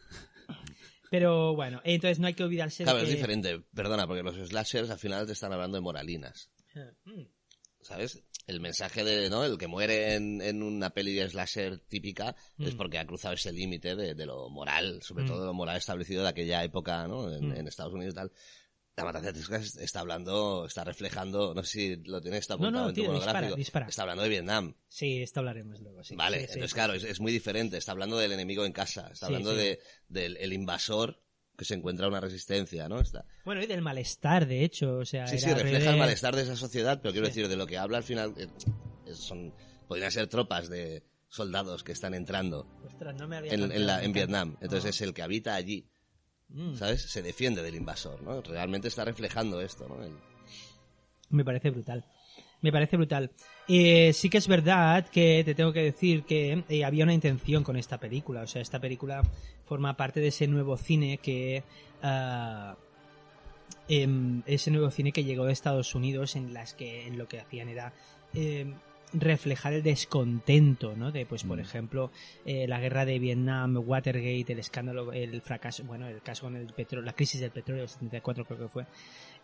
Pero 1.11 1.55
bueno, 1.55 1.81
entonces 1.85 2.19
no 2.19 2.27
hay 2.27 2.35
que 2.35 2.43
olvidarse 2.43 2.83
Claro, 2.83 2.99
de 2.99 3.05
es 3.05 3.11
que... 3.11 3.17
diferente, 3.17 3.61
perdona, 3.75 4.07
porque 4.07 4.23
los 4.23 4.35
slashers 4.49 4.91
al 4.91 4.99
final 4.99 5.27
te 5.27 5.33
están 5.33 5.53
hablando 5.53 5.77
de 5.77 5.81
moralinas. 5.83 6.51
Mm. 7.05 7.23
¿Sabes? 7.83 8.21
El 8.47 8.61
mensaje 8.61 9.05
de, 9.05 9.31
¿no? 9.31 9.45
El 9.45 9.57
que 9.57 9.67
muere 9.69 10.15
en, 10.15 10.41
en 10.43 10.63
una 10.63 10.91
peli 10.91 11.15
de 11.15 11.29
slasher 11.29 11.79
típica 11.87 12.35
es 12.59 12.75
Mm. 12.75 12.77
porque 12.77 12.99
ha 12.99 13.07
cruzado 13.07 13.35
ese 13.35 13.53
límite 13.53 13.95
de, 13.95 14.15
de 14.15 14.27
lo 14.27 14.49
moral, 14.51 15.01
sobre 15.03 15.25
Mm. 15.25 15.29
todo 15.29 15.47
lo 15.47 15.55
moral 15.55 15.77
establecido 15.77 16.23
de 16.23 16.31
aquella 16.31 16.65
época, 16.65 17.07
¿no? 17.07 17.33
En, 17.33 17.49
Mm. 17.51 17.57
en 17.59 17.69
Estados 17.69 17.93
Unidos 17.95 18.13
y 18.15 18.17
tal. 18.17 18.33
La 18.97 19.05
matanza 19.05 19.33
de 19.33 19.41
Texas 19.41 19.77
está 19.79 20.01
hablando, 20.01 20.67
está 20.67 20.85
reflejando, 20.85 21.53
no 21.53 21.65
sé 21.65 21.71
si 21.71 21.97
lo 22.09 22.21
tienes 22.21 22.41
está 22.43 22.55
No, 22.55 22.71
no, 22.71 22.79
apuntado 22.79 22.89
en 22.91 22.95
tu 22.95 23.01
tío, 23.01 23.11
dispara, 23.13 23.33
monográfico. 23.33 23.57
dispara. 23.57 23.87
Está 23.89 24.03
hablando 24.03 24.23
de 24.23 24.29
Vietnam. 24.29 24.75
Sí, 24.89 25.21
esto 25.21 25.41
hablaremos 25.41 25.81
luego, 25.81 26.05
sí. 26.05 26.15
Vale, 26.15 26.39
Sí, 26.39 26.45
entonces 26.45 26.71
sí. 26.71 26.75
claro, 26.75 26.93
es, 26.95 27.03
es 27.03 27.19
muy 27.21 27.33
diferente. 27.33 27.77
Está 27.77 27.91
hablando 27.91 28.17
del 28.19 28.31
enemigo 28.33 28.65
en 28.65 28.73
casa, 28.73 29.09
está 29.13 29.27
hablando 29.27 29.53
de 29.55 29.81
del 30.09 30.37
el 30.37 30.53
invasor 30.53 31.21
que 31.57 31.65
se 31.65 31.75
encuentra 31.75 32.07
una 32.09 32.21
resistencia, 32.21 32.89
¿no? 32.89 33.01
Está, 33.01 33.25
Bueno, 33.45 33.63
y 33.63 33.67
del 33.67 33.83
malestar, 33.83 34.47
de 34.47 34.63
hecho, 34.65 34.99
o 34.99 35.05
sea, 35.05 35.27
Sí, 35.27 35.39
sí, 35.41 35.47
refleja 35.53 35.77
el 35.79 35.83
revés. 35.85 35.99
malestar 35.99 36.37
de 36.37 36.43
esa 36.43 36.55
sociedad, 36.57 37.01
pero 37.03 37.13
quiero 37.13 37.27
decir, 37.27 37.49
de 37.49 37.57
lo 37.57 37.67
que 37.67 37.79
habla 37.79 37.99
al 37.99 38.05
final, 38.05 38.33
eh, 38.37 38.49
son, 39.13 39.53
podrían 39.89 40.11
ser 40.13 40.27
tropas 40.29 40.69
de 40.69 41.03
soldados 41.29 41.83
que 41.83 41.91
están 41.93 42.15
entrando 42.15 42.67
Ostras, 42.87 43.15
no 43.17 43.27
me 43.27 43.37
había 43.39 43.53
en, 43.53 43.73
en, 43.73 43.87
la, 43.87 44.05
en. 44.05 44.13
Vietnam. 44.13 44.57
Entonces 44.61 44.85
Ah. 44.87 44.91
es 44.91 45.01
el 45.01 45.15
que 45.15 45.23
habita 45.23 45.55
allí, 45.57 45.89
Mm. 46.55 46.77
¿sabes? 46.77 47.03
Se 47.03 47.21
defiende 47.23 47.63
del 47.63 47.75
invasor, 47.75 48.23
¿no? 48.23 48.41
Realmente 48.41 48.89
está 48.89 49.05
reflejando 49.05 49.61
esto, 49.61 49.87
¿no? 49.89 50.03
El- 50.03 50.17
Me 51.31 51.45
parece 51.45 51.71
brutal. 51.71 52.05
Me 52.63 52.73
parece 52.73 52.97
brutal. 52.97 53.31
Eh, 53.69 54.13
sí 54.15 54.31
que 54.31 54.39
es 54.39 54.49
verdad 54.49 55.07
que 55.09 55.43
te 55.45 55.55
tengo 55.55 55.73
que 55.73 55.83
decir 55.83 56.23
que 56.25 56.65
eh, 56.69 56.85
había 56.85 57.05
una 57.05 57.13
intención 57.13 57.63
con 57.63 57.77
esta 57.77 57.99
película. 57.99 58.43
O 58.43 58.47
sea, 58.47 58.63
esta 58.63 58.81
película 58.81 59.23
forma 59.67 59.97
parte 59.97 60.21
de 60.21 60.29
ese 60.29 60.47
nuevo 60.47 60.77
cine 60.79 61.19
que... 61.19 61.63
ah, 62.03 62.77
em, 63.89 64.43
ese 64.47 64.71
nuevo 64.71 64.91
cine 64.91 65.13
que 65.13 65.25
llegó 65.25 65.45
de 65.45 65.53
Estados 65.53 65.95
Unidos 65.95 66.37
en 66.37 66.55
las 66.55 66.73
que 66.75 67.07
en 67.07 67.19
lo 67.19 67.29
que 67.29 67.41
hacían 67.41 67.69
era 67.69 67.93
em, 68.33 68.75
reflejar 69.15 69.73
el 69.73 69.83
descontento, 69.83 70.95
¿no? 70.97 71.13
De, 71.13 71.25
pues, 71.27 71.45
por 71.45 71.59
Mm. 71.59 71.61
ejemplo, 71.61 72.11
eh, 72.45 72.67
la 72.69 72.81
guerra 72.81 73.05
de 73.05 73.19
Vietnam, 73.19 73.77
Watergate, 73.77 74.53
el 74.53 74.59
escándalo, 74.59 75.13
el 75.13 75.41
fracaso, 75.41 75.85
bueno, 75.85 76.09
el 76.09 76.21
caso 76.23 76.43
con 76.47 76.57
el 76.57 76.67
petróleo, 76.73 77.05
la 77.07 77.13
crisis 77.15 77.41
del 77.41 77.51
petróleo 77.51 77.83
del 77.83 77.89
74 77.89 78.45
creo 78.45 78.59
que 78.59 78.69
fue. 78.69 78.87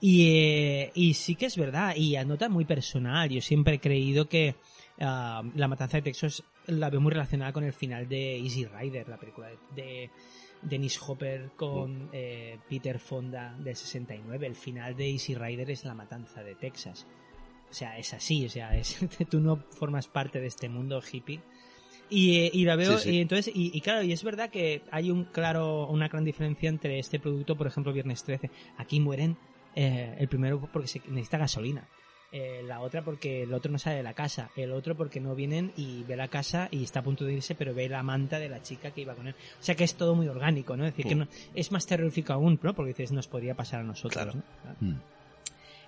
Y, 0.00 0.28
eh, 0.28 0.90
y 0.94 1.14
sí 1.14 1.34
que 1.36 1.46
es 1.46 1.56
verdad, 1.56 1.94
y 1.96 2.16
a 2.16 2.24
nota 2.24 2.48
muy 2.48 2.64
personal, 2.64 3.28
yo 3.28 3.40
siempre 3.40 3.74
he 3.74 3.80
creído 3.80 4.28
que 4.28 4.56
ah, 5.00 5.42
La 5.54 5.68
Matanza 5.68 5.98
de 5.98 6.02
Texas 6.02 6.42
la 6.66 6.90
veo 6.90 7.00
muy 7.00 7.12
relacionada 7.12 7.52
con 7.52 7.64
el 7.64 7.72
final 7.72 8.08
de 8.08 8.38
Easy 8.38 8.66
Rider, 8.66 9.08
la 9.08 9.18
película 9.18 9.48
de, 9.48 9.56
de 9.82 10.10
Dennis 10.62 11.00
Hopper 11.06 11.52
con 11.56 12.10
eh, 12.12 12.58
Peter 12.68 12.98
Fonda 12.98 13.56
del 13.58 13.76
69. 13.76 14.46
El 14.46 14.54
final 14.56 14.94
de 14.96 15.10
Easy 15.10 15.34
Rider 15.34 15.70
es 15.70 15.84
La 15.84 15.94
Matanza 15.94 16.42
de 16.42 16.54
Texas. 16.54 17.06
O 17.70 17.74
sea, 17.74 17.96
es 17.98 18.12
así, 18.14 18.46
o 18.46 18.50
sea, 18.50 18.76
es, 18.76 18.98
tú 19.30 19.40
no 19.40 19.56
formas 19.70 20.08
parte 20.08 20.40
de 20.40 20.46
este 20.48 20.68
mundo 20.68 21.00
hippie. 21.00 21.40
Y, 22.08 22.38
eh, 22.40 22.50
y 22.52 22.64
la 22.64 22.74
veo, 22.74 22.98
Sí, 22.98 23.04
sí. 23.10 23.16
y 23.16 23.20
entonces, 23.20 23.54
y, 23.54 23.70
y 23.76 23.80
claro, 23.80 24.02
y 24.02 24.12
es 24.12 24.24
verdad 24.24 24.50
que 24.50 24.82
hay 24.90 25.10
un 25.12 25.24
claro, 25.26 25.86
una 25.86 26.08
gran 26.08 26.24
diferencia 26.24 26.68
entre 26.68 26.98
este 26.98 27.20
producto, 27.20 27.56
por 27.56 27.68
ejemplo, 27.68 27.92
Viernes 27.92 28.24
13. 28.24 28.50
Aquí 28.78 28.98
mueren 28.98 29.36
eh, 29.76 30.16
el 30.18 30.26
primero 30.28 30.60
porque 30.72 30.88
se 30.88 31.00
necesita 31.08 31.38
gasolina. 31.38 31.86
Eh, 32.32 32.62
la 32.64 32.80
otra 32.80 33.02
porque 33.02 33.42
el 33.42 33.52
otro 33.52 33.72
no 33.72 33.78
sale 33.78 33.96
de 33.96 34.02
la 34.04 34.14
casa, 34.14 34.50
el 34.56 34.70
otro 34.72 34.96
porque 34.96 35.20
no 35.20 35.34
vienen 35.34 35.72
y 35.76 36.04
ve 36.04 36.14
la 36.16 36.28
casa 36.28 36.68
y 36.70 36.82
está 36.84 37.00
a 37.00 37.02
punto 37.02 37.24
de 37.24 37.34
irse, 37.34 37.56
pero 37.56 37.74
ve 37.74 37.88
la 37.88 38.02
manta 38.04 38.38
de 38.38 38.48
la 38.48 38.62
chica 38.62 38.92
que 38.92 39.00
iba 39.00 39.14
con 39.16 39.26
él. 39.28 39.34
O 39.60 39.62
sea 39.62 39.74
que 39.74 39.82
es 39.84 39.94
todo 39.96 40.14
muy 40.16 40.28
orgánico, 40.28 40.76
¿no? 40.76 40.84
Es 40.86 40.92
decir, 40.92 41.06
que 41.08 41.16
Mm. 41.16 41.18
no, 41.20 41.28
es 41.56 41.72
más 41.72 41.86
terrorífico 41.86 42.32
aún, 42.32 42.58
¿no? 42.62 42.72
Porque 42.74 42.90
dices, 42.90 43.10
nos 43.10 43.26
podría 43.28 43.54
pasar 43.56 43.80
a 43.80 43.84
nosotros, 43.84 44.12
Claro. 44.12 44.32
¿no? 44.34 44.42
Claro. 44.62 44.76
Mm. 44.80 45.00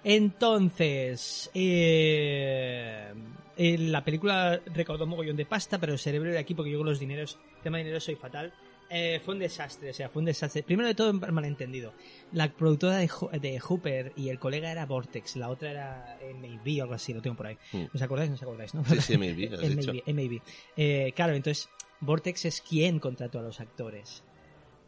Entonces, 0.04 1.50
eh, 1.54 3.12
eh, 3.56 3.78
la 3.78 4.04
película 4.04 4.60
recaudó 4.74 5.04
un 5.04 5.10
mogollón 5.10 5.36
de 5.36 5.46
pasta, 5.46 5.78
pero 5.78 5.92
el 5.92 5.98
cerebro 5.98 6.30
de 6.30 6.38
aquí, 6.38 6.54
porque 6.54 6.70
yo 6.70 6.78
con 6.78 6.86
los 6.86 6.98
dineros, 6.98 7.38
tema 7.62 7.78
de 7.78 7.84
dinero 7.84 8.00
soy 8.00 8.16
fatal, 8.16 8.52
eh, 8.94 9.20
fue 9.24 9.32
un 9.34 9.40
desastre, 9.40 9.88
o 9.90 9.94
sea, 9.94 10.10
fue 10.10 10.20
un 10.20 10.26
desastre. 10.26 10.62
Primero 10.62 10.86
de 10.86 10.94
todo, 10.94 11.14
malentendido. 11.14 11.94
La 12.32 12.52
productora 12.52 12.98
de, 12.98 13.08
de 13.40 13.58
Hooper 13.58 14.12
y 14.16 14.28
el 14.28 14.38
colega 14.38 14.70
era 14.70 14.84
Vortex, 14.84 15.36
la 15.36 15.48
otra 15.48 15.70
era 15.70 16.18
MAV 16.34 16.80
o 16.80 16.82
algo 16.82 16.94
así, 16.94 17.14
lo 17.14 17.22
tengo 17.22 17.36
por 17.36 17.46
ahí. 17.46 17.56
Mm. 17.72 17.84
¿Os 17.94 18.02
acordáis? 18.02 18.28
¿No 18.28 18.34
os 18.36 18.42
acordáis? 18.42 18.74
¿no? 18.74 18.84
Sí, 18.84 19.00
sí, 19.00 19.16
MAV. 19.16 20.42
Eh, 20.76 21.12
claro, 21.14 21.34
entonces, 21.34 21.70
Vortex 22.00 22.44
es 22.44 22.60
quien 22.60 22.98
contrató 22.98 23.38
a 23.38 23.42
los 23.42 23.60
actores. 23.60 24.24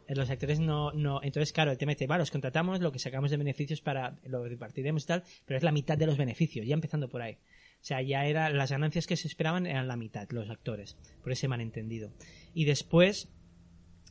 Los 0.07 0.29
actores 0.29 0.59
no, 0.59 0.91
no, 0.91 1.21
entonces 1.23 1.51
claro, 1.51 1.71
el 1.71 1.77
tema 1.77 1.93
es, 1.93 1.97
va, 2.09 2.17
los 2.17 2.31
contratamos, 2.31 2.79
lo 2.79 2.91
que 2.91 2.99
sacamos 2.99 3.31
de 3.31 3.37
beneficios 3.37 3.81
para, 3.81 4.17
lo 4.25 4.43
repartiremos 4.45 5.03
y 5.03 5.07
tal, 5.07 5.23
pero 5.45 5.57
es 5.57 5.63
la 5.63 5.71
mitad 5.71 5.97
de 5.97 6.05
los 6.05 6.17
beneficios, 6.17 6.65
ya 6.67 6.75
empezando 6.75 7.09
por 7.09 7.21
ahí. 7.21 7.33
O 7.33 7.87
sea, 7.87 8.01
ya 8.01 8.25
era, 8.25 8.49
las 8.49 8.71
ganancias 8.71 9.07
que 9.07 9.15
se 9.15 9.27
esperaban 9.27 9.65
eran 9.65 9.87
la 9.87 9.95
mitad, 9.95 10.27
los 10.31 10.49
actores, 10.49 10.97
por 11.23 11.31
ese 11.31 11.47
malentendido. 11.47 12.11
Y 12.53 12.65
después, 12.65 13.29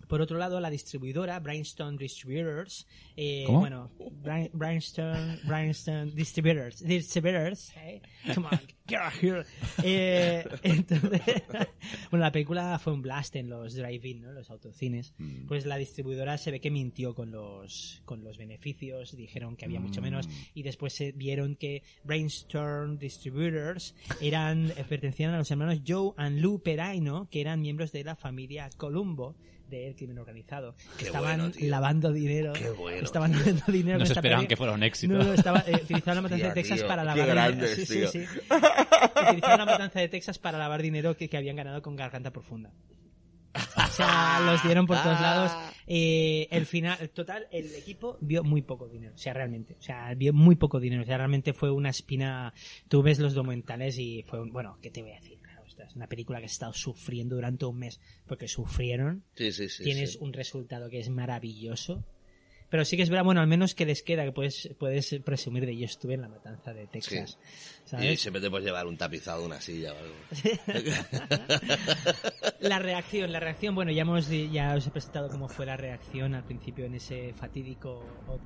por 0.09 0.21
otro 0.21 0.39
lado, 0.39 0.61
la 0.61 0.71
distribuidora, 0.71 1.39
Brainstorm 1.41 1.97
Distributors, 1.97 2.87
eh, 3.17 3.45
¿Cómo? 3.47 3.61
bueno, 3.61 3.91
Brain- 4.23 4.51
Brainstorm, 4.53 5.39
Brainstorm 5.47 6.11
Distributors, 6.15 6.85
Distributors, 6.85 7.73
eh, 7.77 8.01
come 8.35 8.49
on, 8.51 8.61
get 8.87 8.99
out 9.01 9.13
here. 9.23 9.45
Eh, 9.83 10.45
entonces, 10.63 11.21
bueno, 12.11 12.25
la 12.25 12.33
película 12.33 12.79
fue 12.79 12.93
un 12.93 13.03
blast 13.03 13.37
en 13.37 13.49
los 13.49 13.75
drive-in, 13.75 14.23
¿no? 14.23 14.33
Los 14.33 14.51
autocines. 14.51 15.15
Mm. 15.19 15.47
Pues 15.47 15.67
la 15.67 15.77
distribuidora 15.77 16.39
se 16.39 16.51
ve 16.51 16.61
que 16.61 16.71
mintió 16.71 17.15
con 17.15 17.31
los, 17.31 18.03
con 18.05 18.25
los 18.25 18.39
beneficios, 18.39 19.17
dijeron 19.17 19.57
que 19.57 19.65
había 19.65 19.81
mucho 19.81 20.01
menos, 20.03 20.29
y 20.55 20.63
después 20.63 20.93
se 20.93 21.13
vieron 21.13 21.57
que 21.57 21.83
Brainstorm 22.05 22.99
Distributors 22.99 23.95
eran, 24.21 24.71
eh, 24.71 24.85
pertenecían 24.89 25.33
a 25.35 25.39
los 25.39 25.51
hermanos 25.51 25.81
Joe 25.87 26.13
and 26.17 26.41
Lou 26.41 26.61
Peraino, 26.63 27.29
que 27.31 27.41
eran 27.41 27.61
miembros 27.61 27.93
de 27.93 28.05
la 28.05 28.17
familia 28.17 28.69
Columbo 28.77 29.37
del 29.69 29.95
crimen 29.97 30.19
organizado. 30.19 30.75
Qué 30.99 31.07
estaban 31.07 31.39
bueno, 31.39 31.55
lavando 31.61 32.13
dinero. 32.13 32.53
Qué 32.53 32.71
bueno, 32.71 33.05
estaban 33.05 33.33
tío. 33.33 33.41
lavando 33.41 33.65
dinero. 33.73 33.99
No 33.99 34.07
se 34.07 34.13
esperaban 34.13 34.47
que 34.47 34.57
fuera 34.57 34.73
un 34.73 34.83
éxito. 34.83 35.15
No, 35.15 35.25
no, 35.25 35.33
estaba, 35.33 35.65
eh, 35.67 35.81
utilizaban 35.83 36.17
la 36.17 36.23
matanza 36.29 36.47
de 36.49 36.55
Texas 36.55 36.79
tío, 36.79 36.89
para 36.89 37.05
lavar 37.05 37.53
dinero. 37.53 37.75
Sí, 37.75 37.87
sí, 37.87 38.07
sí. 38.07 38.25
Utilizaban 39.29 39.59
la 39.59 39.67
matanza 39.67 40.01
de 40.01 40.09
Texas 40.09 40.39
para 40.39 40.59
lavar 40.59 40.83
dinero 40.83 41.17
que, 41.17 41.29
que 41.29 41.37
habían 41.37 41.57
ganado 41.57 41.83
con 41.83 41.97
Garganta 41.97 42.31
Profunda. 42.31 42.71
O 43.55 43.87
sea, 43.89 44.41
los 44.45 44.63
dieron 44.63 44.87
por 44.87 45.01
todos 45.01 45.21
lados. 45.21 45.53
Eh, 45.87 46.49
el 46.51 46.67
final, 46.67 46.99
el 47.01 47.11
total, 47.11 47.47
el 47.53 47.73
equipo 47.75 48.19
vio 48.21 48.43
muy 48.43 48.63
poco 48.63 48.89
dinero. 48.89 49.15
O 49.15 49.19
sea, 49.19 49.33
realmente. 49.33 49.77
O 49.79 49.83
sea, 49.83 50.13
vio 50.15 50.33
muy 50.33 50.57
poco 50.57 50.81
dinero. 50.81 51.03
O 51.03 51.07
sea, 51.07 51.19
realmente 51.19 51.53
fue 51.53 51.71
una 51.71 51.91
espina. 51.91 52.53
Tú 52.89 53.03
ves 53.03 53.19
los 53.19 53.35
documentales 53.35 53.99
y 53.99 54.23
fue 54.25 54.41
un. 54.41 54.53
Bueno, 54.53 54.79
¿qué 54.83 54.91
te 54.91 55.03
voy 55.03 55.13
a 55.13 55.17
decir? 55.17 55.39
Ostras, 55.75 55.97
una 55.97 56.07
película 56.07 56.39
que 56.39 56.47
has 56.47 56.53
estado 56.53 56.73
sufriendo 56.73 57.35
durante 57.35 57.65
un 57.65 57.77
mes 57.77 57.99
porque 58.27 58.47
sufrieron, 58.47 59.25
Sí, 59.35 59.51
sí, 59.51 59.69
sí. 59.69 59.83
tienes 59.83 60.15
un 60.17 60.33
resultado 60.33 60.89
que 60.89 61.01
es 61.01 61.11
maravilloso. 61.11 62.05
Pero 62.75 62.85
sí 62.85 62.97
que 62.97 63.05
es 63.05 63.09
verdad, 63.09 63.25
bueno, 63.25 63.41
al 63.41 63.47
menos 63.47 63.73
que 63.73 63.87
les 63.87 64.03
queda, 64.03 64.25
que 64.25 64.33
puedes, 64.33 64.69
puedes 64.81 65.15
presumir 65.25 65.65
de 65.65 65.77
yo 65.77 65.85
estuve 65.85 66.15
en 66.15 66.23
la 66.23 66.29
matanza 66.29 66.75
de 66.75 66.89
Texas. 66.89 67.39
Y 67.87 67.89
¿Sabes? 67.89 68.21
siempre 68.21 68.43
te 68.43 68.51
puedes 68.51 68.67
llevar 68.67 68.89
un 68.89 68.97
tapizado, 68.97 69.45
una 69.45 69.61
silla 69.61 69.93
o 69.93 69.97
algo. 69.97 70.15
La 72.59 72.81
reacción, 72.81 73.31
la 73.31 73.39
reacción, 73.41 73.75
bueno, 73.75 73.93
ya 73.93 74.03
hemos 74.03 74.29
ya 74.29 74.75
os 74.75 74.87
he 74.87 74.91
presentado 74.91 75.29
cómo 75.29 75.49
fue 75.49 75.67
la 75.67 75.77
reacción 75.77 76.35
al 76.35 76.45
principio 76.45 76.87
en 76.87 76.95
ese 76.95 77.35
fatídico 77.35 78.03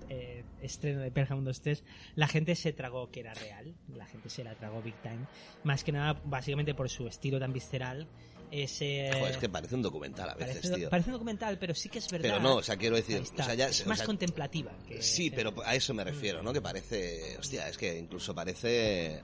eh, 0.09 0.43
estreno 0.61 1.01
de 1.01 1.11
Pearl 1.13 1.33
Harbor 1.33 1.45
2.3. 1.45 1.85
La 2.17 2.27
gente 2.27 2.57
se 2.57 2.73
tragó 2.73 3.11
que 3.11 3.21
era 3.21 3.33
real, 3.33 3.77
la 3.95 4.07
gente 4.07 4.29
se 4.29 4.43
la 4.43 4.57
tragó 4.57 4.83
big 4.83 5.01
time, 5.03 5.27
más 5.63 5.85
que 5.85 5.93
nada 5.93 6.21
básicamente 6.25 6.75
por 6.75 6.91
su 6.91 7.07
estilo 7.07 7.39
tan 7.39 7.53
visceral. 7.53 8.09
Ese 8.51 9.11
Joder, 9.13 9.33
es 9.33 9.37
que 9.39 9.49
parece 9.49 9.75
un 9.75 9.83
documental 9.83 10.31
a 10.31 10.35
veces, 10.35 10.57
parece, 10.59 10.75
tío. 10.75 10.91
parece 10.91 11.11
un 11.11 11.13
documental, 11.15 11.59
pero 11.59 11.75
sí 11.75 11.89
que 11.89 11.99
es 11.99 12.09
verdad. 12.11 12.29
Pero 12.31 12.41
no, 12.41 12.57
o 12.57 12.63
sea, 12.63 12.77
quiero 12.77 12.97
decir, 12.97 13.19
está, 13.19 13.43
o 13.43 13.47
sea, 13.47 13.55
ya- 13.55 13.69
es 13.69 13.85
o 13.85 13.89
más 13.89 13.99
sea, 13.99 14.07
contemplativa. 14.07 14.73
que- 14.87 15.03
Sí, 15.03 15.31
pero 15.31 15.53
a 15.65 15.75
eso 15.75 15.93
me 15.95 16.05
refiero, 16.05 16.43
¿no? 16.43 16.53
Que 16.53 16.61
parece, 16.63 17.37
hostia, 17.39 17.69
es 17.69 17.77
que 17.77 17.99
incluso 17.99 18.35
parece 18.35 19.23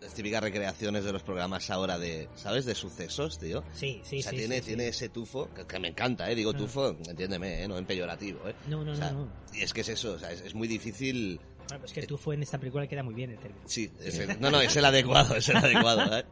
las 0.00 0.14
típicas 0.14 0.42
recreaciones 0.42 1.04
de 1.04 1.12
los 1.12 1.22
programas 1.22 1.68
ahora 1.70 1.98
de, 1.98 2.28
¿sabes? 2.36 2.64
De 2.64 2.74
sucesos, 2.74 3.38
tío. 3.38 3.62
Sí, 3.74 4.00
sí, 4.04 4.20
o 4.20 4.22
sea, 4.22 4.30
sí, 4.32 4.36
tiene, 4.38 4.56
sí, 4.56 4.60
sí. 4.62 4.66
tiene 4.68 4.88
ese 4.88 5.08
tufo, 5.08 5.48
que, 5.54 5.66
que 5.66 5.78
me 5.78 5.88
encanta, 5.88 6.30
¿eh? 6.30 6.34
Digo 6.34 6.52
Ah. 6.54 6.56
tufo, 6.56 6.88
entiéndeme, 7.08 7.62
¿eh? 7.64 7.68
No 7.68 7.76
en 7.78 7.84
peyorativo, 7.86 8.48
¿eh? 8.48 8.54
No, 8.66 8.84
no, 8.84 8.92
O 8.92 8.96
sea, 8.96 9.10
no, 9.12 9.26
no. 9.26 9.32
Y 9.54 9.62
es 9.62 9.72
que 9.72 9.82
es 9.82 9.88
eso, 9.90 10.12
o 10.12 10.18
sea, 10.18 10.30
es, 10.32 10.40
es 10.40 10.54
muy 10.54 10.68
difícil... 10.68 11.38
Bueno, 11.68 11.80
pues 11.80 11.92
que 11.92 12.06
tú 12.06 12.16
fue 12.16 12.34
en 12.34 12.42
esta 12.42 12.56
película 12.58 12.86
queda 12.86 13.02
muy 13.02 13.12
bien 13.12 13.30
el 13.30 13.38
término. 13.38 13.62
Sí, 13.66 13.90
es 14.00 14.18
el- 14.18 14.40
no, 14.40 14.50
no, 14.50 14.60
es 14.62 14.74
el 14.74 14.84
adecuado, 14.86 15.36
es 15.36 15.48
el 15.50 15.56
adecuado, 15.58 16.18
¿eh? 16.18 16.24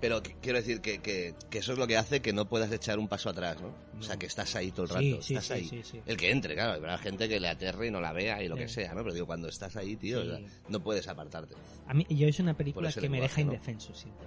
Pero 0.00 0.22
qu- 0.22 0.34
quiero 0.40 0.58
decir 0.58 0.80
que, 0.80 0.98
que, 1.00 1.34
que 1.50 1.58
eso 1.58 1.72
es 1.72 1.78
lo 1.78 1.86
que 1.86 1.96
hace 1.96 2.20
que 2.20 2.32
no 2.32 2.48
puedas 2.48 2.72
echar 2.72 2.98
un 2.98 3.06
paso 3.08 3.28
atrás, 3.28 3.60
¿no? 3.60 3.74
O 3.98 4.02
sea, 4.02 4.16
que 4.16 4.24
estás 4.26 4.56
ahí 4.56 4.70
todo 4.70 4.84
el 4.84 4.88
rato, 4.88 5.22
Sí, 5.22 5.34
estás 5.34 5.44
sí, 5.46 5.52
ahí. 5.52 5.82
sí. 5.84 6.00
El 6.06 6.16
que 6.16 6.30
entre, 6.30 6.54
claro, 6.54 6.72
habrá 6.72 6.96
gente 6.96 7.28
que 7.28 7.38
le 7.38 7.48
aterre 7.48 7.88
y 7.88 7.90
no 7.90 8.00
la 8.00 8.12
vea 8.14 8.42
y 8.42 8.48
lo 8.48 8.56
que 8.56 8.66
sea, 8.68 8.94
¿no? 8.94 9.02
Pero 9.02 9.12
digo, 9.12 9.26
cuando 9.26 9.48
estás 9.48 9.76
ahí, 9.76 9.96
tío, 9.96 10.22
Sí. 10.22 10.28
o 10.28 10.36
sea, 10.38 10.46
no 10.68 10.80
puedes 10.82 11.06
apartarte. 11.06 11.54
A 11.86 11.92
mí, 11.92 12.06
yo 12.08 12.26
es 12.26 12.40
una 12.40 12.54
película 12.54 12.90
que 12.92 13.08
me 13.10 13.20
deja 13.20 13.40
indefenso 13.42 13.94
siempre. 13.94 14.26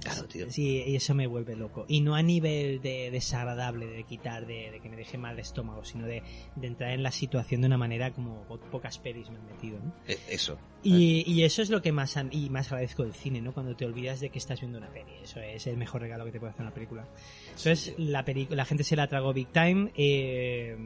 Claro, 0.00 0.24
tío. 0.26 0.50
Sí, 0.50 0.82
y 0.86 0.96
eso 0.96 1.14
me 1.14 1.26
vuelve 1.26 1.56
loco. 1.56 1.84
Y 1.88 2.00
no 2.00 2.14
a 2.14 2.22
nivel 2.22 2.80
de 2.80 3.10
desagradable, 3.10 3.86
de 3.86 4.04
quitar, 4.04 4.46
de, 4.46 4.70
de 4.70 4.80
que 4.80 4.88
me 4.88 4.96
deje 4.96 5.18
mal 5.18 5.34
el 5.34 5.40
estómago, 5.40 5.84
sino 5.84 6.06
de, 6.06 6.22
de 6.56 6.66
entrar 6.66 6.92
en 6.92 7.02
la 7.02 7.10
situación 7.10 7.60
de 7.62 7.66
una 7.66 7.78
manera 7.78 8.12
como 8.12 8.42
po- 8.44 8.58
pocas 8.58 8.98
pelis 8.98 9.28
me 9.30 9.36
han 9.38 9.46
metido, 9.46 9.78
¿no? 9.80 9.92
E- 10.06 10.18
Eso. 10.28 10.58
Y, 10.82 11.24
y 11.30 11.42
eso 11.42 11.60
es 11.62 11.70
lo 11.70 11.82
que 11.82 11.90
más, 11.90 12.16
y 12.30 12.48
más 12.50 12.68
agradezco 12.68 13.02
del 13.02 13.12
cine, 13.12 13.40
¿no? 13.42 13.52
Cuando 13.52 13.74
te 13.74 13.84
olvidas 13.84 14.20
de 14.20 14.30
que 14.30 14.38
estás 14.38 14.60
viendo 14.60 14.78
una 14.78 14.88
peli. 14.88 15.10
Eso 15.22 15.40
es 15.40 15.66
el 15.66 15.76
mejor 15.76 16.00
regalo 16.02 16.24
que 16.24 16.30
te 16.32 16.38
puede 16.38 16.52
hacer 16.52 16.62
una 16.62 16.72
película. 16.74 17.08
Entonces, 17.48 17.94
la, 17.98 18.24
pelicu- 18.24 18.50
la 18.54 18.64
gente 18.64 18.84
se 18.84 18.94
la 18.94 19.08
tragó 19.08 19.32
Big 19.32 19.48
Time 19.48 19.90
eh, 19.96 20.76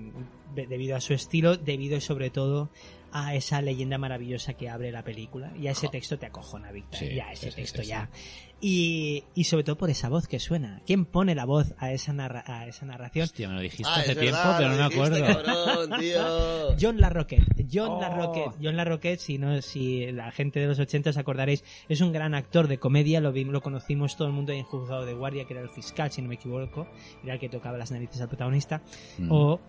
de- 0.54 0.66
debido 0.66 0.96
a 0.96 1.00
su 1.00 1.12
estilo, 1.12 1.56
debido 1.56 2.00
sobre 2.00 2.30
todo 2.30 2.70
a 3.12 3.34
esa 3.34 3.60
leyenda 3.62 3.98
maravillosa 3.98 4.54
que 4.54 4.68
abre 4.68 4.90
la 4.92 5.02
película. 5.04 5.52
Y 5.58 5.66
a 5.66 5.72
ese 5.72 5.88
texto 5.88 6.18
te 6.18 6.26
acojona 6.26 6.68
Time. 6.70 6.84
Sí, 6.92 7.14
ya, 7.14 7.30
ese 7.32 7.50
sí, 7.50 7.56
texto 7.56 7.82
sí, 7.82 7.88
ya. 7.88 8.08
Y, 8.64 9.24
y 9.34 9.44
sobre 9.44 9.64
todo 9.64 9.76
por 9.76 9.90
esa 9.90 10.08
voz 10.08 10.28
que 10.28 10.38
suena. 10.38 10.80
¿Quién 10.86 11.04
pone 11.04 11.34
la 11.34 11.44
voz 11.44 11.74
a 11.78 11.90
esa, 11.92 12.12
narra- 12.12 12.44
a 12.46 12.66
esa 12.68 12.86
narración? 12.86 13.24
Hostia, 13.24 13.48
me 13.48 13.54
lo 13.56 13.60
dijiste 13.60 13.84
Ah, 13.88 13.96
hace 13.96 14.14
tiempo, 14.14 14.36
verdad, 14.38 14.56
pero 14.58 14.70
no 14.70 14.76
me 14.76 14.82
acuerdo. 14.84 15.26
cabrón, 15.26 16.00
tío. 16.00 16.76
John 16.80 17.00
LaRoquette. 17.00 17.66
John 17.72 17.90
Oh. 17.90 18.00
LaRoquette. 18.00 18.54
John 18.62 18.76
LaRoquette, 18.76 19.18
si 19.20 19.38
no, 19.38 19.60
si 19.62 20.12
la 20.12 20.30
gente 20.30 20.60
de 20.60 20.66
los 20.68 20.78
80 20.78 21.10
os 21.10 21.16
acordaréis, 21.16 21.64
es 21.88 22.00
un 22.00 22.12
gran 22.12 22.34
actor 22.34 22.68
de 22.68 22.78
comedia. 22.78 23.20
Lo, 23.20 23.32
vi- 23.32 23.44
lo 23.44 23.60
conocimos 23.62 24.16
todo 24.16 24.28
el 24.28 24.34
mundo 24.34 24.52
en 24.52 24.62
Juzgado 24.62 25.04
de 25.04 25.14
Guardia, 25.14 25.44
que 25.44 25.54
era 25.54 25.62
el 25.62 25.68
fiscal, 25.70 26.12
si 26.12 26.22
no 26.22 26.28
me 26.28 26.36
equivoco. 26.36 26.86
Era 27.24 27.34
el 27.34 27.40
que 27.40 27.48
tocaba 27.48 27.76
las 27.76 27.90
narices 27.90 28.20
al 28.20 28.28
protagonista. 28.28 28.80
Mm. 29.18 29.28
O 29.32 29.60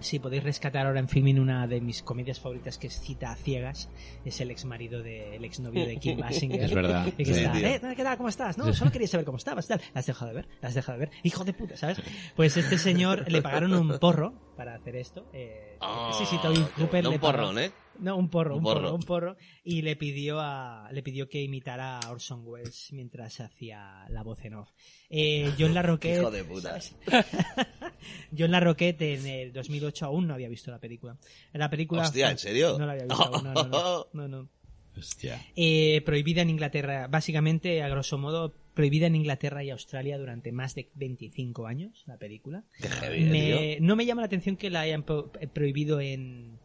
si 0.00 0.18
podéis 0.18 0.42
rescatar 0.44 0.86
ahora 0.86 1.00
en 1.00 1.08
filming 1.08 1.38
una 1.38 1.66
de 1.66 1.80
mis 1.80 2.02
comedias 2.02 2.38
favoritas 2.40 2.76
que 2.78 2.88
es 2.88 3.00
Cita 3.00 3.30
a 3.32 3.36
Ciegas, 3.36 3.88
es 4.24 4.40
el 4.40 4.50
ex 4.50 4.64
marido 4.64 5.02
del 5.02 5.44
ex 5.44 5.60
novio 5.60 5.86
de 5.86 5.96
Kim 5.98 6.18
Basinger. 6.18 6.62
Es 6.64 6.74
verdad. 6.74 7.06
Y 7.06 7.12
que 7.12 7.24
Sí, 7.34 7.40
está. 7.44 7.58
"Eh, 7.58 7.94
¿qué 7.96 8.02
tal? 8.04 8.16
¿Cómo 8.16 8.28
estás? 8.28 8.58
No, 8.58 8.72
solo 8.74 8.90
quería 8.90 9.08
saber 9.08 9.24
cómo 9.24 9.38
estabas. 9.38 9.66
Tal. 9.66 9.80
¿La 9.94 10.00
has 10.00 10.06
dejado 10.06 10.28
de 10.28 10.34
ver? 10.34 10.48
¿La 10.60 10.68
has 10.68 10.74
dejado 10.74 10.98
de 10.98 11.06
ver? 11.06 11.14
Hijo 11.22 11.44
de 11.44 11.52
puta, 11.52 11.76
¿sabes? 11.76 11.98
Pues 12.36 12.56
este 12.56 12.78
señor 12.78 13.30
le 13.30 13.40
pagaron 13.42 13.72
un 13.74 13.98
porro 13.98 14.34
para 14.56 14.74
hacer 14.74 14.96
esto. 14.96 15.26
Eh, 15.32 15.76
Ah, 15.80 16.10
sí, 16.16 16.24
sí, 16.26 16.38
Toby 16.40 16.64
Hooper 16.78 17.04
no 17.04 17.10
le 17.10 17.16
un 17.16 17.20
pagó- 17.20 17.32
porrón, 17.32 17.58
¿eh? 17.58 17.70
No, 17.98 18.16
un 18.16 18.28
porro, 18.28 18.54
Un 18.54 18.58
un, 18.58 18.64
porro. 18.64 18.80
porro. 18.80 18.94
un 18.94 19.02
porro. 19.02 19.36
Y 19.62 19.82
le 19.82 19.96
pidió 19.96 20.40
a, 20.40 20.88
le 20.92 21.02
pidió 21.02 21.28
que 21.28 21.40
imitara 21.42 21.98
a 21.98 22.10
Orson 22.10 22.42
Welles 22.44 22.88
mientras 22.92 23.40
hacía 23.40 24.06
la 24.08 24.22
voz 24.22 24.44
en 24.44 24.54
off. 24.54 24.70
Eh, 25.10 25.52
John 25.58 25.74
LaRoquette. 25.74 26.20
Hijo 26.20 26.30
de 26.30 26.44
puta. 26.44 26.78
John 28.36 28.50
LaRoquette 28.50 29.02
en 29.02 29.26
el 29.26 29.52
2008 29.52 30.06
aún 30.06 30.26
no 30.26 30.34
había 30.34 30.48
visto 30.48 30.70
la 30.70 30.78
película. 30.78 31.16
La 31.52 31.70
película 31.70 32.02
Hostia, 32.02 32.30
¿en 32.30 32.38
serio? 32.38 32.78
No 32.78 32.86
la 32.86 32.92
había 32.92 33.04
visto 33.04 33.22
aún, 33.22 33.44
no, 33.44 33.54
no, 33.54 33.64
no, 33.64 34.06
no, 34.12 34.28
no. 34.28 34.48
Hostia. 34.96 35.44
Eh, 35.56 36.02
prohibida 36.04 36.42
en 36.42 36.50
Inglaterra, 36.50 37.08
básicamente, 37.08 37.82
a 37.82 37.88
grosso 37.88 38.16
modo, 38.16 38.54
prohibida 38.74 39.06
en 39.06 39.16
Inglaterra 39.16 39.64
y 39.64 39.70
Australia 39.70 40.18
durante 40.18 40.52
más 40.52 40.74
de 40.74 40.88
25 40.94 41.66
años, 41.66 42.04
la 42.06 42.16
película. 42.16 42.64
Qué 42.80 42.88
heavy, 42.88 43.30
eh, 43.32 43.78
no 43.80 43.96
me 43.96 44.06
llama 44.06 44.22
la 44.22 44.26
atención 44.26 44.56
que 44.56 44.70
la 44.70 44.82
hayan 44.82 45.04
eh, 45.40 45.48
prohibido 45.48 46.00
en, 46.00 46.60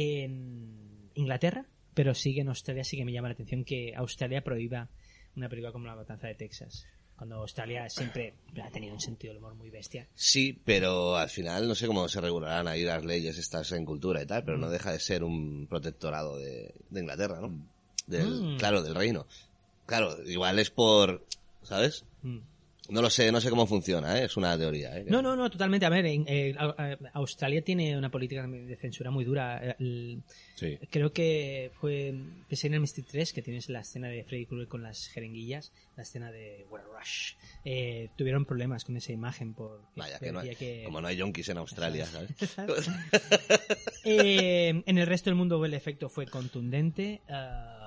en 0.00 1.10
Inglaterra, 1.14 1.64
pero 1.94 2.14
sí 2.14 2.34
que 2.34 2.42
en 2.42 2.48
Australia 2.48 2.84
sí 2.84 2.98
que 2.98 3.04
me 3.06 3.12
llama 3.12 3.28
la 3.28 3.34
atención 3.34 3.64
que 3.64 3.94
Australia 3.96 4.44
prohíba 4.44 4.90
una 5.36 5.48
película 5.48 5.72
como 5.72 5.86
La 5.86 5.96
Matanza 5.96 6.26
de 6.28 6.34
Texas. 6.34 6.86
Cuando 7.16 7.36
Australia 7.36 7.88
siempre 7.88 8.34
ha 8.62 8.70
tenido 8.70 8.92
un 8.92 9.00
sentido 9.00 9.32
del 9.32 9.42
humor 9.42 9.54
muy 9.54 9.70
bestia. 9.70 10.06
Sí, 10.14 10.60
pero 10.66 11.16
al 11.16 11.30
final 11.30 11.66
no 11.66 11.74
sé 11.74 11.86
cómo 11.86 12.06
se 12.08 12.20
regularán 12.20 12.68
ahí 12.68 12.82
las 12.84 13.06
leyes 13.06 13.38
estas 13.38 13.72
en 13.72 13.86
cultura 13.86 14.20
y 14.22 14.26
tal, 14.26 14.44
pero 14.44 14.58
Mm. 14.58 14.60
no 14.60 14.68
deja 14.70 14.92
de 14.92 15.00
ser 15.00 15.24
un 15.24 15.66
protectorado 15.66 16.36
de, 16.36 16.74
de 16.90 17.00
Inglaterra, 17.00 17.40
¿no? 17.40 17.58
Del, 18.06 18.26
Mm. 18.42 18.56
Claro, 18.58 18.82
del 18.82 18.94
reino. 18.94 19.26
Claro, 19.86 20.22
igual 20.26 20.58
es 20.58 20.68
por, 20.70 21.24
¿sabes? 21.62 22.04
Mm. 22.22 22.40
No 22.88 23.02
lo 23.02 23.10
sé, 23.10 23.30
no 23.32 23.40
sé 23.40 23.50
cómo 23.50 23.66
funciona, 23.66 24.18
¿eh? 24.20 24.24
es 24.26 24.36
una 24.36 24.56
teoría. 24.56 24.96
¿eh? 24.98 25.04
No, 25.08 25.20
no, 25.22 25.34
no, 25.36 25.50
totalmente. 25.50 25.86
A 25.86 25.88
ver, 25.88 26.06
en- 26.06 26.24
eh, 26.28 26.54
Australia 27.14 27.62
tiene 27.62 27.96
una 27.98 28.10
política 28.10 28.46
de 28.46 28.76
censura 28.76 29.10
muy 29.10 29.24
dura. 29.24 29.60
Eh, 29.62 29.76
el- 29.78 30.22
Sí. 30.54 30.78
creo 30.90 31.12
que 31.12 31.70
fue 31.80 32.14
pensé 32.48 32.68
en 32.68 32.74
el 32.74 32.80
Mystic 32.80 33.06
3, 33.06 33.32
que 33.32 33.42
tienes 33.42 33.68
la 33.68 33.80
escena 33.80 34.08
de 34.08 34.24
Freddy 34.24 34.46
Krueger 34.46 34.68
con 34.68 34.82
las 34.82 35.08
jeringuillas, 35.08 35.70
la 35.96 36.02
escena 36.04 36.32
de 36.32 36.64
Where 36.70 36.84
Rush. 36.86 37.32
Eh, 37.64 38.08
tuvieron 38.16 38.44
problemas 38.46 38.84
con 38.84 38.96
esa 38.96 39.12
imagen 39.12 39.52
por 39.52 39.82
Vaya, 39.96 40.18
que 40.18 40.32
no 40.32 40.38
hay, 40.40 40.56
que- 40.56 40.82
como 40.84 41.00
no 41.00 41.08
hay 41.08 41.16
yonkis 41.16 41.48
en 41.50 41.58
Australia, 41.58 42.06
¿sabes? 42.06 42.30
Eh, 44.08 44.82
en 44.86 44.98
el 44.98 45.06
resto 45.06 45.30
del 45.30 45.34
mundo 45.34 45.62
el 45.64 45.74
efecto 45.74 46.08
fue 46.08 46.26
contundente. 46.26 47.20
ah, 47.28 47.85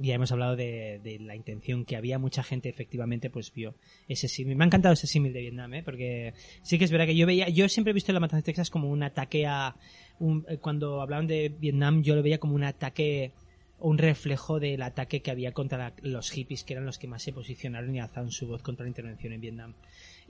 ya 0.00 0.14
hemos 0.14 0.30
hablado 0.32 0.56
de, 0.56 1.00
de 1.02 1.18
la 1.18 1.34
intención 1.36 1.84
que 1.84 1.96
había. 1.96 2.18
Mucha 2.18 2.42
gente 2.42 2.68
efectivamente 2.68 3.30
pues 3.30 3.52
vio 3.52 3.74
ese 4.08 4.28
símil. 4.28 4.56
Me 4.56 4.64
ha 4.64 4.66
encantado 4.66 4.92
ese 4.94 5.06
símil 5.06 5.32
de 5.32 5.40
Vietnam, 5.40 5.74
¿eh? 5.74 5.82
porque 5.82 6.34
sí 6.62 6.78
que 6.78 6.84
es 6.84 6.90
verdad 6.90 7.06
que 7.06 7.16
yo 7.16 7.26
veía, 7.26 7.48
yo 7.48 7.68
siempre 7.68 7.90
he 7.90 7.94
visto 7.94 8.12
la 8.12 8.20
matanza 8.20 8.38
de 8.38 8.42
Texas 8.44 8.70
como 8.70 8.88
un 8.90 9.02
ataque 9.02 9.46
a, 9.46 9.76
un- 10.18 10.44
eh, 10.48 10.58
cuando 10.58 11.00
hablaban 11.02 11.26
de 11.26 11.48
Vietnam 11.48 12.02
yo 12.02 12.14
lo 12.14 12.22
veía 12.22 12.38
como 12.38 12.54
un 12.54 12.64
ataque 12.64 13.32
un 13.80 13.98
reflejo 13.98 14.58
del 14.60 14.82
ataque 14.82 15.22
que 15.22 15.30
había 15.30 15.52
contra 15.52 15.78
la- 15.78 15.94
los 16.02 16.30
hippies, 16.30 16.64
que 16.64 16.72
eran 16.74 16.84
los 16.86 16.98
que 16.98 17.06
más 17.06 17.22
se 17.22 17.32
posicionaron 17.32 17.94
y 17.94 18.00
alzaron 18.00 18.30
su 18.32 18.46
voz 18.48 18.62
contra 18.62 18.84
la 18.84 18.88
intervención 18.88 19.32
en 19.32 19.40
Vietnam. 19.40 19.74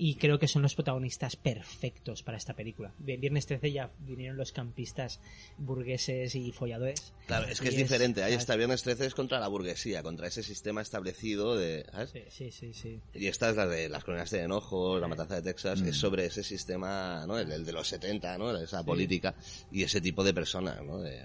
Y 0.01 0.15
creo 0.15 0.39
que 0.39 0.47
son 0.47 0.63
los 0.63 0.75
protagonistas 0.77 1.35
perfectos 1.35 2.23
para 2.23 2.37
esta 2.39 2.55
película. 2.55 2.93
Vi- 2.99 3.17
Viernes 3.17 3.47
13 3.47 3.73
ya 3.73 3.91
vinieron 4.01 4.37
los 4.37 4.53
campistas 4.53 5.19
burgueses 5.57 6.35
y 6.37 6.53
folladores. 6.53 7.13
Claro, 7.27 7.49
es 7.49 7.61
que 7.61 7.69
es 7.69 7.77
diferente. 7.77 8.23
Ahí 8.23 8.35
está 8.35 8.55
Viernes 8.55 8.83
13 8.85 9.07
es 9.07 9.15
contra 9.15 9.41
la 9.41 9.49
burguesía, 9.49 10.03
contra 10.03 10.29
ese 10.29 10.43
sistema 10.43 10.83
establecido 10.83 11.57
de... 11.57 11.85
¿sabes? 11.91 12.11
Sí, 12.13 12.23
sí, 12.31 12.53
sí, 12.53 12.73
sí. 12.75 13.01
Y 13.15 13.27
esta 13.27 13.51
es 13.51 13.57
la 13.57 13.67
de 13.67 13.89
las 13.89 14.05
colonias 14.05 14.31
de 14.31 14.43
enojo, 14.43 14.99
la 15.01 15.09
matanza 15.09 15.35
de 15.37 15.43
Texas, 15.43 15.83
Mm. 15.83 15.89
es 15.89 15.97
sobre 15.97 16.27
ese 16.27 16.45
sistema, 16.45 17.25
¿no? 17.27 17.39
El, 17.39 17.51
el 17.51 17.65
de 17.65 17.73
los 17.73 17.89
70, 17.89 18.39
¿no? 18.39 18.57
Esa 18.57 18.85
política 18.85 19.35
y 19.73 19.83
ese 19.83 20.01
tipo 20.01 20.23
de 20.23 20.33
personas, 20.33 20.81
¿no? 20.85 20.99
De- 20.99 21.25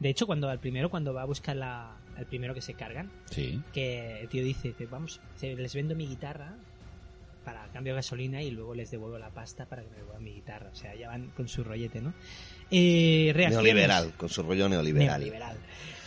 De 0.00 0.08
hecho, 0.08 0.26
cuando 0.26 0.48
al 0.48 0.60
primero, 0.60 0.88
cuando 0.90 1.12
va 1.12 1.22
a 1.22 1.26
buscar 1.26 1.56
la, 1.56 1.63
al 1.64 2.26
primero 2.28 2.54
que 2.54 2.60
se 2.60 2.74
cargan, 2.74 3.10
Sí. 3.30 3.60
que 3.72 4.20
el 4.20 4.28
tío 4.28 4.44
dice, 4.44 4.68
dice, 4.68 4.86
vamos, 4.86 5.20
se- 5.36 5.56
les 5.56 5.74
vendo 5.74 5.94
mi 5.94 6.06
guitarra 6.06 6.54
para 7.44 7.66
cambio 7.72 7.92
de 7.92 7.96
gasolina 7.98 8.40
y 8.42 8.50
luego 8.50 8.74
les 8.74 8.90
devuelvo 8.90 9.18
la 9.18 9.28
pasta 9.30 9.66
para 9.66 9.82
que 9.82 9.90
me 9.90 9.96
devuelvan 9.96 10.24
mi 10.24 10.32
guitarra. 10.32 10.70
O 10.72 10.74
sea, 10.76 10.94
ya 10.94 11.08
van 11.08 11.28
con 11.36 11.46
su 11.48 11.62
rollete, 11.62 12.00
¿no? 12.00 12.14
Eh, 12.70 13.32
reacciones. 13.34 13.64
Neoliberal, 13.64 14.12
con 14.16 14.28
su 14.30 14.42
rollo 14.42 14.68
neoliberal. 14.68 15.20
Neoliberal. 15.20 15.56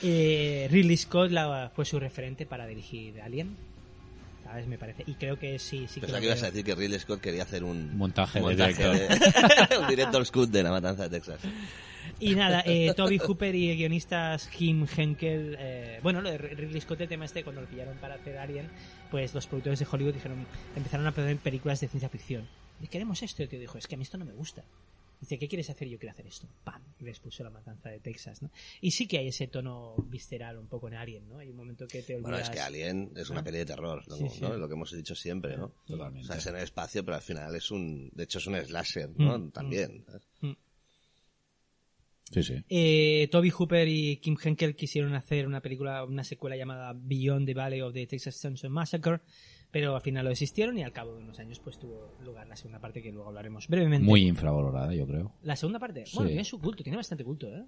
Eh, 0.02 0.68
Ridley 0.72 0.98
Scott 0.98 1.30
la- 1.32 1.72
fue 1.76 1.86
su 1.86 2.00
referente 2.00 2.46
para 2.46 2.66
dirigir 2.66 3.22
Alien. 3.22 3.56
¿Sabes? 4.46 4.66
Me 4.66 4.78
parece. 4.78 5.04
Y 5.06 5.16
creo 5.16 5.38
que 5.38 5.60
sí, 5.60 5.88
sí 5.90 5.96
que 5.96 6.08
Pensaba 6.08 6.20
lo 6.20 6.22
que 6.22 6.26
ibas 6.28 6.42
a 6.44 6.46
decir 6.48 6.64
que 6.64 6.74
Ridley 6.74 7.00
Scott 7.00 7.20
quería 7.20 7.44
hacer 7.44 7.64
un 7.66 7.98
Montaje 7.98 8.40
de 8.40 8.56
de- 8.56 9.78
un 9.82 9.88
director's 9.88 10.32
cut 10.32 10.50
de 10.50 10.64
la 10.64 10.72
matanza 10.72 11.04
de 11.04 11.10
Texas. 11.10 11.40
Y 12.20 12.36
nada, 12.36 12.64
eh, 12.66 12.94
Toby 12.96 13.18
Hooper 13.20 13.54
y 13.56 13.70
el 13.70 13.78
guionista 13.78 14.38
Kim 14.56 14.86
Henkel, 14.96 15.56
eh, 15.60 16.00
bueno, 16.04 16.22
lo 16.22 16.30
de 16.32 16.38
Ridley 16.38 16.82
Scott, 16.82 17.02
el 17.02 17.08
tema 17.08 17.26
este, 17.26 17.44
cuando 17.44 17.62
lo 17.62 17.68
pillaron 17.68 17.98
para 17.98 18.16
hacer 18.16 18.38
Alien, 18.38 18.70
pues 19.12 19.34
los 19.34 19.48
productores 19.48 19.80
de 19.80 19.88
Hollywood 19.90 20.14
dijeron, 20.14 20.46
empezaron 20.76 21.08
a 21.08 21.12
poner 21.12 21.38
películas 21.38 21.80
de 21.82 21.88
ciencia 21.88 22.10
ficción. 22.10 22.48
Y 22.82 22.88
queremos 22.88 23.22
esto, 23.24 23.42
y 23.42 23.44
el 23.44 23.50
tío 23.50 23.60
dijo, 23.60 23.78
es 23.78 23.88
que 23.88 23.96
a 23.96 23.98
mí 23.98 24.04
esto 24.04 24.18
no 24.18 24.26
me 24.26 24.34
gusta. 24.34 24.64
Dice, 25.20 25.40
¿qué 25.40 25.48
quieres 25.48 25.68
hacer? 25.72 25.88
Yo 25.88 25.98
quiero 25.98 26.12
hacer 26.14 26.28
esto. 26.28 26.48
¡Pam! 26.64 26.80
Y 27.00 27.04
les 27.04 27.20
puso 27.20 27.44
la 27.44 27.50
matanza 27.50 27.90
de 27.90 28.00
Texas, 28.00 28.44
¿no? 28.44 28.52
Y 28.82 28.92
sí 28.92 29.08
que 29.08 29.18
hay 29.18 29.30
ese 29.30 29.48
tono 29.48 29.96
visceral 30.10 30.60
un 30.60 30.68
poco 30.68 30.90
en 30.90 30.94
Alien, 30.94 31.28
¿no? 31.28 31.40
Hay 31.40 31.50
un 31.50 31.56
momento 31.58 31.88
que 31.88 32.04
te 32.04 32.14
olvidas... 32.14 32.22
Bueno, 32.22 32.38
es 32.38 32.50
que 32.52 32.60
Alien 32.60 33.12
es 33.16 33.32
una 33.32 33.40
Ah. 33.40 33.44
peli 33.44 33.58
de 33.58 33.66
terror, 33.66 34.08
¿no? 34.08 34.16
Sí, 34.16 34.30
sí. 34.30 34.42
¿no? 34.42 34.56
Lo 34.56 34.68
que 34.68 34.76
hemos 34.76 34.92
dicho 34.96 35.16
siempre, 35.16 35.58
¿no? 35.58 35.72
Totalmente. 35.88 36.22
O 36.22 36.28
sea, 36.28 36.38
es 36.38 36.46
en 36.46 36.56
el 36.58 36.62
espacio, 36.62 37.04
pero 37.04 37.16
al 37.16 37.24
final 37.24 37.56
es 37.56 37.72
un... 37.72 38.12
De 38.14 38.26
hecho, 38.26 38.38
es 38.38 38.46
un 38.46 38.58
slasher, 38.64 39.10
¿no? 39.18 39.40
Mm, 39.40 39.50
También. 39.52 40.06
¿sabes? 40.06 40.22
Sí, 42.32 42.44
sí. 42.44 42.56
Eh, 42.70 43.28
Toby 43.32 43.50
Hooper 43.52 43.88
y 43.88 44.18
Kim 44.18 44.36
Henkel 44.44 44.76
quisieron 44.76 45.14
hacer 45.16 45.48
una 45.48 45.62
película, 45.62 46.04
una 46.04 46.24
secuela 46.24 46.56
llamada 46.56 46.94
Beyond 46.96 47.46
the 47.46 47.54
Valley 47.54 47.82
of 47.82 47.94
the 47.94 48.06
Texas 48.08 48.42
Chainsaw 48.42 48.70
Massacre, 48.70 49.22
pero 49.72 49.96
al 49.96 50.02
final 50.02 50.24
lo 50.26 50.30
desistieron 50.30 50.78
y 50.78 50.84
al 50.84 50.92
cabo 50.92 51.14
de 51.16 51.24
unos 51.24 51.40
años 51.40 51.60
pues 51.60 51.78
tuvo 51.80 52.18
lugar 52.24 52.48
la 52.48 52.56
segunda 52.56 52.80
parte 52.80 53.02
que 53.02 53.12
luego 53.12 53.28
hablaremos 53.30 53.68
brevemente. 53.68 54.06
Muy 54.06 54.28
infravalorada, 54.28 54.94
yo 54.94 55.08
creo. 55.08 55.34
La 55.44 55.56
segunda 55.56 55.80
parte, 55.80 56.06
Sí. 56.06 56.16
bueno, 56.16 56.30
tiene 56.30 56.44
su 56.44 56.60
culto, 56.60 56.84
tiene 56.84 56.98
bastante 56.98 57.24
culto, 57.24 57.48
¿eh? 57.48 57.64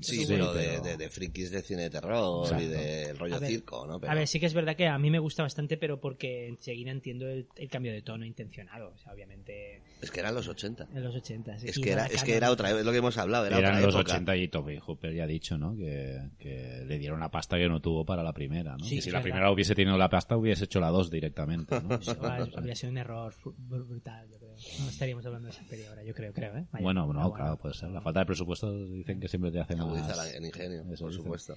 Sí, 0.00 0.18
Sí, 0.18 0.24
pero, 0.28 0.52
pero- 0.52 0.82
De, 0.82 0.90
de, 0.90 0.96
de 0.96 1.08
frikis 1.10 1.50
de 1.50 1.62
cine 1.62 1.82
de 1.82 1.90
terror 1.90 2.44
Exacto. 2.44 2.64
y 2.64 2.68
del 2.68 3.18
rollo 3.18 3.34
A 3.36 3.38
ver, 3.38 3.50
circo, 3.50 3.86
¿no? 3.86 3.98
Pero- 4.00 4.12
A 4.12 4.14
ver, 4.14 4.26
sí 4.28 4.38
que 4.40 4.46
es 4.46 4.54
verdad 4.54 4.76
que 4.76 4.86
a 4.86 4.98
mí 4.98 5.10
me 5.10 5.18
gusta 5.18 5.42
bastante, 5.42 5.76
pero 5.76 6.00
porque 6.00 6.46
enseguida 6.48 6.90
entiendo 6.90 7.26
el, 7.28 7.48
el 7.56 7.68
cambio 7.68 7.92
de 7.92 8.02
tono 8.02 8.24
intencionado. 8.24 8.92
O 8.94 8.98
sea, 8.98 9.12
obviamente 9.12 9.82
Es 10.00 10.10
que 10.10 10.20
eran 10.20 10.34
los 10.34 10.46
80. 10.48 10.88
en 10.94 11.02
los 11.02 11.14
80. 11.14 11.56
Es 11.56 11.78
que, 11.78 11.90
era, 11.90 12.06
es 12.06 12.22
que 12.22 12.36
era 12.36 12.50
otra 12.50 12.70
vez, 12.70 12.80
es 12.80 12.84
lo 12.86 12.92
que 12.92 12.98
hemos 12.98 13.16
hablado, 13.18 13.46
era 13.46 13.58
Eran 13.58 13.72
otra 13.76 13.86
los 13.86 13.94
época. 13.96 14.12
80 14.14 14.36
y 14.36 14.48
Toby 14.48 14.78
Hooper 14.78 15.14
ya 15.14 15.24
ha 15.24 15.26
dicho, 15.26 15.58
¿no? 15.58 15.76
Que, 15.76 16.20
que 16.38 16.84
le 16.86 16.98
dieron 16.98 17.20
la 17.20 17.30
pasta 17.30 17.56
que 17.58 17.68
no 17.68 17.80
tuvo 17.80 18.04
para 18.04 18.22
la 18.22 18.32
primera, 18.32 18.76
¿no? 18.76 18.84
Sí, 18.84 18.96
que 18.96 19.02
si 19.02 19.10
la 19.10 19.18
verdad. 19.18 19.24
primera 19.30 19.50
hubiese 19.50 19.74
tenido 19.74 19.96
la 19.98 20.08
pasta, 20.08 20.36
hubiese 20.36 20.64
hecho 20.64 20.80
la 20.80 20.88
2 20.90 21.10
directamente, 21.10 21.80
¿no? 21.80 21.96
Eso 21.96 22.16
habría 22.56 22.74
sido 22.74 22.90
un 22.92 22.98
error 22.98 23.34
brutal, 23.44 24.28
yo 24.30 24.38
creo. 24.38 24.47
No 24.80 24.88
estaríamos 24.88 25.24
hablando 25.26 25.46
de 25.48 25.52
esa 25.54 25.62
peli 25.68 25.84
ahora, 25.84 26.02
yo 26.02 26.14
creo, 26.14 26.32
creo, 26.32 26.56
¿eh? 26.56 26.66
Vaya. 26.72 26.82
bueno, 26.82 27.12
no, 27.12 27.32
claro, 27.32 27.56
puede 27.56 27.74
ser. 27.74 27.90
La 27.90 28.00
falta 28.00 28.20
de 28.20 28.26
presupuesto 28.26 28.72
dicen 28.86 29.20
que 29.20 29.28
siempre 29.28 29.50
te 29.50 29.60
hace 29.60 29.74
Agudiza 29.74 30.08
más... 30.08 30.16
la- 30.16 30.30
el 30.30 30.44
ingenio, 30.44 30.80
Eso 30.92 31.04
por 31.04 31.10
dicen. 31.10 31.12
supuesto. 31.24 31.56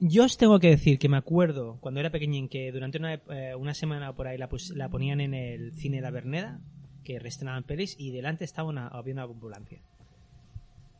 Yo 0.00 0.24
os 0.24 0.36
tengo 0.38 0.58
que 0.60 0.68
decir 0.68 0.98
que 0.98 1.08
me 1.08 1.16
acuerdo 1.16 1.78
cuando 1.80 2.00
era 2.00 2.10
pequeñín 2.10 2.48
que 2.48 2.70
durante 2.72 2.98
una, 2.98 3.14
eh, 3.14 3.54
una 3.56 3.74
semana 3.74 4.14
por 4.14 4.28
ahí 4.28 4.38
la, 4.38 4.48
pus- 4.48 4.70
la 4.74 4.88
ponían 4.88 5.20
en 5.20 5.34
el 5.34 5.72
cine 5.74 6.00
La 6.00 6.10
Verneda, 6.10 6.60
que 7.04 7.18
reestrenaban 7.18 7.64
pelis, 7.64 7.96
y 7.98 8.10
delante 8.12 8.44
estaba 8.44 8.68
una, 8.68 8.86
había 8.88 9.14
una 9.14 9.22
ambulancia. 9.24 9.80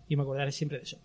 Yo 0.08 0.16
me 0.16 0.22
acordaré 0.22 0.50
siempre 0.52 0.78
de 0.78 0.84
eso. 0.84 0.98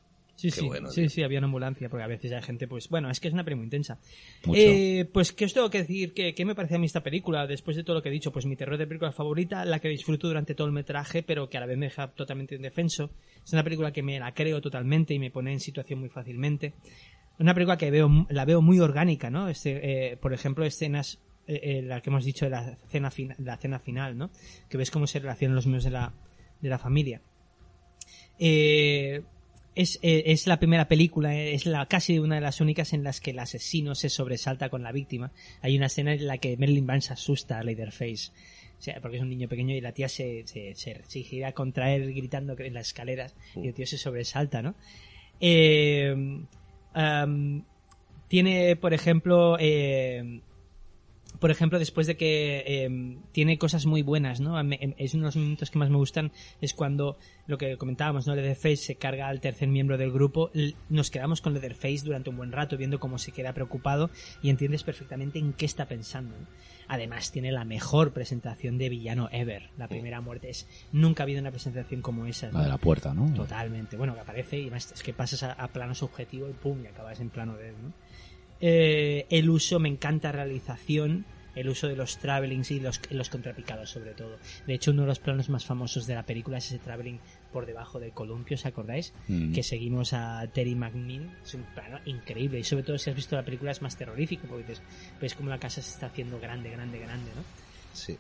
Sí, 0.44 0.50
Qué 0.50 0.60
sí, 0.60 0.68
bueno, 0.68 0.90
sí, 0.92 1.02
tío. 1.04 1.10
sí, 1.10 1.24
había 1.24 1.38
una 1.40 1.46
ambulancia, 1.46 1.88
porque 1.88 2.04
a 2.04 2.08
veces 2.08 2.34
hay 2.34 2.42
gente, 2.42 2.68
pues, 2.68 2.90
bueno, 2.90 3.10
es 3.10 3.22
que 3.22 3.30
es 3.30 3.34
una 3.34 3.46
peli 3.46 3.56
muy 3.56 3.64
intensa. 3.64 3.98
Mucho. 4.46 4.60
Eh, 4.62 5.10
pues, 5.14 5.32
¿qué 5.32 5.46
os 5.46 5.54
tengo 5.54 5.70
que 5.70 5.78
decir? 5.78 6.14
¿Qué, 6.14 6.36
¿Qué 6.36 6.44
me 6.44 6.54
parece 6.54 6.76
a 6.76 6.80
mí 6.80 6.86
esta 6.86 7.02
película? 7.02 7.48
Después 7.48 7.78
de 7.78 7.86
todo 7.86 7.96
lo 7.96 8.02
que 8.02 8.10
he 8.10 8.12
dicho, 8.12 8.34
pues 8.34 8.46
mi 8.46 8.58
terror 8.58 8.78
de 8.78 8.86
película 8.86 9.14
favorita, 9.14 9.64
la 9.64 9.80
que 9.80 9.88
disfruto 9.88 10.28
durante 10.28 10.54
todo 10.54 10.68
el 10.68 10.74
metraje, 10.74 11.24
pero 11.24 11.48
que 11.50 11.56
a 11.56 11.62
la 11.62 11.66
vez 11.66 11.78
me 11.78 11.86
deja 11.86 12.10
totalmente 12.14 12.56
indefenso. 12.56 13.10
Es 13.46 13.54
una 13.54 13.64
película 13.64 13.94
que 13.94 14.04
me 14.04 14.20
la 14.20 14.34
creo 14.34 14.60
totalmente 14.60 15.14
y 15.14 15.20
me 15.20 15.32
pone 15.32 15.54
en 15.54 15.62
situación 15.62 16.00
muy 16.02 16.10
fácilmente. 16.10 16.74
Una 17.40 17.54
película 17.54 17.78
que 17.78 17.90
veo, 17.90 18.10
la 18.30 18.44
veo 18.44 18.62
muy 18.62 18.82
orgánica, 18.82 19.30
¿no? 19.30 19.48
Este, 19.48 20.12
eh, 20.12 20.18
por 20.18 20.34
ejemplo, 20.34 20.66
escenas, 20.66 21.22
eh, 21.48 21.60
eh, 21.64 21.82
la 21.82 22.02
que 22.02 22.10
hemos 22.10 22.26
dicho 22.26 22.44
de 22.44 22.52
la 22.52 22.78
cena, 22.90 23.10
fina- 23.12 23.36
la 23.40 23.56
cena 23.56 23.80
final, 23.80 24.18
¿no? 24.18 24.30
Que 24.70 24.78
ves 24.78 24.92
cómo 24.92 25.08
se 25.08 25.20
relacionan 25.20 25.56
los 25.56 25.66
miembros 25.66 25.86
de 25.86 25.92
la, 25.92 26.14
de 26.60 26.68
la 26.70 26.78
familia. 26.78 27.22
Eh, 28.40 29.22
es, 29.76 30.00
eh, 30.02 30.24
es 30.28 30.48
la 30.48 30.60
primera 30.60 30.88
película, 30.88 31.36
eh, 31.36 31.54
es 31.54 31.66
la 31.66 31.86
casi 31.88 32.20
una 32.20 32.36
de 32.36 32.42
las 32.42 32.62
únicas 32.62 32.94
en 32.94 33.04
las 33.04 33.20
que 33.20 33.32
el 33.32 33.40
asesino 33.40 33.96
se 33.96 34.10
sobresalta 34.10 34.70
con 34.70 34.84
la 34.84 34.92
víctima. 34.92 35.32
Hay 35.62 35.78
una 35.78 35.88
escena 35.88 36.14
en 36.14 36.28
la 36.28 36.38
que 36.38 36.58
Marilyn 36.58 36.86
Manson 36.86 37.14
asusta 37.14 37.60
a 37.60 37.64
Leatherface. 37.64 38.32
O 38.78 38.82
sea, 38.84 39.00
porque 39.02 39.18
es 39.18 39.24
un 39.24 39.30
niño 39.30 39.48
pequeño 39.48 39.76
y 39.76 39.82
la 39.82 39.94
tía 39.94 40.10
se, 40.10 40.46
se, 40.46 40.76
se, 40.76 41.02
se 41.08 41.20
gira 41.22 41.54
contra 41.54 41.94
él 41.94 42.14
gritando 42.14 42.56
en 42.60 42.74
las 42.74 42.88
escaleras 42.88 43.34
y 43.56 43.68
el 43.68 43.74
tío 43.74 43.86
se 43.86 43.98
sobresalta, 43.98 44.62
¿no? 44.62 44.76
Eh, 45.40 46.14
tiene, 48.28 48.76
por 48.76 48.94
ejemplo, 48.94 49.58
eh, 49.60 50.42
por 51.44 51.52
ejemplo, 51.52 51.78
después 51.78 52.08
de 52.08 52.16
que 52.16 52.64
eh, 52.66 53.18
tiene 53.34 53.58
cosas 53.58 53.86
muy 53.86 54.02
buenas, 54.02 54.40
¿no? 54.40 54.58
Em- 54.58 54.94
Es 54.98 55.14
uno 55.14 55.24
de 55.24 55.28
los 55.28 55.36
momentos 55.36 55.70
que 55.72 55.78
más 55.78 55.90
me 55.90 55.98
gustan, 55.98 56.32
es 56.62 56.74
cuando 56.74 57.18
lo 57.48 57.58
que 57.58 57.76
comentábamos, 57.76 58.26
¿no? 58.26 58.34
Leatherface 58.34 58.78
se 58.78 58.96
carga 58.96 59.28
al 59.28 59.42
tercer 59.42 59.68
miembro 59.68 59.98
del 59.98 60.14
grupo, 60.14 60.52
nos 60.88 61.12
quedamos 61.12 61.42
con 61.42 61.52
Leatherface 61.52 62.06
durante 62.06 62.30
un 62.30 62.38
buen 62.38 62.54
rato 62.54 62.78
viendo 62.78 62.98
cómo 62.98 63.18
se 63.18 63.34
queda 63.34 63.52
preocupado 63.52 64.10
y 64.42 64.52
entiendes 64.52 64.84
perfectamente 64.84 65.38
en 65.38 65.52
qué 65.52 65.66
está 65.66 65.86
pensando. 65.86 66.34
¿no? 66.40 66.48
Además, 66.88 67.34
tiene 67.34 67.52
la 67.52 67.66
mejor 67.66 68.14
presentación 68.14 68.78
de 68.78 68.88
villano 68.88 69.28
ever. 69.34 69.70
La 69.78 69.90
primera 69.90 70.22
muerte 70.22 70.50
es... 70.50 70.66
Nunca 70.94 71.24
ha 71.24 71.26
habido 71.26 71.42
una 71.42 71.52
presentación 71.52 72.02
como 72.02 72.26
esa. 72.26 72.52
¿no? 72.52 72.60
La 72.60 72.64
de 72.64 72.70
la 72.70 72.78
puerta, 72.78 73.14
¿no? 73.14 73.34
Totalmente. 73.34 73.98
Bueno, 73.98 74.14
que 74.14 74.22
aparece 74.22 74.60
y 74.60 74.62
además 74.62 74.94
es 74.94 75.04
que 75.04 75.12
pasas 75.12 75.44
a, 75.44 75.52
a 75.52 75.68
plano 75.68 75.94
subjetivo 75.94 76.50
y 76.50 76.54
pum, 76.54 76.86
y 76.86 76.88
acabas 76.88 77.20
en 77.20 77.30
plano 77.30 77.58
de 77.58 77.68
él, 77.68 77.76
¿no? 77.84 77.94
Eh, 78.66 79.28
el 79.30 79.50
uso, 79.50 79.78
me 79.78 79.90
encanta 79.90 80.32
realización, 80.32 81.26
el 81.54 81.68
uso 81.68 81.90
de 81.90 81.98
los 81.98 82.18
travelings 82.18 82.72
y 82.72 82.80
los, 82.80 83.02
los 83.12 83.28
contrapicados 83.28 83.90
sobre 83.90 84.12
todo. 84.12 84.38
De 84.66 84.74
hecho, 84.74 84.92
uno 84.92 85.02
de 85.02 85.10
los 85.10 85.20
planos 85.20 85.50
más 85.50 85.66
famosos 85.66 86.08
de 86.08 86.16
la 86.16 86.24
película 86.24 86.60
es 86.60 86.68
ese 86.68 86.80
traveling 86.80 87.20
por 87.52 87.66
debajo 87.66 88.00
del 88.00 88.14
columpio, 88.14 88.56
¿os 88.56 88.66
acordáis? 88.66 89.14
Mm. 89.28 89.52
Que 89.52 89.64
seguimos 89.64 90.14
a 90.14 90.48
Terry 90.48 90.76
McMinn. 90.76 91.30
Es 91.44 91.56
un 91.56 91.64
plano 91.76 92.00
increíble 92.06 92.58
y 92.60 92.64
sobre 92.64 92.84
todo 92.84 92.98
si 92.98 93.10
has 93.10 93.16
visto 93.18 93.36
la 93.36 93.44
película 93.44 93.72
es 93.72 93.82
más 93.82 93.98
terrorífico 93.98 94.48
porque 94.48 94.64
dices, 94.64 94.82
ves 95.20 95.36
como 95.36 95.50
la 95.50 95.60
casa 95.60 95.82
se 95.82 95.90
está 95.90 96.06
haciendo 96.06 96.40
grande, 96.40 96.70
grande, 96.70 97.00
grande, 97.00 97.32
¿no? 97.36 97.44
Sí. 97.92 98.18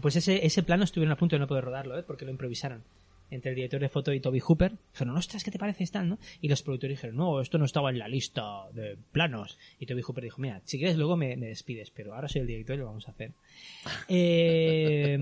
Pues 0.00 0.16
ese, 0.16 0.46
ese 0.46 0.62
plano 0.62 0.84
estuvieron 0.84 1.12
a 1.12 1.16
punto 1.16 1.36
de 1.36 1.40
no 1.40 1.46
poder 1.46 1.64
rodarlo, 1.64 1.98
¿eh? 1.98 2.02
Porque 2.02 2.24
lo 2.24 2.30
improvisaron. 2.30 2.82
Entre 3.30 3.50
el 3.50 3.56
director 3.56 3.80
de 3.80 3.88
foto 3.88 4.12
y 4.12 4.20
Toby 4.20 4.40
Hooper. 4.40 4.72
Dijeron, 4.92 5.16
ostras, 5.16 5.42
¿qué 5.42 5.50
te 5.50 5.58
parece 5.58 5.86
tal, 5.86 6.08
no? 6.08 6.18
Y 6.40 6.48
los 6.48 6.62
productores 6.62 6.98
dijeron, 6.98 7.16
no, 7.16 7.40
esto 7.40 7.58
no 7.58 7.64
estaba 7.64 7.90
en 7.90 7.98
la 7.98 8.08
lista 8.08 8.42
de 8.72 8.98
planos. 9.10 9.58
Y 9.78 9.86
Toby 9.86 10.02
Hooper 10.02 10.24
dijo, 10.24 10.40
mira, 10.40 10.60
si 10.64 10.78
quieres 10.78 10.96
luego 10.96 11.16
me, 11.16 11.36
me 11.36 11.46
despides, 11.46 11.90
pero 11.90 12.14
ahora 12.14 12.28
soy 12.28 12.42
el 12.42 12.46
director 12.46 12.76
y 12.76 12.78
lo 12.80 12.86
vamos 12.86 13.08
a 13.08 13.12
hacer. 13.12 13.32
Eh, 14.08 15.18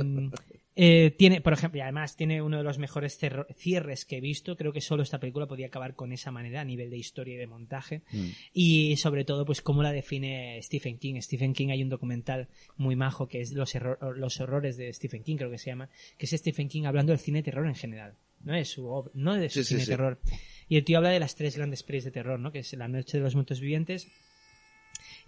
eh, 0.82 1.10
tiene, 1.10 1.42
por 1.42 1.52
ejemplo, 1.52 1.76
y 1.78 1.82
además 1.82 2.16
tiene 2.16 2.40
uno 2.40 2.56
de 2.56 2.62
los 2.64 2.78
mejores 2.78 3.18
cierres 3.54 4.06
que 4.06 4.16
he 4.16 4.20
visto. 4.22 4.56
Creo 4.56 4.72
que 4.72 4.80
solo 4.80 5.02
esta 5.02 5.20
película 5.20 5.46
podía 5.46 5.66
acabar 5.66 5.94
con 5.94 6.10
esa 6.12 6.30
manera 6.30 6.62
a 6.62 6.64
nivel 6.64 6.88
de 6.88 6.96
historia 6.96 7.34
y 7.34 7.36
de 7.36 7.46
montaje. 7.46 8.02
Mm. 8.12 8.26
Y 8.54 8.96
sobre 8.96 9.24
todo, 9.24 9.44
pues 9.44 9.60
cómo 9.60 9.82
la 9.82 9.92
define 9.92 10.58
Stephen 10.62 10.98
King. 10.98 11.20
Stephen 11.20 11.52
King 11.52 11.68
hay 11.68 11.82
un 11.82 11.90
documental 11.90 12.48
muy 12.78 12.96
majo 12.96 13.28
que 13.28 13.42
es 13.42 13.52
los, 13.52 13.74
erro- 13.74 13.98
los 14.16 14.40
horrores 14.40 14.78
de 14.78 14.90
Stephen 14.94 15.22
King, 15.22 15.36
creo 15.36 15.50
que 15.50 15.58
se 15.58 15.66
llama, 15.70 15.90
que 16.16 16.24
es 16.26 16.30
Stephen 16.32 16.68
King 16.68 16.84
hablando 16.84 17.12
del 17.12 17.18
cine 17.20 17.40
de 17.40 17.42
terror 17.44 17.66
en 17.66 17.74
general. 17.74 18.14
No 18.42 18.54
de 18.54 18.64
su 18.64 19.10
no 19.12 19.34
de 19.34 19.50
su 19.50 19.62
Sí, 19.62 19.68
cine 19.68 19.80
de 19.80 19.84
sí. 19.84 19.90
terror. 19.90 20.18
Y 20.66 20.76
el 20.78 20.84
tío 20.84 20.96
habla 20.96 21.10
de 21.10 21.20
las 21.20 21.34
tres 21.34 21.56
grandes 21.58 21.82
pelis 21.82 22.04
de 22.04 22.10
terror, 22.10 22.40
¿no? 22.40 22.52
Que 22.52 22.60
es 22.60 22.72
La 22.72 22.88
Noche 22.88 23.18
de 23.18 23.24
los 23.24 23.34
Muertos 23.34 23.60
Vivientes, 23.60 24.08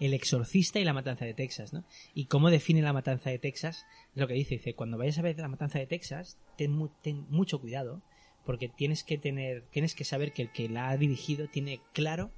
El 0.04 0.14
Exorcista 0.14 0.80
y 0.80 0.84
La 0.84 0.92
Matanza 0.92 1.24
de 1.24 1.34
Texas, 1.34 1.72
¿no? 1.72 1.84
Y 2.14 2.24
cómo 2.26 2.50
define 2.50 2.82
La 2.82 2.92
Matanza 2.92 3.30
de 3.30 3.38
Texas, 3.38 3.84
es 4.14 4.20
lo 4.20 4.26
que 4.26 4.34
dice, 4.34 4.56
dice, 4.56 4.74
cuando 4.74 4.98
vayas 4.98 5.18
a 5.18 5.22
ver 5.22 5.38
La 5.38 5.48
Matanza 5.48 5.78
de 5.78 5.86
Texas, 5.86 6.38
ten, 6.56 6.72
mu- 6.72 6.88
ten 7.02 7.26
mucho 7.30 7.60
cuidado, 7.60 8.02
porque 8.44 8.68
tienes 8.68 9.04
que 9.04 9.18
tener, 9.18 9.62
tienes 9.70 9.94
que 9.94 10.04
saber 10.04 10.32
que 10.32 10.42
el 10.42 10.50
que 10.52 10.68
la 10.68 10.88
ha 10.90 10.96
dirigido 10.96 11.46
tiene 11.48 11.80
claro 11.92 12.30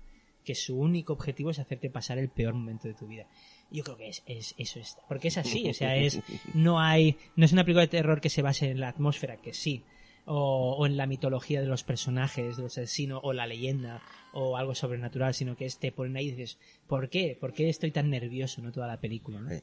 que 0.45 0.55
su 0.55 0.79
único 0.79 1.15
objetivo 1.15 1.51
es 1.51 1.59
hacerte 1.59 1.89
pasar 1.89 2.19
el 2.19 2.29
peor 2.29 2.53
momento 2.53 2.87
de 2.87 2.93
tu 2.95 3.07
vida. 3.07 3.27
Yo 3.71 3.83
creo 3.83 3.97
que 3.97 4.09
es, 4.09 4.23
es 4.27 4.55
eso 4.59 4.79
es, 4.79 4.99
porque 5.09 5.29
es 5.29 5.39
así, 5.39 5.67
o 5.71 5.73
sea, 5.73 5.97
es 5.97 6.21
no 6.53 6.79
hay 6.81 7.17
no 7.35 7.47
es 7.47 7.53
una 7.53 7.65
película 7.65 7.81
de 7.81 7.89
terror 7.89 8.21
que 8.21 8.29
se 8.29 8.43
base 8.43 8.69
en 8.71 8.79
la 8.81 8.89
atmósfera, 8.91 9.39
que 9.39 9.55
sí, 9.55 9.83
o, 10.27 10.77
o 10.79 10.87
en 10.87 10.97
la 10.97 11.07
mitología 11.07 11.61
de 11.61 11.67
los 11.67 11.85
personajes, 11.85 12.57
de 12.57 12.63
los 12.63 12.79
asesinos, 12.79 13.21
o 13.23 13.33
la 13.33 13.47
leyenda, 13.47 14.03
o 14.33 14.57
algo 14.57 14.75
sobrenatural, 14.75 15.35
sino 15.35 15.57
que 15.57 15.67
es 15.67 15.79
te 15.79 15.93
ponen 15.93 16.17
ahí 16.17 16.29
y 16.29 16.31
dices, 16.33 16.59
¿por 16.87 17.09
qué? 17.09 17.37
¿Por 17.41 17.53
qué 17.53 17.69
estoy 17.69 17.91
tan 17.91 18.11
nervioso, 18.11 18.63
no 18.63 18.73
toda 18.73 18.87
la 18.87 19.01
película, 19.01 19.41
¿no? 19.41 19.51
Sí. 19.51 19.63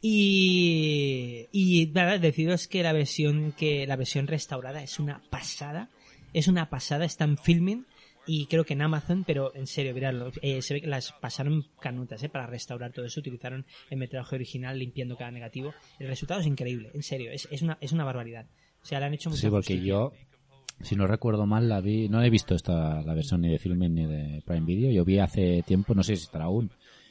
Y, 0.00 1.48
y 1.52 1.86
nada, 1.94 2.18
deciros 2.18 2.68
que 2.68 2.82
la 2.82 2.92
versión 2.92 3.52
que 3.52 3.86
la 3.86 3.96
versión 3.96 4.26
restaurada 4.26 4.82
es 4.82 4.98
una 4.98 5.22
pasada, 5.30 5.90
es 6.32 6.48
una 6.48 6.68
pasada, 6.68 7.04
está 7.04 7.24
en 7.24 7.38
filming 7.38 7.86
y 8.26 8.46
creo 8.46 8.64
que 8.64 8.74
en 8.74 8.82
Amazon, 8.82 9.24
pero 9.24 9.54
en 9.54 9.66
serio, 9.66 9.94
miradlo, 9.94 10.32
eh, 10.42 10.60
se 10.60 10.74
ve 10.74 10.80
que 10.80 10.86
las 10.88 11.12
pasaron 11.12 11.64
canutas 11.80 12.22
eh, 12.22 12.28
para 12.28 12.46
restaurar 12.46 12.92
todo 12.92 13.06
eso, 13.06 13.20
utilizaron 13.20 13.64
el 13.88 13.98
metraje 13.98 14.34
original 14.34 14.78
limpiando 14.78 15.16
cada 15.16 15.30
negativo. 15.30 15.72
El 15.98 16.08
resultado 16.08 16.40
es 16.40 16.46
increíble, 16.46 16.90
en 16.92 17.02
serio, 17.02 17.30
es, 17.30 17.48
es 17.50 17.62
una, 17.62 17.78
es 17.80 17.92
una 17.92 18.04
barbaridad. 18.04 18.46
O 18.86 18.88
sea, 18.88 19.00
le 19.00 19.06
han 19.06 19.14
hecho 19.14 19.30
mucha 19.30 19.40
Sí, 19.42 19.50
porque 19.50 19.80
yo, 19.82 20.12
si 20.80 20.94
no 20.94 21.08
recuerdo 21.08 21.44
mal, 21.44 21.68
la 21.68 21.80
vi, 21.80 22.08
no 22.08 22.22
he 22.22 22.30
visto 22.30 22.54
esta 22.54 23.02
la 23.02 23.14
versión 23.14 23.40
ni 23.40 23.48
de 23.48 23.58
Filming 23.58 23.92
ni 23.92 24.06
de 24.06 24.42
Prime 24.46 24.64
Video. 24.64 24.92
Yo 24.92 25.04
vi 25.04 25.18
hace 25.18 25.64
tiempo, 25.64 25.92
no 25.92 26.04
sé 26.04 26.14
si 26.14 26.22
estará 26.22 26.44
aún, 26.44 26.70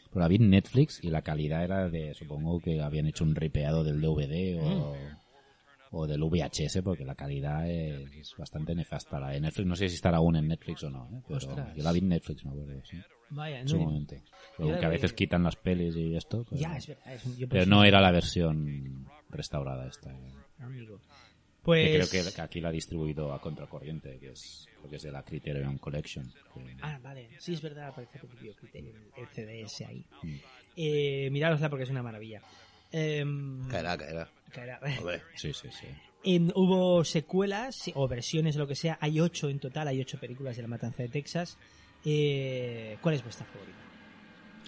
pero 0.09 0.21
la 0.21 0.30
vi 0.30 0.38
en 0.38 0.49
Netflix 0.49 1.03
y 1.03 1.09
la 1.09 1.21
calidad 1.21 1.65
era 1.65 1.89
de, 1.89 2.13
supongo 2.13 2.61
que 2.61 2.82
habían 2.82 3.07
hecho 3.07 3.26
un 3.26 3.36
ripeado 3.36 3.84
del 3.84 3.99
DVD 3.99 4.57
o, 4.61 4.95
o 5.91 6.07
del 6.07 6.23
VHS, 6.23 6.82
porque 6.82 7.03
la 7.03 7.15
calidad 7.15 7.69
es 7.69 8.34
bastante 8.38 8.73
nefasta. 8.73 9.19
La 9.19 9.32
de 9.32 9.41
Netflix, 9.41 9.67
no 9.67 9.76
sé 9.76 9.89
si 9.89 9.95
estará 9.95 10.19
aún 10.19 10.38
en 10.38 10.47
Netflix 10.47 10.82
o 10.86 10.89
no, 10.89 11.09
¿eh? 11.11 11.21
pero 11.28 11.39
Ostras. 11.39 11.76
yo 11.76 11.84
la 11.84 11.91
vi 11.91 11.99
en 11.99 12.07
Netflix, 12.07 12.45
me 12.45 12.51
acuerdo, 12.51 12.82
sí, 12.86 12.95
Vaya, 13.32 13.59
en 13.59 13.67
su 13.67 13.78
no. 13.78 13.84
momento. 13.84 14.15
La 14.59 14.80
que 14.80 14.86
a 14.86 14.89
veces 14.89 15.11
quitan 15.11 15.43
las 15.43 15.57
pelis 15.57 15.93
y 15.97 16.15
esto, 16.15 16.45
pero, 16.49 16.61
Ya, 16.61 16.78
es 16.78 16.88
verdad. 16.88 17.13
es 17.13 17.26
un- 17.26 17.36
yo 17.36 17.49
pero 17.49 17.65
no 17.65 17.84
era 17.84 17.99
la 17.99 18.11
versión 18.11 19.05
restaurada 19.30 19.89
esta. 19.89 20.09
eh. 20.13 20.32
Amigo. 21.74 21.84
Que 21.91 21.97
Pues... 21.99 22.09
creo 22.09 22.24
que, 22.26 22.32
que 22.34 22.41
aquí 22.41 22.61
la 22.61 22.70
ha 22.70 22.72
distribuido 22.72 23.34
a 23.34 23.41
Contracorriente, 23.41 24.18
que 24.20 24.32
es, 24.32 24.68
creo 24.78 24.89
que 24.89 24.95
es 24.97 25.03
de 25.03 25.11
la 25.11 25.24
Criterion 25.24 25.78
Collection. 25.78 26.26
que- 26.53 26.78
Ah, 26.82 26.99
vale. 27.01 27.30
Sí, 27.39 27.53
es 27.53 27.61
verdad, 27.61 27.88
aparece 27.88 28.20
el 28.22 28.28
video 28.39 28.55
Criterion, 28.55 28.95
el 29.18 29.28
CDS 29.28 29.86
ahí. 29.86 30.05
Mm. 30.24 30.36
Eh, 30.78 31.30
miradosla 31.32 31.70
porque 31.70 31.84
es 31.84 31.89
una 31.89 32.03
maravilla. 32.03 32.41
Em, 32.91 33.68
Caerá, 33.68 33.97
caerá. 33.97 34.30
caerá. 34.51 34.80
Sí, 35.36 35.51
sí, 35.53 35.70
sí. 35.72 35.88
En- 36.24 36.51
hubo 36.55 37.03
secuelas 37.03 37.91
o 37.93 38.07
versiones, 38.07 38.55
lo 38.55 38.68
que 38.68 38.76
sea. 38.76 38.97
Hay 39.01 39.20
ocho 39.20 39.49
en 39.49 39.59
total, 39.59 39.88
hay 39.88 40.01
ocho 40.01 40.20
películas 40.20 40.55
de 40.55 40.61
La 40.63 40.68
Matanza 40.68 41.03
de 41.03 41.09
Texas. 41.09 41.57
Eh, 42.03 42.97
¿Cuál 43.01 43.16
es 43.16 43.24
vuestra 43.24 43.45
favorita? 43.45 43.78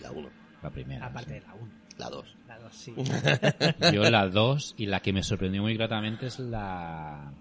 la 0.01 0.11
1, 0.11 0.29
La 0.61 0.69
primera. 0.69 1.05
Aparte 1.07 1.33
sí. 1.33 1.39
de 1.39 1.41
la 1.47 1.53
1. 1.55 1.71
La 1.97 2.09
2. 2.09 2.35
La 2.47 2.59
2, 2.59 2.73
sí. 2.73 2.93
Yo 3.93 4.09
la 4.09 4.27
2 4.27 4.75
y 4.77 4.85
la 4.85 5.01
que 5.01 5.13
me 5.13 5.23
sorprendió 5.23 5.61
muy 5.61 5.75
gratamente 5.75 6.27
es 6.27 6.39
la, 6.39 7.31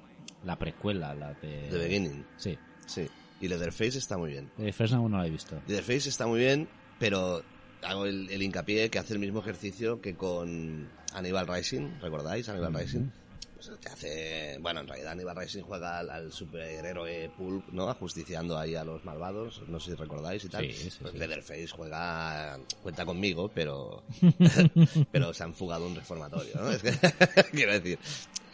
la 0.45 0.59
precuela, 0.59 1.15
la 1.15 1.35
de... 1.35 1.69
The 1.71 1.79
Beginning. 1.79 2.25
Sí. 2.37 2.59
Sí. 2.87 3.07
Y 3.41 3.49
Leatherface 3.49 3.99
está 3.99 4.17
muy 4.17 4.31
bien. 4.31 4.51
De 4.57 4.73
First 4.73 4.95
aún 4.95 5.13
no 5.13 5.19
la 5.19 5.27
he 5.27 5.31
visto. 5.31 5.61
Leatherface 5.67 6.09
está 6.09 6.27
muy 6.27 6.41
bien, 6.41 6.69
pero 6.99 7.43
hago 7.83 8.07
el, 8.07 8.31
el 8.31 8.43
hincapié 8.43 8.89
que 8.91 8.99
hace 8.99 9.13
el 9.13 9.19
mismo 9.21 9.41
ejercicio 9.41 10.01
que 10.01 10.15
con 10.15 10.89
Hannibal 11.13 11.47
Rising, 11.47 12.01
¿recordáis? 12.01 12.49
Hannibal 12.49 12.75
Rising. 12.75 13.11
Pues 13.57 13.71
te 13.81 13.89
hace, 13.89 14.59
bueno, 14.61 14.81
en 14.81 14.89
realidad 14.89 15.13
Hannibal 15.13 15.35
Rising 15.35 15.63
juega 15.63 15.99
al, 15.99 16.11
al 16.11 16.31
superhéroe 16.31 17.31
Pulp, 17.39 17.67
¿no? 17.73 17.89
Ajusticiando 17.89 18.59
ahí 18.59 18.75
a 18.75 18.85
los 18.85 19.03
malvados, 19.03 19.63
no 19.67 19.81
sé 19.81 19.93
si 19.93 19.97
recordáis 19.97 20.45
y 20.45 20.49
tal. 20.51 20.67
Sí, 20.67 20.73
sí, 20.73 20.99
pues 21.01 21.13
sí. 21.13 21.19
Leatherface 21.19 21.69
juega, 21.69 22.59
cuenta 22.83 23.07
conmigo, 23.07 23.51
pero, 23.55 24.03
pero 25.11 25.33
se 25.33 25.43
han 25.43 25.55
fugado 25.55 25.87
un 25.87 25.95
reformatorio, 25.95 26.55
¿no? 26.57 26.71
Es 26.71 26.83
que, 26.83 26.93
quiero 27.51 27.73
decir, 27.73 27.99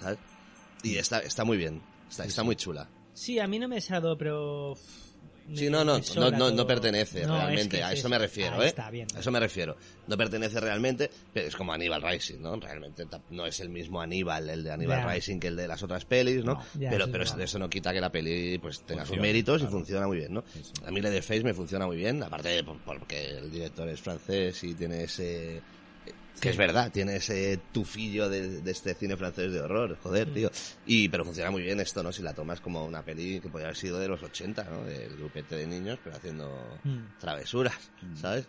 ¿sabes? 0.01 0.19
Y 0.85 0.97
está, 0.97 1.19
está 1.19 1.45
muy 1.45 1.57
bien, 1.57 1.83
está, 2.09 2.25
está 2.25 2.45
muy 2.45 2.55
chula. 2.55 2.89
Sí, 3.13 3.41
a 3.41 3.49
mí 3.49 3.59
no 3.59 3.67
me 3.67 3.75
desagradó, 3.77 4.17
pero... 4.17 4.77
Sí, 5.55 5.69
no, 5.71 5.85
no, 5.85 5.99
no, 6.17 6.31
no, 6.31 6.51
no 6.51 6.67
pertenece 6.67 7.27
No, 7.27 7.35
es 7.37 7.43
realmente, 7.43 7.77
que 7.79 7.83
a 7.83 7.93
es 7.93 7.99
eso 8.01 8.09
me 8.09 8.19
refiero, 8.19 8.55
Ahí 8.57 8.63
¿eh? 8.63 8.67
Está 8.69 8.91
bien. 8.91 9.07
A 9.15 9.21
eso 9.21 9.31
me 9.31 9.41
refiero. 9.41 9.77
No 10.07 10.17
pertenece 10.17 10.61
realmente, 10.61 11.11
pero 11.33 11.47
es 11.49 11.57
como 11.57 11.73
Aníbal 11.73 12.03
Rising, 12.03 12.41
¿no? 12.41 12.57
Realmente 12.59 13.07
no 13.31 13.47
es 13.47 13.61
el 13.61 13.69
mismo 13.69 14.01
Aníbal, 14.01 14.49
el 14.51 14.65
de 14.65 14.73
Aníbal. 14.73 15.09
Rising 15.15 15.39
que 15.39 15.49
el 15.49 15.57
de 15.57 15.69
las 15.69 15.83
otras 15.83 16.05
pelis, 16.05 16.45
¿no? 16.45 16.61
Pero 16.79 17.05
eso 17.05 17.13
pero 17.13 17.45
eso 17.45 17.59
no 17.59 17.69
quita 17.71 17.93
que 17.93 18.01
la 18.01 18.11
peli 18.11 18.59
pues 18.59 18.83
tenga 18.83 19.05
sus 19.07 19.19
méritos 19.19 19.59
claro. 19.61 19.71
y 19.71 19.73
funciona 19.79 20.07
muy 20.07 20.19
bien, 20.19 20.35
¿no? 20.35 20.45
Sí, 20.53 20.61
sí. 20.65 20.73
A 20.87 20.91
mí 20.91 21.01
Leatherface 21.01 21.43
me 21.45 21.55
funciona 21.55 21.87
muy 21.87 21.97
bien, 21.97 22.23
aparte 22.23 22.49
de 22.49 22.65
por- 22.65 22.79
porque 22.81 23.31
el 23.31 23.51
director 23.51 23.89
es 23.89 24.01
francés 24.01 24.63
y 24.65 24.75
tiene 24.75 25.05
ese... 25.05 25.61
Que 26.41 26.49
es 26.51 26.57
verdad, 26.57 26.91
tiene 26.91 27.17
ese 27.17 27.59
tufillo 27.73 28.29
de, 28.29 28.61
de 28.63 28.71
este 28.73 28.95
cine 28.95 29.17
francés 29.17 29.53
de 29.53 29.61
horror, 29.61 29.97
joder, 30.03 30.29
Mm. 30.29 30.35
tío. 30.35 30.51
Y, 30.87 31.09
pero 31.09 31.25
funciona 31.25 31.51
muy 31.53 31.63
bien 31.63 31.79
esto, 31.79 32.03
¿no? 32.03 32.11
Si 32.13 32.23
la 32.23 32.35
tomas 32.35 32.61
como 32.61 32.85
una 32.85 33.05
peli 33.05 33.39
que 33.41 33.49
podría 33.49 33.69
haber 33.69 33.77
sido 33.77 33.99
de 34.01 34.09
los 34.09 34.23
80, 34.23 34.65
¿no? 34.65 34.83
Del 34.85 35.17
grupete 35.17 35.55
de 35.57 35.67
niños, 35.69 35.99
pero 36.03 36.17
haciendo 36.17 36.79
Mm. 36.85 37.19
travesuras, 37.21 37.79
¿sabes? 38.15 38.49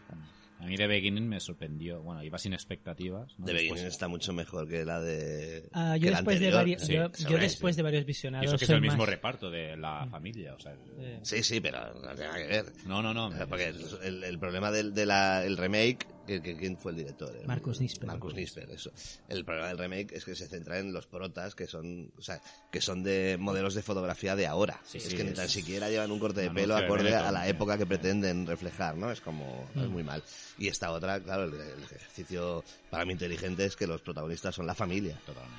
A 0.60 0.66
mí 0.66 0.78
The 0.78 0.88
Beginning 0.88 1.28
me 1.28 1.42
sorprendió. 1.42 2.02
Bueno, 2.02 2.24
iba 2.24 2.38
sin 2.38 2.54
expectativas. 2.54 3.34
¿no? 3.38 3.46
The 3.46 3.52
Después- 3.52 3.72
Beginning 3.72 3.92
está 3.92 4.08
mucho 4.08 4.32
mejor 4.32 4.66
que 4.70 4.86
la 4.86 5.02
de. 5.02 5.68
Ah, 5.74 5.96
que 5.96 6.06
yo 6.06 6.12
la 6.12 6.18
después 6.18 6.40
de 6.40 6.46
anterior. 6.48 6.54
varios, 6.62 6.82
sí, 6.84 6.94
yo, 6.94 7.30
yo 7.30 7.38
después 7.38 7.76
sí. 7.76 7.80
de 7.80 7.84
varios 7.84 8.04
Y 8.04 8.06
visionados 8.06 8.46
eso 8.48 8.58
que 8.58 8.64
es 8.64 8.70
el 8.70 8.80
mismo 8.80 9.00
más- 9.00 9.10
reparto 9.10 9.52
de 9.52 9.76
la 9.76 10.08
familia. 10.10 10.54
O 10.56 10.60
sea, 10.60 10.74
eh, 11.00 11.20
Sí, 11.22 11.44
sí, 11.44 11.60
pero 11.60 11.94
no 11.96 12.16
tiene 12.16 12.24
nada 12.32 12.38
que 12.38 12.48
ver. 12.48 12.66
No, 12.86 13.02
no, 13.02 13.14
no. 13.14 13.28
O 13.28 13.32
sea, 13.34 13.46
Porque 13.46 13.68
el, 13.68 13.84
el- 14.04 14.24
el 14.24 14.40
problema 14.40 14.72
del 14.72 14.94
de 14.94 15.06
la, 15.06 15.44
el 15.44 15.58
remake, 15.58 15.98
que, 15.98 16.06
que- 16.08 16.13
¿quién 16.26 16.78
fue 16.78 16.92
el 16.92 16.98
director? 16.98 17.36
El- 17.36 17.48
Marcus 17.48 17.80
Nisper. 17.82 18.08
Marcus 18.08 18.34
Nisper, 18.34 18.70
eso. 18.72 18.92
El 19.28 19.44
problema 19.46 19.68
del 19.70 19.78
remake 19.78 20.14
es 20.16 20.26
que 20.26 20.36
se 20.36 20.48
centra 20.48 20.80
en 20.80 20.94
los 20.94 21.06
protas 21.08 21.56
que 21.56 21.68
son, 21.68 22.12
o 22.18 22.22
sea, 22.22 22.42
que 22.72 22.82
son 22.82 23.04
de 23.04 23.38
modelos 23.40 23.74
de 23.76 23.82
fotografía 23.84 24.36
de 24.36 24.48
ahora. 24.48 24.80
Sí, 24.86 24.98
es 25.00 25.04
sí, 25.06 25.16
que 25.16 25.24
ni 25.24 25.32
es 25.32 25.36
tan 25.36 25.50
siquiera 25.50 25.90
llevan 25.90 26.12
un 26.12 26.20
corte 26.20 26.42
de 26.42 26.50
pelo 26.52 26.76
anuncio 26.76 26.96
de 27.04 27.10
acorde 27.10 27.16
a 27.16 27.32
la 27.32 27.48
época 27.48 27.78
que 27.78 27.86
pretenden 27.86 28.46
reflejar, 28.48 28.96
¿no? 28.98 29.12
Es 29.12 29.22
como, 29.22 29.70
es 29.76 29.82
Mm. 29.84 29.92
muy 29.92 30.04
mal. 30.04 30.24
Y 30.58 30.68
esta 30.68 30.92
otra, 30.92 31.20
claro, 31.22 31.44
el, 31.46 31.54
el 31.54 31.84
ejercicio 31.84 32.64
para 32.90 33.06
mí 33.06 33.14
inteligente 33.14 33.66
es 33.66 33.76
que 33.76 33.88
los 33.88 34.02
protagonistas 34.02 34.56
son 34.56 34.66
la 34.68 34.76
familia. 34.76 35.20
Totalmente. 35.26 35.58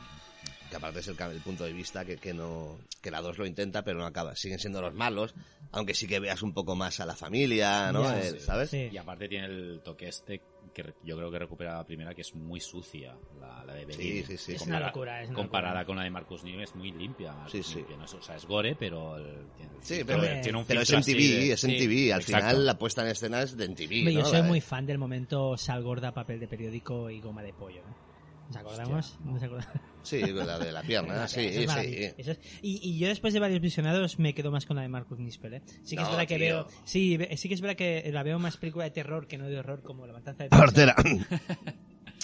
que 0.70 0.76
aparte 0.76 1.00
es 1.00 1.08
el, 1.08 1.20
el 1.20 1.40
punto 1.40 1.64
de 1.64 1.72
vista 1.72 2.04
que, 2.04 2.16
que 2.16 2.32
no 2.34 2.78
que 3.00 3.10
la 3.10 3.20
2 3.20 3.38
lo 3.38 3.46
intenta 3.46 3.84
pero 3.84 3.98
no 3.98 4.06
acaba 4.06 4.34
siguen 4.34 4.58
siendo 4.58 4.80
los 4.80 4.92
malos 4.94 5.34
aunque 5.70 5.94
sí 5.94 6.06
que 6.08 6.18
veas 6.18 6.42
un 6.42 6.52
poco 6.52 6.74
más 6.74 6.98
a 7.00 7.06
la 7.06 7.14
familia 7.14 7.92
no 7.92 8.10
Eh, 8.12 8.32
sí, 8.32 8.40
sabes 8.40 8.70
sí. 8.70 8.88
Y 8.90 8.96
aparte 8.96 9.28
tiene 9.28 9.46
el 9.46 9.82
toque 9.84 10.08
este 10.08 10.40
que 10.74 10.82
re- 10.82 10.94
yo 11.02 11.16
creo 11.16 11.30
que 11.30 11.38
recupera 11.38 11.76
la 11.78 11.86
primera, 11.86 12.14
que 12.14 12.20
es 12.20 12.34
muy 12.34 12.60
sucia, 12.60 13.16
la, 13.40 13.64
la 13.64 13.72
de 13.74 13.86
Beginning. 13.86 14.26
sí, 14.26 14.36
sí. 14.36 14.52
Es 14.52 14.58
Compara- 14.62 14.76
una 14.78 14.86
locura, 14.88 15.22
es 15.22 15.28
una 15.30 15.36
comparada 15.38 15.72
locura. 15.74 15.86
con 15.86 15.96
la 15.96 16.02
de 16.04 16.10
Marcus 16.10 16.44
Nieve 16.44 16.64
es 16.64 16.74
muy 16.74 16.90
limpia. 16.92 17.32
Marcus 17.32 17.52
Sí, 17.52 17.62
sí. 17.62 17.84
¿no? 17.96 18.04
Es- 18.04 18.12
O 18.14 18.20
sea, 18.22 18.36
es 18.36 18.44
gore, 18.44 18.76
pero... 18.78 19.16
el- 19.16 19.46
tiene, 19.56 19.72
sí 19.80 19.94
tiene- 19.94 20.04
pero, 20.04 20.40
tiene 20.42 20.58
un 20.58 20.64
pero 20.66 20.80
es 20.82 20.88
filtro 20.88 20.96
en 20.96 21.00
así 21.00 21.12
TV 21.14 21.22
de- 21.46 21.52
es 21.52 21.64
en 21.64 21.70
sí, 21.70 21.78
TV 21.78 22.12
al 22.12 22.20
exacto. 22.20 22.46
final 22.48 22.66
la 22.66 22.78
puesta 22.78 23.02
en 23.02 23.08
escena 23.08 23.42
es 23.42 23.56
de 23.56 23.64
en 23.64 23.74
TV 23.74 23.98
Hombre, 24.00 24.14
¿no? 24.14 24.20
yo 24.20 24.26
soy 24.26 24.38
La- 24.38 24.42
muy 24.44 24.60
fan 24.60 24.84
del 24.84 24.98
momento 24.98 25.56
sal 25.56 25.82
gorda, 25.82 26.12
papel 26.12 26.40
de 26.40 26.48
periódico 26.48 27.08
y 27.08 27.20
goma 27.20 27.42
de 27.42 27.52
pollo. 27.54 27.80
¿no? 27.86 28.13
¿Nos 28.48 28.56
acordamos? 28.56 29.18
¿Nos 29.24 29.42
acordamos? 29.42 29.72
sí 30.02 30.20
la 30.20 30.58
de 30.58 30.70
la 30.70 30.82
pierna 30.82 31.26
sí 31.28 31.40
es 31.40 31.70
sí. 31.72 31.96
Eso 32.18 32.32
es- 32.32 32.40
Y, 32.62 32.78
y 32.82 32.98
yo 32.98 33.08
después 33.08 33.32
de 33.32 33.40
varios 33.40 33.60
visionados 33.60 34.18
me 34.18 34.34
quedo 34.34 34.50
más 34.50 34.66
con 34.66 34.76
la 34.76 34.82
de 34.82 34.88
Marcus 34.88 35.18
Nispel, 35.18 35.54
¿eh? 35.54 35.62
Sí 35.82 35.96
que 35.96 36.02
es 36.02 36.08
No, 36.08 36.10
verdad 36.16 36.28
que 36.28 36.36
tío. 36.36 36.44
veo... 36.44 36.68
Sí, 36.84 37.18
sí 37.36 37.48
que 37.48 37.54
es 37.54 37.60
verdad 37.60 37.76
que 37.76 38.10
la 38.12 38.22
veo 38.22 38.38
más 38.38 38.56
película 38.58 38.84
de 38.84 38.90
terror 38.90 39.26
que 39.26 39.38
no 39.38 39.48
de 39.48 39.58
horror 39.58 39.82
como 39.82 40.06
La 40.06 40.12
Matanza 40.12 40.44
de 40.44 40.50
Texas. 40.50 40.68
Hortera. 40.68 40.94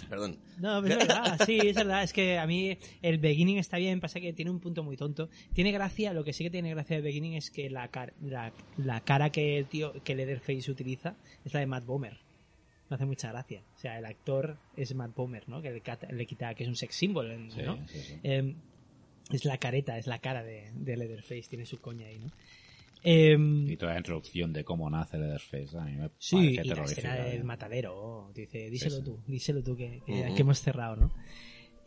perdón 0.09 0.39
No, 0.59 0.83
pero 0.83 0.95
es 0.99 1.07
verdad, 1.09 1.41
sí, 1.47 1.59
es 1.59 1.77
verdad. 1.77 2.03
Es 2.03 2.13
que 2.13 2.39
a 2.39 2.47
mí 2.47 2.77
el 3.01 3.19
beginning 3.19 3.59
está 3.59 3.77
bien, 3.79 4.01
pasa 4.01 4.21
que 4.21 4.33
tiene 4.33 4.51
un 4.51 4.61
punto 4.61 4.83
muy 4.83 4.97
tonto. 4.97 5.29
Tiene 5.55 5.71
gracia, 5.73 6.13
lo 6.13 6.25
que 6.25 6.33
sí 6.33 6.45
que 6.45 6.51
tiene 6.51 6.71
gracia 6.71 6.97
de 6.97 7.03
beginning 7.03 7.35
es 7.35 7.51
que 7.51 7.71
la, 7.71 7.89
car- 7.89 8.13
la, 8.21 8.53
la 8.77 9.01
cara 9.03 9.31
que 9.31 9.57
el 9.57 9.67
tío, 9.67 9.93
que 10.05 10.15
Leatherface 10.15 10.71
utiliza 10.71 11.15
es 11.45 11.55
la 11.55 11.61
de 11.61 11.67
Matt 11.67 11.87
Bomer. 11.87 12.19
Me 12.91 12.97
hace 12.97 13.07
mucha 13.07 13.31
gracia. 13.31 13.63
O 13.77 13.79
sea, 13.79 13.99
el 13.99 14.05
actor 14.05 14.59
es 14.77 14.95
Matt 14.95 15.15
Bomer, 15.15 15.49
¿no? 15.49 15.63
Que 15.63 15.71
le, 15.71 16.27
quita, 16.27 16.55
que 16.55 16.65
es 16.65 16.69
un 16.69 16.75
sex 16.77 16.95
symbol, 16.95 17.31
en- 17.31 17.51
Sí, 17.53 17.63
¿no? 17.65 17.77
sí, 17.89 17.99
sí. 18.01 18.15
Eh, 18.25 18.55
es 19.33 19.45
la 19.45 19.57
careta, 19.59 19.97
es 19.97 20.07
la 20.09 20.19
cara 20.19 20.43
de, 20.43 20.73
de 20.75 20.97
Leatherface, 20.97 21.45
tiene 21.49 21.65
su 21.65 21.79
coña 21.81 22.09
ahí, 22.09 22.19
¿no? 22.19 22.31
Eh, 23.03 23.37
Y 23.69 23.77
toda 23.77 23.93
la 23.93 23.99
introducción 23.99 24.53
de 24.53 24.65
cómo 24.65 24.91
nace 24.91 25.17
Leatherface, 25.19 25.79
a 25.79 25.85
mí 25.85 25.93
me 25.93 26.11
Sí, 26.19 26.37
parece 26.37 26.63
y 26.67 26.69
la 26.75 26.83
escena 26.85 27.15
del 27.15 27.41
¿eh? 27.41 27.45
matadero. 27.45 28.31
Dice, 28.35 28.69
díselo 28.69 28.97
sí. 28.97 29.03
tú, 29.05 29.19
díselo 29.27 29.63
tú 29.63 29.77
que, 29.77 30.03
que- 30.05 30.35
hemos 30.37 30.59
cerrado, 30.61 30.97
¿no? 30.97 31.15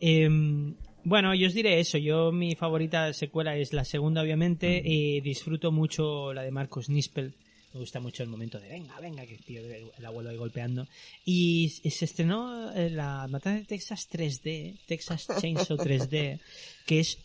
Em, 0.00 0.74
bueno, 1.04 1.34
yo 1.34 1.46
os 1.46 1.54
diré 1.54 1.78
eso. 1.80 1.98
Yo 1.98 2.32
mi 2.32 2.54
favorita 2.56 3.12
secuela 3.12 3.56
es 3.56 3.72
la 3.72 3.84
segunda, 3.84 4.22
obviamente. 4.22 4.80
y 4.84 5.20
disfruto 5.20 5.70
mucho 5.70 6.32
la 6.32 6.42
de 6.42 6.50
Marcos 6.50 6.88
Nispel. 6.88 7.34
Me 7.74 7.80
gusta 7.80 7.98
mucho 7.98 8.22
el 8.22 8.28
momento 8.28 8.60
de 8.60 8.68
venga, 8.68 8.98
venga, 9.00 9.26
que 9.26 9.34
el 9.34 9.42
tío, 9.42 9.60
el, 9.60 9.90
el 9.98 10.06
abuelo 10.06 10.30
ahí 10.30 10.36
golpeando. 10.36 10.86
Y 11.24 11.70
se 11.70 12.04
estrenó 12.04 12.70
eh, 12.72 12.88
la 12.88 13.26
Matanza 13.28 13.58
de 13.58 13.64
Texas 13.64 14.08
3D, 14.08 14.76
Texas 14.86 15.26
Chainsaw 15.40 15.76
3D, 15.76 16.38
que 16.86 17.00
es 17.00 17.18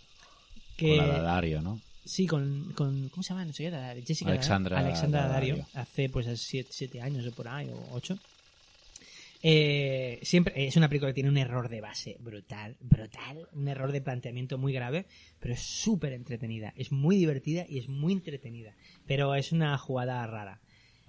que 0.76 0.98
Con 0.98 1.08
la 1.08 1.14
de 1.14 1.22
Dario, 1.22 1.62
¿no? 1.62 1.80
Sí, 2.04 2.26
con, 2.26 2.74
con 2.74 3.10
¿cómo 3.10 3.22
se 3.22 3.30
llama? 3.30 3.46
No 3.46 3.54
sé 3.54 3.70
qué, 3.70 4.04
Jessica 4.06 4.32
Alexandra 4.32 4.80
Alexandra. 4.80 5.28
Dario, 5.28 5.68
hace 5.76 6.10
pues 6.10 6.26
siete, 6.42 6.70
siete 6.74 7.00
años 7.00 7.28
o 7.28 7.32
por 7.32 7.48
ahí, 7.48 7.70
o 7.70 7.88
ocho. 7.92 8.18
Eh, 9.42 10.20
siempre 10.22 10.68
es 10.68 10.76
una 10.76 10.90
película 10.90 11.12
que 11.12 11.16
tiene 11.16 11.30
un 11.30 11.38
error 11.38 11.70
de 11.70 11.80
base 11.80 12.18
brutal, 12.20 12.76
brutal, 12.82 13.48
un 13.54 13.70
error 13.70 13.92
de 13.92 14.02
planteamiento 14.02 14.58
muy 14.58 14.74
grave, 14.74 15.06
pero 15.40 15.54
es 15.54 15.62
súper 15.62 16.12
entretenida, 16.14 16.74
es 16.76 16.92
muy 16.92 17.16
divertida 17.16 17.66
y 17.68 17.80
es 17.80 17.88
muy 17.88 18.14
entretenida, 18.14 18.76
pero 19.08 19.34
es 19.36 19.52
una 19.52 19.78
jugada 19.78 20.26
rara. 20.28 20.60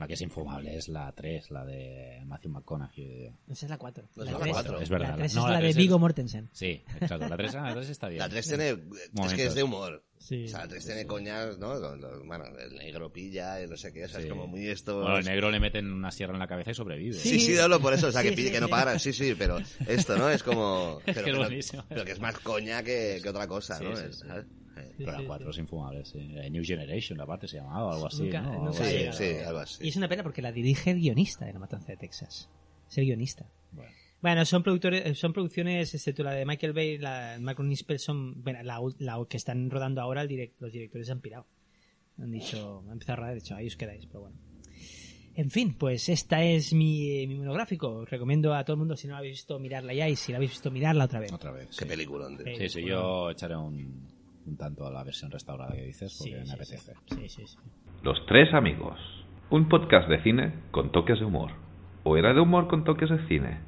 La 0.01 0.07
que 0.09 0.15
es 0.15 0.21
infumable 0.23 0.77
es 0.77 0.89
la 0.89 1.13
3, 1.13 1.51
la 1.51 1.65
de 1.65 2.23
Matthew 2.27 2.51
McConaughey. 2.53 3.33
Esa 3.49 3.67
es 3.67 3.71
la 3.71 3.79
4. 3.79 4.09
No, 4.17 4.25
la 4.25 4.31
es 4.31 4.33
la 4.33 4.41
3, 4.41 4.53
cuatro. 4.53 4.81
Es 4.81 4.89
verdad. 4.89 5.09
La 5.11 5.17
3 5.17 5.35
no, 5.35 5.41
es 5.45 5.51
la, 5.51 5.57
de 5.57 5.63
tres 5.63 5.77
Vigo 5.77 5.99
Mortensen. 5.99 6.49
Sí, 6.53 6.83
exacto. 7.01 7.29
La 7.29 7.37
3, 7.37 7.55
la 7.55 7.73
3 7.75 7.89
está 7.91 8.09
bien. 8.09 8.19
la 8.21 8.29
3 8.29 8.49
tiene 8.49 8.69
es 8.71 8.77
que 8.77 9.09
Momentos. 9.13 9.39
es 9.47 9.55
de 9.55 9.63
humor 9.63 10.05
Sí. 10.19 10.45
o 10.45 10.49
sea 10.49 10.59
la 10.61 10.69
3 10.69 10.85
tiene 10.85 11.07
coñas 11.07 11.57
no 11.59 11.75
Lo- 11.81 11.97
lo- 11.97 12.23
bueno 12.27 12.45
el 12.59 12.75
negro 12.75 13.11
pilla 13.11 13.63
y 13.63 13.67
no 13.67 13.75
sé 13.79 13.91
qué 13.91 14.05
o 14.05 14.09
sea, 14.09 14.21
Sí. 14.21 14.27
es 14.27 14.31
como 14.31 14.47
muy 14.47 14.67
esto 14.69 15.01
Bueno, 15.01 15.17
el 15.17 15.25
negro 15.25 15.51
le 15.51 15.59
meten 15.61 15.91
una 15.91 16.11
sierra 16.11 16.35
en 16.35 16.41
la 16.41 16.47
cabeza 16.47 16.73
y 16.73 16.75
sobrevive. 16.75 17.15
Sí, 17.15 17.41
sí, 17.41 17.57
hablo 17.59 17.81
por 17.81 17.95
eso, 17.95 18.09
o 18.09 18.13
sea, 18.13 18.23
que 18.23 18.29
Sí, 18.31 18.37
pille 18.37 18.49
sí, 18.49 18.55
que 18.55 18.61
no 18.61 18.67
sí. 18.67 18.71
para, 18.71 18.99
sí, 18.99 19.13
sí, 19.15 19.35
pero 19.39 19.57
esto, 19.89 20.19
¿no? 20.19 20.29
Es 20.29 20.43
como... 20.43 21.01
Es 21.07 21.15
Pero, 21.15 21.15
que 21.15 21.21
es 21.21 21.25
pero- 21.25 21.39
buenísimo. 21.39 21.85
pero 21.89 22.05
que 22.05 22.13
es 22.13 22.21
más 22.21 22.39
coña 22.41 22.83
que, 22.83 23.19
que 23.23 23.29
otra 23.31 23.47
cosa, 23.47 23.79
Sí, 23.79 23.85
¿no? 23.85 23.97
sí, 23.97 24.05
Es- 24.11 24.19
sí. 24.19 24.27
¿sabes? 24.27 24.45
Eh, 24.77 24.95
Pero 24.99 25.13
la 25.13 25.19
sí, 25.19 25.25
4 25.27 25.47
sí. 25.47 25.51
es 25.51 25.59
infumable, 25.65 26.05
sí. 26.05 26.19
Eh, 26.37 26.49
New 26.51 26.63
Generation, 26.65 27.19
la 27.19 27.27
parte 27.27 27.49
se 27.49 27.57
llamaba 27.57 27.87
o 27.87 27.93
algo 27.93 28.07
así, 28.07 28.23
Nunca- 28.23 28.41
¿no? 28.43 28.53
nunca 28.53 28.61
Algo 28.63 28.73
Sí, 28.75 28.83
así. 28.83 28.97
llegado. 28.99 29.19
sí, 29.19 29.25
algo 29.47 29.59
así. 29.59 29.85
Y 29.85 29.89
es 29.89 29.97
una 29.97 30.09
pena 30.09 30.23
porque 30.23 30.43
la 30.43 30.53
dirige 30.53 30.91
el 30.91 31.01
guionista 31.01 31.45
de 31.45 31.53
La 31.53 31.59
Matanza 31.59 31.89
de 31.93 31.97
Texas. 31.97 32.49
Es 32.89 32.99
el 32.99 33.05
guionista. 33.05 33.47
Bueno. 33.73 33.91
Bueno, 34.23 34.45
son 34.45 34.63
productores, 34.63 35.19
son 35.19 35.33
producciones, 35.33 35.95
excepto 35.95 36.23
la 36.23 36.33
de 36.33 36.45
Michael 36.45 36.73
Bay, 36.75 36.99
la 36.99 37.33
de 37.33 37.39
Michael 37.41 37.69
Nispel, 37.69 37.99
son 37.99 38.43
bueno, 38.43 38.63
la, 38.63 38.79
la 38.99 39.19
que 39.29 39.39
están 39.39 39.71
rodando 39.71 40.03
ahora, 40.03 40.21
el 40.23 40.29
direct, 40.29 40.61
los 40.61 40.71
directores 40.73 41.09
han 41.11 41.21
pirado. 41.21 41.47
Han 42.19 42.31
dicho, 42.31 42.83
han 42.87 42.93
empezado 42.93 43.15
a 43.15 43.17
rodar, 43.17 43.33
de 43.33 43.39
hecho, 43.39 43.55
ahí 43.55 43.67
os 43.67 43.77
quedáis, 43.77 44.05
pero 44.07 44.21
bueno. 44.21 44.37
En 45.37 45.51
fin, 45.51 45.73
pues 45.75 46.09
esta 46.11 46.43
es 46.45 46.75
mi, 46.75 47.27
mi 47.27 47.37
monográfico. 47.39 47.89
Os 48.01 48.11
recomiendo 48.11 48.53
a 48.53 48.63
todo 48.65 48.75
el 48.75 48.79
mundo, 48.81 48.97
si 48.97 49.07
no 49.07 49.13
la 49.15 49.21
habéis 49.21 49.35
visto, 49.39 49.59
mirarla 49.59 49.95
ya 49.95 50.07
y 50.09 50.17
si 50.17 50.33
la 50.33 50.37
habéis 50.37 50.51
visto, 50.51 50.71
mirarla 50.71 51.05
otra 51.05 51.21
vez. 51.21 51.33
Otra 51.33 51.53
vez. 51.53 51.69
Qué 51.69 51.85
sí. 51.85 51.89
película. 51.89 52.29
Sí. 52.29 52.57
Sí, 52.59 52.69
sí, 52.69 52.85
yo 52.85 53.31
echaré 53.31 53.57
un, 53.57 54.07
un 54.47 54.57
tanto 54.57 54.87
a 54.87 54.91
la 54.91 55.05
versión 55.05 55.31
restaurada 55.31 55.73
que 55.75 55.83
dices 55.87 56.17
porque 56.19 56.33
Sí, 56.33 56.39
me 56.41 56.47
sí, 56.47 56.53
apetece. 56.53 56.93
Sí, 57.07 57.29
sí, 57.29 57.47
sí. 57.47 57.59
Los 58.03 58.25
tres 58.27 58.53
amigos. 58.55 58.99
Un 59.51 59.69
podcast 59.69 60.09
de 60.09 60.23
cine 60.23 60.55
con 60.71 60.91
toques 60.93 61.19
de 61.19 61.25
humor. 61.27 61.51
¿O 62.05 62.17
era 62.17 62.33
de 62.33 62.41
humor 62.41 62.69
con 62.69 62.85
toques 62.85 63.11
de 63.11 63.27
cine? 63.29 63.61